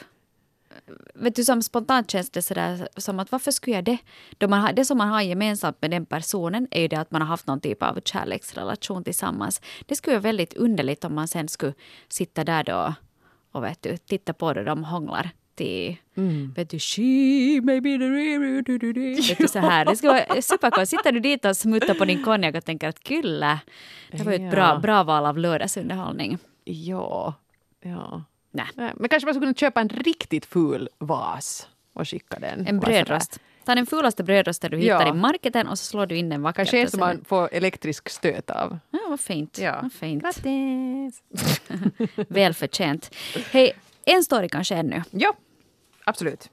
vet 1.14 1.36
du, 1.36 1.44
som 1.44 1.62
spontant 1.62 2.12
känns 2.12 2.30
det 2.30 2.42
sådär 2.42 2.88
som 2.98 3.20
att 3.20 3.32
varför 3.32 3.52
skulle 3.52 3.76
jag 3.76 3.86
det? 3.86 3.98
Då 4.38 4.48
man 4.48 4.62
har, 4.62 4.74
det 4.74 4.86
som 4.86 4.98
man 4.98 5.10
har 5.10 5.22
gemensamt 5.22 5.82
med 5.82 5.92
den 5.92 6.06
personen 6.06 6.68
är 6.72 6.82
ju 6.82 6.88
det 6.88 7.00
att 7.00 7.12
man 7.12 7.22
har 7.22 7.28
haft 7.28 7.48
någon 7.48 7.62
typ 7.62 7.84
av 7.84 8.00
kärleksrelation 8.06 9.04
tillsammans. 9.04 9.62
Det 9.86 9.96
skulle 9.96 10.16
vara 10.16 10.22
väldigt 10.22 10.54
underligt 10.54 11.06
om 11.06 11.16
man 11.16 11.28
sen 11.28 11.48
skulle 11.48 11.74
sitta 12.10 12.44
där 12.44 12.64
då 12.64 12.94
och 13.52 13.64
vet 13.64 13.82
du, 13.82 13.98
titta 13.98 14.34
på 14.34 14.54
det 14.54 14.64
de 14.64 14.84
hånglar 14.84 15.30
till 15.56 15.98
mm. 16.18 16.54
vet 16.56 16.70
du, 16.70 16.80
she 16.80 17.62
maybe 17.64 17.90
the 17.90 17.98
du, 17.98 18.78
du, 18.78 18.94
vet 18.94 19.38
du, 19.38 19.48
så 19.48 19.60
här. 19.60 19.86
Det 19.86 19.96
skulle 19.96 20.14
vara 20.14 20.42
superkonstigt. 20.42 21.02
Sitter 21.02 21.12
du 21.12 21.20
dit 21.20 21.46
och 21.46 21.58
smuttar 21.58 21.94
på 21.94 22.06
din 22.06 22.24
konjak 22.24 22.56
och 22.56 22.66
tänker 22.66 22.88
att 22.88 23.08
kylla, 23.08 23.60
det 24.12 24.24
var 24.24 24.34
ett 24.34 24.52
bra, 24.52 24.80
bra 24.80 25.04
val 25.04 25.26
av 25.26 25.38
lördagsunderhållning. 25.38 26.38
Ja, 26.64 27.34
ja. 27.84 28.24
Nej. 28.56 28.94
Men 28.96 29.10
kanske 29.10 29.28
man 29.28 29.34
skulle 29.34 29.46
kunna 29.46 29.54
köpa 29.54 29.82
en 29.82 29.90
riktigt 29.90 30.46
ful 30.46 30.90
vas 30.98 31.68
och 31.94 32.10
skicka 32.10 32.40
den. 32.40 32.68
En 32.68 32.80
brödrost. 32.80 33.40
Ta 33.66 33.76
den 33.76 33.86
fulaste 33.86 34.24
brödrosten 34.24 34.72
du 34.72 34.78
hittar 34.78 35.06
ja. 35.06 35.10
i 35.10 35.14
marketen 35.14 35.68
och 35.68 35.80
så 35.80 35.86
slår 35.86 36.06
du 36.06 36.18
in 36.18 36.30
den 36.30 36.42
vackert. 36.42 36.56
Kanske 36.56 36.82
en 36.82 36.90
som 36.90 37.00
man 37.00 37.26
får 37.26 37.50
elektrisk 37.54 38.10
stöt 38.10 38.50
av. 38.50 38.80
Ja, 38.92 39.00
vad 39.10 39.20
fint. 39.20 39.58
Ja. 39.58 39.80
Vad 39.82 39.94
fint. 39.94 40.24
Grattis! 40.24 41.24
Välförtjänt. 42.28 43.16
Hej, 43.52 43.74
en 44.06 44.24
story 44.24 44.50
kanske 44.50 44.76
ännu. 44.76 45.04
Ja, 45.12 45.34
absolut. 46.04 46.50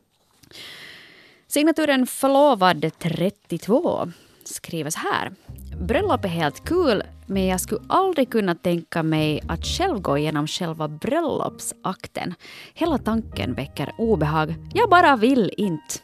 Signaturen 1.46 2.06
förlovad 2.06 2.90
32 2.98 4.12
skriver 4.44 4.90
så 4.90 4.98
här. 4.98 5.32
Bröllop 5.80 6.24
är 6.24 6.28
helt 6.28 6.64
kul, 6.64 7.02
men 7.32 7.46
jag 7.46 7.60
skulle 7.60 7.80
aldrig 7.88 8.30
kunna 8.30 8.54
tänka 8.54 9.02
mig 9.02 9.42
att 9.48 9.66
själv 9.66 10.00
gå 10.00 10.18
igenom 10.18 10.46
själva 10.46 10.88
bröllopsakten. 10.88 12.34
Hela 12.74 12.98
tanken 12.98 13.54
väcker 13.54 13.92
obehag. 13.98 14.54
Jag 14.74 14.90
bara 14.90 15.16
vill 15.16 15.50
inte. 15.56 15.94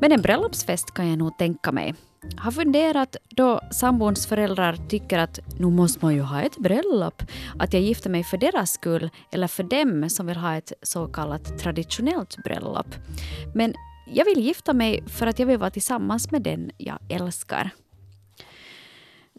Men 0.00 0.12
en 0.12 0.22
bröllopsfest 0.22 0.94
kan 0.94 1.08
jag 1.08 1.18
nog 1.18 1.38
tänka 1.38 1.72
mig. 1.72 1.94
Har 2.36 2.50
funderat 2.50 3.16
då 3.28 3.60
sambons 3.70 4.26
föräldrar 4.26 4.76
tycker 4.88 5.18
att 5.18 5.38
nu 5.58 5.66
måste 5.66 6.04
man 6.04 6.14
ju 6.14 6.20
ha 6.20 6.42
ett 6.42 6.56
bröllop, 6.56 7.22
att 7.58 7.72
jag 7.72 7.82
gifter 7.82 8.10
mig 8.10 8.24
för 8.24 8.36
deras 8.36 8.72
skull 8.72 9.10
eller 9.32 9.46
för 9.46 9.62
dem 9.62 10.10
som 10.10 10.26
vill 10.26 10.36
ha 10.36 10.56
ett 10.56 10.72
så 10.82 11.06
kallat 11.06 11.58
traditionellt 11.58 12.36
bröllop. 12.44 12.86
Men 13.54 13.74
jag 14.12 14.24
vill 14.24 14.44
gifta 14.44 14.72
mig 14.72 15.04
för 15.06 15.26
att 15.26 15.38
jag 15.38 15.46
vill 15.46 15.58
vara 15.58 15.70
tillsammans 15.70 16.30
med 16.30 16.42
den 16.42 16.70
jag 16.78 16.98
älskar. 17.08 17.70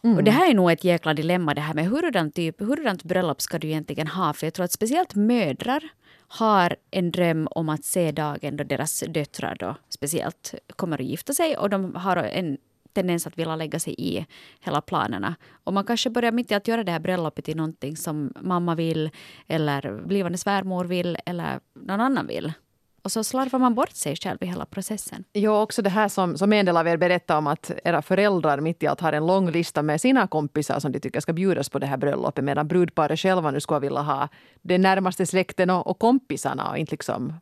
Mm. 0.04 0.18
Och 0.18 0.24
det 0.24 0.32
här 0.32 0.50
är 0.50 0.54
nog 0.54 0.72
ett 0.72 0.84
jäkla 0.84 1.14
dilemma 1.14 1.54
det 1.54 1.62
här 1.62 1.74
med 1.74 1.86
hurdant, 1.86 2.36
typ, 2.36 2.62
hurdant 2.62 3.04
bröllop 3.04 3.42
ska 3.42 3.60
du 3.60 3.68
egentligen 3.68 4.08
ha? 4.08 4.34
För 4.34 4.46
jag 4.46 4.54
tror 4.54 4.64
att 4.64 4.72
speciellt 4.72 5.16
mödrar 5.16 5.84
har 6.28 6.76
en 6.92 7.12
dröm 7.12 7.48
om 7.52 7.70
att 7.70 7.86
se 7.86 8.12
dagen 8.12 8.58
då 8.58 8.64
deras 8.64 9.00
döttrar 9.08 9.56
då 9.60 9.76
speciellt 9.90 10.56
kommer 10.76 11.02
att 11.02 11.08
gifta 11.08 11.34
sig 11.34 11.58
och 11.58 11.70
de 11.70 11.96
har 11.96 12.18
en 12.18 12.58
tendens 12.94 13.28
att 13.28 13.38
vilja 13.38 13.56
lägga 13.56 13.80
sig 13.80 13.96
i 13.98 14.26
hela 14.60 14.82
planerna. 14.82 15.36
Och 15.64 15.74
man 15.74 15.84
kanske 15.84 16.10
börjar 16.10 16.32
mitt 16.32 16.52
i 16.52 16.56
att 16.56 16.68
göra 16.68 16.84
det 16.84 16.92
här 16.92 17.00
bröllopet 17.00 17.46
till 17.46 17.58
någonting 17.58 17.98
som 17.98 18.34
mamma 18.40 18.76
vill 18.76 19.10
eller 19.48 20.02
blivande 20.06 20.38
svärmor 20.38 20.86
vill 20.86 21.18
eller 21.26 21.60
någon 21.74 22.02
annan 22.02 22.28
vill. 22.28 22.54
Och 23.02 23.12
så 23.12 23.24
slarvar 23.24 23.60
man 23.60 23.76
bort 23.76 23.92
sig 23.92 24.16
själv 24.16 24.38
i 24.42 24.46
hela 24.46 24.66
processen. 24.66 25.24
Ja, 25.32 25.62
också 25.62 25.82
det 25.82 25.90
här 25.90 26.08
som, 26.08 26.38
som 26.38 26.54
en 26.54 26.66
del 26.66 26.78
av 26.78 26.88
er 26.88 26.98
berättade 26.98 27.38
om 27.38 27.48
att 27.48 27.72
era 27.84 28.02
föräldrar 28.02 28.60
mitt 28.60 28.84
i 28.84 28.88
allt 28.88 29.02
har 29.02 29.14
en 29.14 29.28
lång 29.28 29.52
lista 29.52 29.82
med 29.82 30.02
sina 30.02 30.28
kompisar 30.28 30.80
som 30.80 30.92
de 30.92 31.00
tycker 31.00 31.20
ska 31.20 31.34
bjudas 31.34 31.70
på 31.70 31.80
det 31.80 31.86
här 31.86 31.98
bröllopet 31.98 32.44
medan 32.44 32.68
brudparet 32.68 33.20
själva 33.20 33.52
nu 33.52 33.60
skulle 33.60 33.80
vilja 33.80 34.02
ha 34.02 34.28
den 34.62 34.82
närmaste 34.82 35.26
släkten 35.26 35.70
och, 35.70 35.88
och 35.88 36.00
kompisarna 36.00 36.70
och 36.70 36.78
inte 36.78 36.92
liksom 36.92 37.34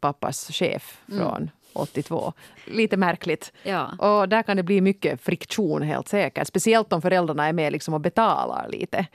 pappas 0.00 0.48
chef 0.52 1.00
mm. 1.08 1.20
från 1.20 1.36
mm. 1.36 1.50
82. 1.76 2.32
Lite 2.64 2.96
märkligt. 2.96 3.52
Ja. 3.62 3.90
Och 3.98 4.28
där 4.28 4.42
kan 4.42 4.56
det 4.56 4.62
bli 4.62 4.80
mycket 4.80 5.20
friktion 5.20 5.82
helt 5.82 6.08
säkert. 6.08 6.46
Speciellt 6.46 6.92
om 6.92 7.02
föräldrarna 7.02 7.46
är 7.46 7.52
med 7.52 7.72
liksom 7.72 7.94
och 7.94 8.00
betalar 8.00 8.68
lite. 8.68 9.06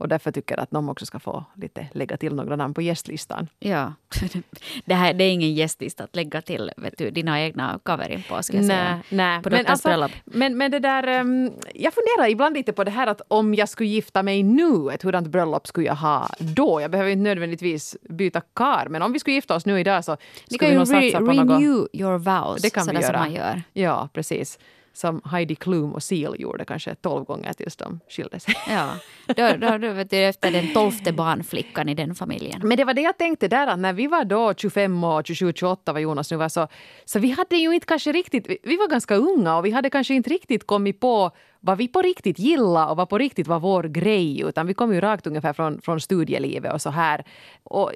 Och 0.00 0.08
därför 0.08 0.32
tycker 0.32 0.54
jag 0.56 0.62
att 0.62 0.70
de 0.70 0.88
också 0.88 1.06
ska 1.06 1.18
få 1.18 1.44
lite 1.54 1.88
lägga 1.92 2.16
till 2.16 2.34
några 2.34 2.56
namn 2.56 2.74
på 2.74 2.82
gästlistan. 2.82 3.48
Ja, 3.58 3.92
det, 4.84 4.94
här, 4.94 5.14
det 5.14 5.24
är 5.24 5.30
ingen 5.30 5.54
gästlista 5.54 6.04
att 6.04 6.16
lägga 6.16 6.42
till 6.42 6.70
vet 6.76 6.98
du, 6.98 7.10
dina 7.10 7.40
egna 7.40 7.80
coverin 7.82 8.22
på. 8.28 8.34
Jag 8.34 8.54
nej, 8.54 8.66
säga. 8.66 9.00
nej. 9.08 9.42
På 9.42 9.50
men, 9.50 9.66
alltså, 9.66 10.08
men, 10.24 10.58
men 10.58 10.70
det 10.70 10.78
där, 10.78 11.20
um, 11.20 11.52
jag 11.74 11.94
funderar 11.94 12.30
ibland 12.30 12.56
lite 12.56 12.72
på 12.72 12.84
det 12.84 12.90
här 12.90 13.06
att 13.06 13.20
om 13.28 13.54
jag 13.54 13.68
skulle 13.68 13.88
gifta 13.88 14.22
mig 14.22 14.42
nu, 14.42 14.90
ett 14.92 15.02
hurdant 15.02 15.28
bröllop 15.28 15.66
skulle 15.66 15.86
jag 15.86 15.94
ha 15.94 16.28
då? 16.38 16.80
Jag 16.80 16.90
behöver 16.90 17.10
inte 17.10 17.22
nödvändigtvis 17.22 17.96
byta 18.02 18.40
kar, 18.40 18.86
men 18.90 19.02
om 19.02 19.12
vi 19.12 19.18
skulle 19.18 19.34
gifta 19.34 19.54
oss 19.54 19.66
nu 19.66 19.80
idag 19.80 20.04
så 20.04 20.16
skulle 20.46 20.70
vi 20.70 20.76
nog 20.76 20.88
satsa 20.88 21.18
på 21.18 21.24
något. 21.24 21.60
Renew 21.60 21.88
your 21.92 22.18
vows, 22.18 22.62
det 22.62 22.70
kan 22.70 22.86
vi 22.86 22.92
göra. 22.92 23.04
som 23.04 23.16
man 23.16 23.32
gör. 23.32 23.62
Ja, 23.72 24.08
precis 24.12 24.58
som 24.92 25.22
Heidi 25.24 25.54
Klum 25.54 25.92
och 25.92 26.02
Seal 26.02 26.40
gjorde 26.40 26.64
kanske 26.64 26.94
tolv 26.94 27.24
gånger 27.24 27.52
tills 27.52 27.76
de 27.76 28.00
skilde 28.08 28.40
sig. 28.40 28.54
Ja, 28.70 28.94
då, 29.26 29.66
då, 29.66 29.78
då 29.78 29.92
vet 29.92 30.10
du, 30.10 30.16
efter 30.24 30.50
den 30.50 30.72
tolfte 30.72 31.12
barnflickan 31.12 31.88
i 31.88 31.94
den 31.94 32.14
familjen. 32.14 32.60
Men 32.64 32.76
det 32.76 32.84
var 32.84 32.94
det 32.94 33.00
jag 33.00 33.18
tänkte 33.18 33.48
där 33.48 33.66
att 33.66 33.78
när 33.78 33.92
vi 33.92 34.06
var 34.06 34.24
då 34.24 34.54
25 34.54 35.04
och 35.04 35.26
27, 35.26 35.52
28 35.56 35.92
var 35.92 36.00
Jonas 36.00 36.30
nu 36.30 36.36
var 36.36 36.48
så, 36.48 36.68
så 37.04 37.18
vi 37.18 37.30
hade 37.30 37.56
ju 37.56 37.74
inte 37.74 37.86
kanske 37.86 38.12
riktigt, 38.12 38.46
vi 38.62 38.76
var 38.76 38.88
ganska 38.88 39.14
unga 39.14 39.56
och 39.56 39.64
vi 39.64 39.70
hade 39.70 39.90
kanske 39.90 40.14
inte 40.14 40.30
riktigt 40.30 40.66
kommit 40.66 41.00
på 41.00 41.30
vad 41.60 41.78
vi 41.78 41.88
på 41.88 42.02
riktigt 42.02 42.38
gillade 42.38 42.90
och 42.90 42.96
vad 42.96 43.08
på 43.08 43.18
riktigt 43.18 43.46
var 43.46 43.60
vår 43.60 43.82
grej. 43.82 44.40
Utan 44.40 44.66
vi 44.66 44.74
kom 44.74 44.94
ju 44.94 45.00
rakt 45.00 45.26
ungefär 45.26 45.52
från, 45.52 45.80
från 45.80 46.00
studielivet 46.00 46.72
och 46.72 46.82
så 46.82 46.90
här. 46.90 47.24
Och 47.62 47.92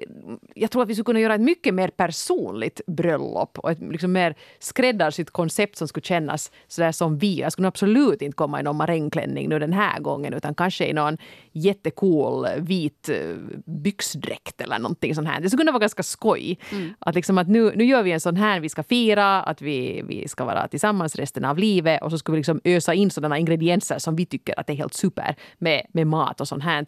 jag 0.55 0.71
tror 0.71 0.81
att 0.81 0.89
vi 0.89 0.95
skulle 0.95 1.05
kunna 1.05 1.19
göra 1.19 1.35
ett 1.35 1.41
mycket 1.41 1.73
mer 1.73 1.87
personligt 1.87 2.81
bröllop 2.87 3.59
och 3.59 3.71
ett 3.71 3.79
liksom 3.79 4.11
mer 4.11 4.35
skräddarsytt 4.59 5.29
koncept 5.29 5.77
som 5.77 5.87
skulle 5.87 6.03
kännas 6.03 6.51
sådär 6.67 6.91
som 6.91 7.17
vi. 7.17 7.39
Jag 7.39 7.51
skulle 7.51 7.67
absolut 7.67 8.21
inte 8.21 8.35
komma 8.35 8.59
i 8.59 8.63
någon 8.63 8.77
marängklänning 8.77 9.49
nu 9.49 9.59
den 9.59 9.73
här 9.73 9.99
gången 9.99 10.33
utan 10.33 10.55
kanske 10.55 10.85
i 10.85 10.93
någon 10.93 11.17
jättecool 11.51 12.47
vit 12.57 13.09
eh, 13.09 13.17
byxdräkt 13.65 14.61
eller 14.61 14.79
någonting 14.79 15.15
sånt 15.15 15.27
här. 15.27 15.41
Det 15.41 15.49
skulle 15.49 15.61
kunna 15.61 15.71
vara 15.71 15.79
ganska 15.79 16.03
skoj. 16.03 16.59
Mm. 16.71 16.93
Att, 16.99 17.15
liksom 17.15 17.37
att 17.37 17.47
nu, 17.47 17.71
nu 17.75 17.85
gör 17.85 18.03
vi 18.03 18.11
en 18.11 18.21
sån 18.21 18.35
här, 18.35 18.59
vi 18.59 18.69
ska 18.69 18.83
fira, 18.83 19.41
att 19.41 19.61
vi, 19.61 20.03
vi 20.07 20.27
ska 20.27 20.45
vara 20.45 20.67
tillsammans 20.67 21.15
resten 21.15 21.45
av 21.45 21.57
livet 21.57 22.01
och 22.03 22.11
så 22.11 22.17
ska 22.17 22.31
vi 22.31 22.37
liksom 22.37 22.61
ösa 22.63 22.93
in 22.93 23.11
sådana 23.11 23.37
ingredienser 23.37 23.54
som 23.99 24.15
vi 24.15 24.25
tycker 24.25 24.59
att 24.59 24.67
är 24.69 24.73
helt 24.73 24.93
super 24.93 25.35
med, 25.57 25.85
med 25.89 26.07
mat 26.07 26.41
och 26.41 26.47
sånt 26.47 26.63
här. 26.63 26.85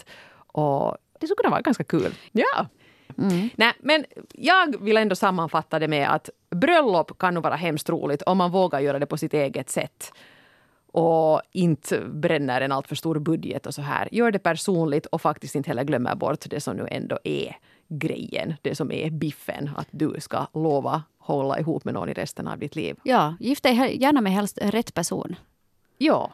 Och 0.48 0.98
det 1.20 1.28
skulle 1.28 1.36
kunna 1.36 1.50
vara 1.50 1.62
ganska 1.62 1.84
kul. 1.84 2.14
Ja. 2.32 2.68
Mm. 3.18 3.50
Nej, 3.56 3.74
men 3.80 4.06
jag 4.34 4.82
vill 4.82 4.98
ändå 4.98 5.16
sammanfatta 5.16 5.80
det 5.80 5.88
med 5.88 6.14
att 6.14 6.30
bröllop 6.50 7.18
kan 7.18 7.34
nog 7.34 7.44
vara 7.44 7.56
hemskt 7.56 7.90
roligt 7.90 8.22
om 8.22 8.38
man 8.38 8.52
vågar 8.52 8.80
göra 8.80 9.00
det 9.00 9.06
på 9.06 9.18
sitt 9.18 9.34
eget 9.34 9.70
sätt 9.70 10.14
och 10.92 11.42
inte 11.52 12.00
bränner 12.00 12.62
en 12.62 12.72
alltför 12.72 12.96
stor 12.96 13.20
budget 13.20 13.66
och 13.66 13.74
så 13.74 13.82
här. 13.82 14.10
Gör 14.12 14.32
det 14.32 14.40
personligt 14.40 15.06
och 15.06 15.22
faktiskt 15.22 15.56
inte 15.56 15.70
heller 15.70 15.84
glömmer 15.84 16.16
bort 16.16 16.50
det 16.50 16.60
som 16.60 16.78
nu 16.78 16.88
ändå 16.92 17.20
är 17.24 17.58
grejen, 17.88 18.54
det 18.62 18.76
som 18.76 18.92
är 18.92 19.10
biffen, 19.10 19.70
att 19.76 19.88
du 19.92 20.16
ska 20.20 20.48
lova 20.54 21.04
hålla 21.28 21.60
ihop 21.60 21.86
med 21.86 21.94
någon 21.94 22.10
i 22.10 22.14
resten 22.14 22.48
av 22.48 22.60
ditt 22.60 22.76
liv. 22.76 22.96
Ja, 23.04 23.36
gift 23.40 23.64
dig 23.64 23.98
gärna 24.02 24.22
med 24.22 24.34
helst 24.34 24.58
rätt 24.62 24.94
person. 24.94 25.36
Ja. 25.98 26.32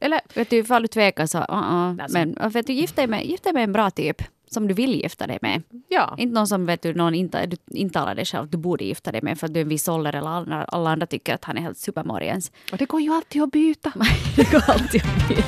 Eller 0.00 0.20
Vet 0.34 0.50
du, 0.50 0.56
ifall 0.56 0.82
du 0.82 0.88
tvekar 0.88 1.26
så, 1.26 1.38
uh 1.38 1.44
-uh. 1.48 2.02
Alltså- 2.02 2.18
men 2.18 2.36
vet 2.52 2.66
du, 2.66 2.72
gift 2.72 2.96
dig, 2.96 3.06
med, 3.06 3.24
gift 3.26 3.44
dig 3.44 3.52
med 3.52 3.64
en 3.64 3.72
bra 3.72 3.90
typ 3.90 4.22
som 4.50 4.68
du 4.68 4.74
vill 4.74 4.94
gifta 4.94 5.26
dig 5.26 5.38
med. 5.42 5.62
ja. 5.88 6.14
Inte 6.18 6.34
någon 6.34 6.46
som 6.46 6.66
vet 6.66 6.82
du, 6.82 6.94
någon 6.94 7.14
inte, 7.14 7.46
du 7.46 7.56
intalar 7.70 8.14
dig 8.14 8.24
själv 8.24 8.44
att 8.44 8.50
du 8.52 8.58
borde 8.58 8.84
gifta 8.84 9.12
dig 9.12 9.22
med 9.22 9.38
för 9.38 9.46
att 9.46 9.54
du 9.54 9.60
är 9.60 9.64
en 9.64 9.68
viss 9.68 9.88
ålder 9.88 10.16
eller 10.16 10.28
alla, 10.30 10.64
alla 10.64 10.90
andra 10.90 11.06
tycker 11.06 11.34
att 11.34 11.44
han 11.44 11.56
är 11.56 11.60
helt 11.60 11.78
supermorgens. 11.78 12.52
Och 12.72 12.78
det 12.78 12.84
går 12.86 13.00
ju 13.00 13.12
alltid 13.14 13.42
att 13.42 13.50
byta. 13.50 13.92
Det 14.36 14.50
går 14.52 14.62
alltid 14.70 15.02
att 15.02 15.28
bli 15.28 15.36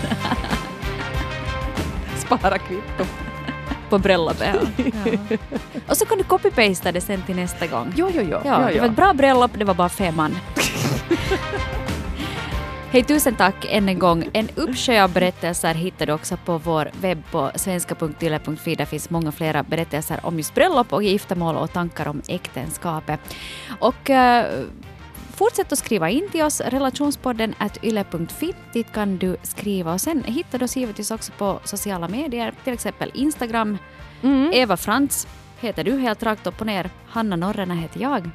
Spara 2.26 2.58
kvitto. 2.58 3.04
på 3.90 3.98
bröllopet. 3.98 4.48
Ja. 4.54 4.84
Ja. 5.04 5.38
Och 5.88 5.96
så 5.96 6.06
kan 6.06 6.18
du 6.18 6.24
copy-pasta 6.24 6.92
det 6.92 7.00
sen 7.00 7.22
till 7.26 7.36
nästa 7.36 7.66
gång. 7.66 7.92
Jo, 7.96 8.10
jo, 8.14 8.22
jo. 8.30 8.38
Ja, 8.44 8.68
jo, 8.70 8.74
det 8.74 8.80
var 8.80 8.86
ett 8.88 8.96
bra 8.96 9.14
bröllop, 9.14 9.50
det 9.58 9.64
var 9.64 9.74
bara 9.74 9.88
fem 9.88 10.16
man. 10.16 10.34
Hej, 12.92 13.04
tusen 13.04 13.34
tack 13.34 13.66
än 13.70 13.88
en 13.88 13.98
gång. 13.98 14.24
En 14.32 14.48
uppsjö 14.54 15.04
av 15.04 15.12
berättelser 15.12 15.74
hittar 15.74 16.06
du 16.06 16.12
också 16.12 16.36
på 16.36 16.58
vår 16.58 16.90
webb 17.00 17.22
på 17.30 17.50
svenska.yle.fi. 17.54 18.74
Där 18.74 18.84
finns 18.84 19.10
många 19.10 19.32
flera 19.32 19.62
berättelser 19.62 20.20
om 20.22 20.36
just 20.36 20.54
bröllop 20.54 20.92
och 20.92 21.02
giftermål 21.02 21.56
och 21.56 21.72
tankar 21.72 22.08
om 22.08 22.22
äktenskapet. 22.28 23.20
Och 23.80 24.10
eh, 24.10 24.64
Fortsätt 25.34 25.72
att 25.72 25.78
skriva 25.78 26.10
in 26.10 26.28
till 26.28 26.42
oss, 26.42 26.60
relationspodden 26.60 27.54
at 27.58 27.84
yle.fi. 27.84 28.54
Dit 28.72 28.92
kan 28.92 29.18
du 29.18 29.36
skriva 29.42 29.92
och 29.92 30.00
sen 30.00 30.24
hittar 30.24 30.58
du 30.58 30.64
oss 30.64 30.76
givetvis 30.76 31.10
också 31.10 31.32
på 31.38 31.60
sociala 31.64 32.08
medier, 32.08 32.54
till 32.64 32.72
exempel 32.72 33.10
Instagram. 33.14 33.78
Mm. 34.22 34.50
Eva 34.54 34.76
Frans 34.76 35.26
heter 35.60 35.84
du 35.84 35.98
helt 35.98 36.22
rakt 36.22 36.46
upp 36.46 36.60
och 36.60 36.66
ner. 36.66 36.90
Hanna 37.08 37.36
Norrena 37.36 37.74
heter 37.74 38.00
jag. 38.00 38.30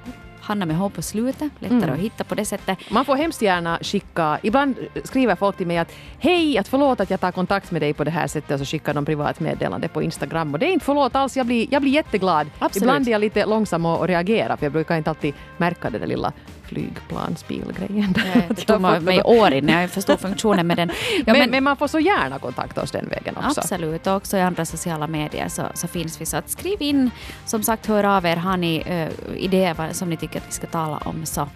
Hanna 0.48 0.66
med 0.66 0.78
H 0.78 0.90
på 0.90 1.02
slutet, 1.02 1.52
lättare 1.60 1.78
Mm. 1.78 1.94
att 1.94 2.00
hitta 2.00 2.24
på 2.24 2.36
det 2.36 2.46
sättet. 2.46 2.78
Man 2.92 3.06
får 3.06 3.16
hemskt 3.16 3.42
gärna 3.42 3.80
skicka, 3.82 4.40
ibland 4.44 4.76
skriver 5.04 5.36
folk 5.36 5.58
till 5.58 5.68
mig 5.68 5.78
att 5.78 5.92
hej, 6.20 6.58
att 6.58 6.68
förlåt 6.68 7.00
att 7.00 7.10
jag 7.10 7.20
tar 7.20 7.32
kontakt 7.32 7.72
med 7.72 7.82
dig 7.82 7.94
på 7.94 8.04
det 8.04 8.12
här 8.12 8.28
sättet 8.28 8.52
och 8.52 8.60
så 8.60 8.66
skickar 8.66 8.94
de 8.94 9.06
privat 9.06 9.40
meddelande 9.40 9.88
på 9.88 10.02
Instagram 10.02 10.54
och 10.54 10.60
det 10.60 10.66
är 10.66 10.74
inte 10.74 10.86
förlåt 10.86 11.16
alls, 11.16 11.38
jag 11.38 11.46
blir, 11.46 11.68
jag 11.72 11.82
blir 11.82 11.92
jätteglad. 11.92 12.48
Absolut. 12.60 12.84
Ibland 12.84 13.08
är 13.08 13.12
jag 13.12 13.22
lite 13.22 13.46
långsam 13.46 13.86
att 13.86 14.02
att 14.02 14.08
reagera 14.10 14.58
för 14.58 14.66
jag 14.66 14.74
brukar 14.74 14.98
inte 14.98 15.10
alltid 15.10 15.34
märka 15.58 15.90
den 15.90 16.02
där 16.02 16.08
lilla 16.08 16.34
flygplansbilgrejen. 16.68 18.14
Det 18.50 18.56
tog 18.56 18.82
mig 18.82 19.22
år 19.24 19.54
innan 19.54 19.82
jag 19.82 19.90
förstod 19.90 20.20
funktionen 20.20 20.68
med 20.68 20.78
den. 20.78 20.92
Ja, 21.26 21.34
men, 21.34 21.50
men, 21.50 21.64
man 21.64 21.78
får 21.78 21.88
så 21.88 22.00
gärna 22.00 22.40
kontakta 22.40 22.82
oss 22.82 22.92
den 22.92 23.08
vägen 23.10 23.38
också. 23.38 23.62
Absolut, 23.62 24.08
och 24.08 24.16
också 24.16 24.38
i 24.38 24.42
andra 24.42 24.66
sociala 24.66 25.08
medier 25.08 25.48
så, 25.48 25.64
så 25.74 25.88
finns 25.88 26.22
vi. 26.22 26.26
Så 26.26 26.38
att 26.38 26.50
skriv 26.50 26.82
in, 26.82 27.12
som 27.46 27.64
sagt, 27.64 27.86
hör 27.86 28.04
av 28.04 28.26
er. 28.26 28.36
Har 28.36 28.58
ni 28.58 28.84
uh, 28.90 29.38
idéer 29.38 29.94
som 29.94 30.10
ni 30.10 30.18
tycker 30.18 30.40
att 30.40 30.48
vi 30.48 30.52
ska 30.52 30.68
tala 30.68 30.98
om 30.98 31.26
så, 31.26 31.50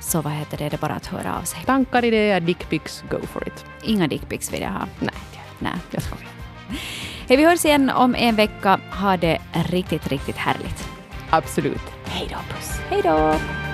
så 0.00 0.20
vad 0.20 0.32
heter 0.32 0.58
det, 0.58 0.68
det 0.68 0.76
är 0.76 0.78
bara 0.78 0.92
att 0.92 1.06
höra 1.06 1.38
av 1.38 1.42
sig. 1.42 1.60
Tankar, 1.66 2.04
idéer, 2.04 2.40
dickpics, 2.40 3.04
go 3.10 3.18
for 3.26 3.48
it. 3.48 3.64
Inga 3.82 4.08
dickpics 4.08 4.52
vill 4.52 4.60
jag 4.60 4.70
ha. 4.70 4.86
Nej, 4.98 5.14
Nej. 5.58 5.72
jag 5.90 6.02
skojar. 6.02 6.28
Hej, 7.28 7.36
vi 7.36 7.44
hörs 7.44 7.64
igen 7.64 7.90
om 7.90 8.14
en 8.14 8.36
vecka. 8.36 8.80
Ha 8.90 9.16
det 9.16 9.38
riktigt, 9.52 10.08
riktigt 10.08 10.36
härligt. 10.36 10.88
Absolut. 11.30 11.82
Hej 12.04 12.28
då, 12.30 12.54
puss. 12.54 12.80
Hej 12.90 13.00
då! 13.04 13.67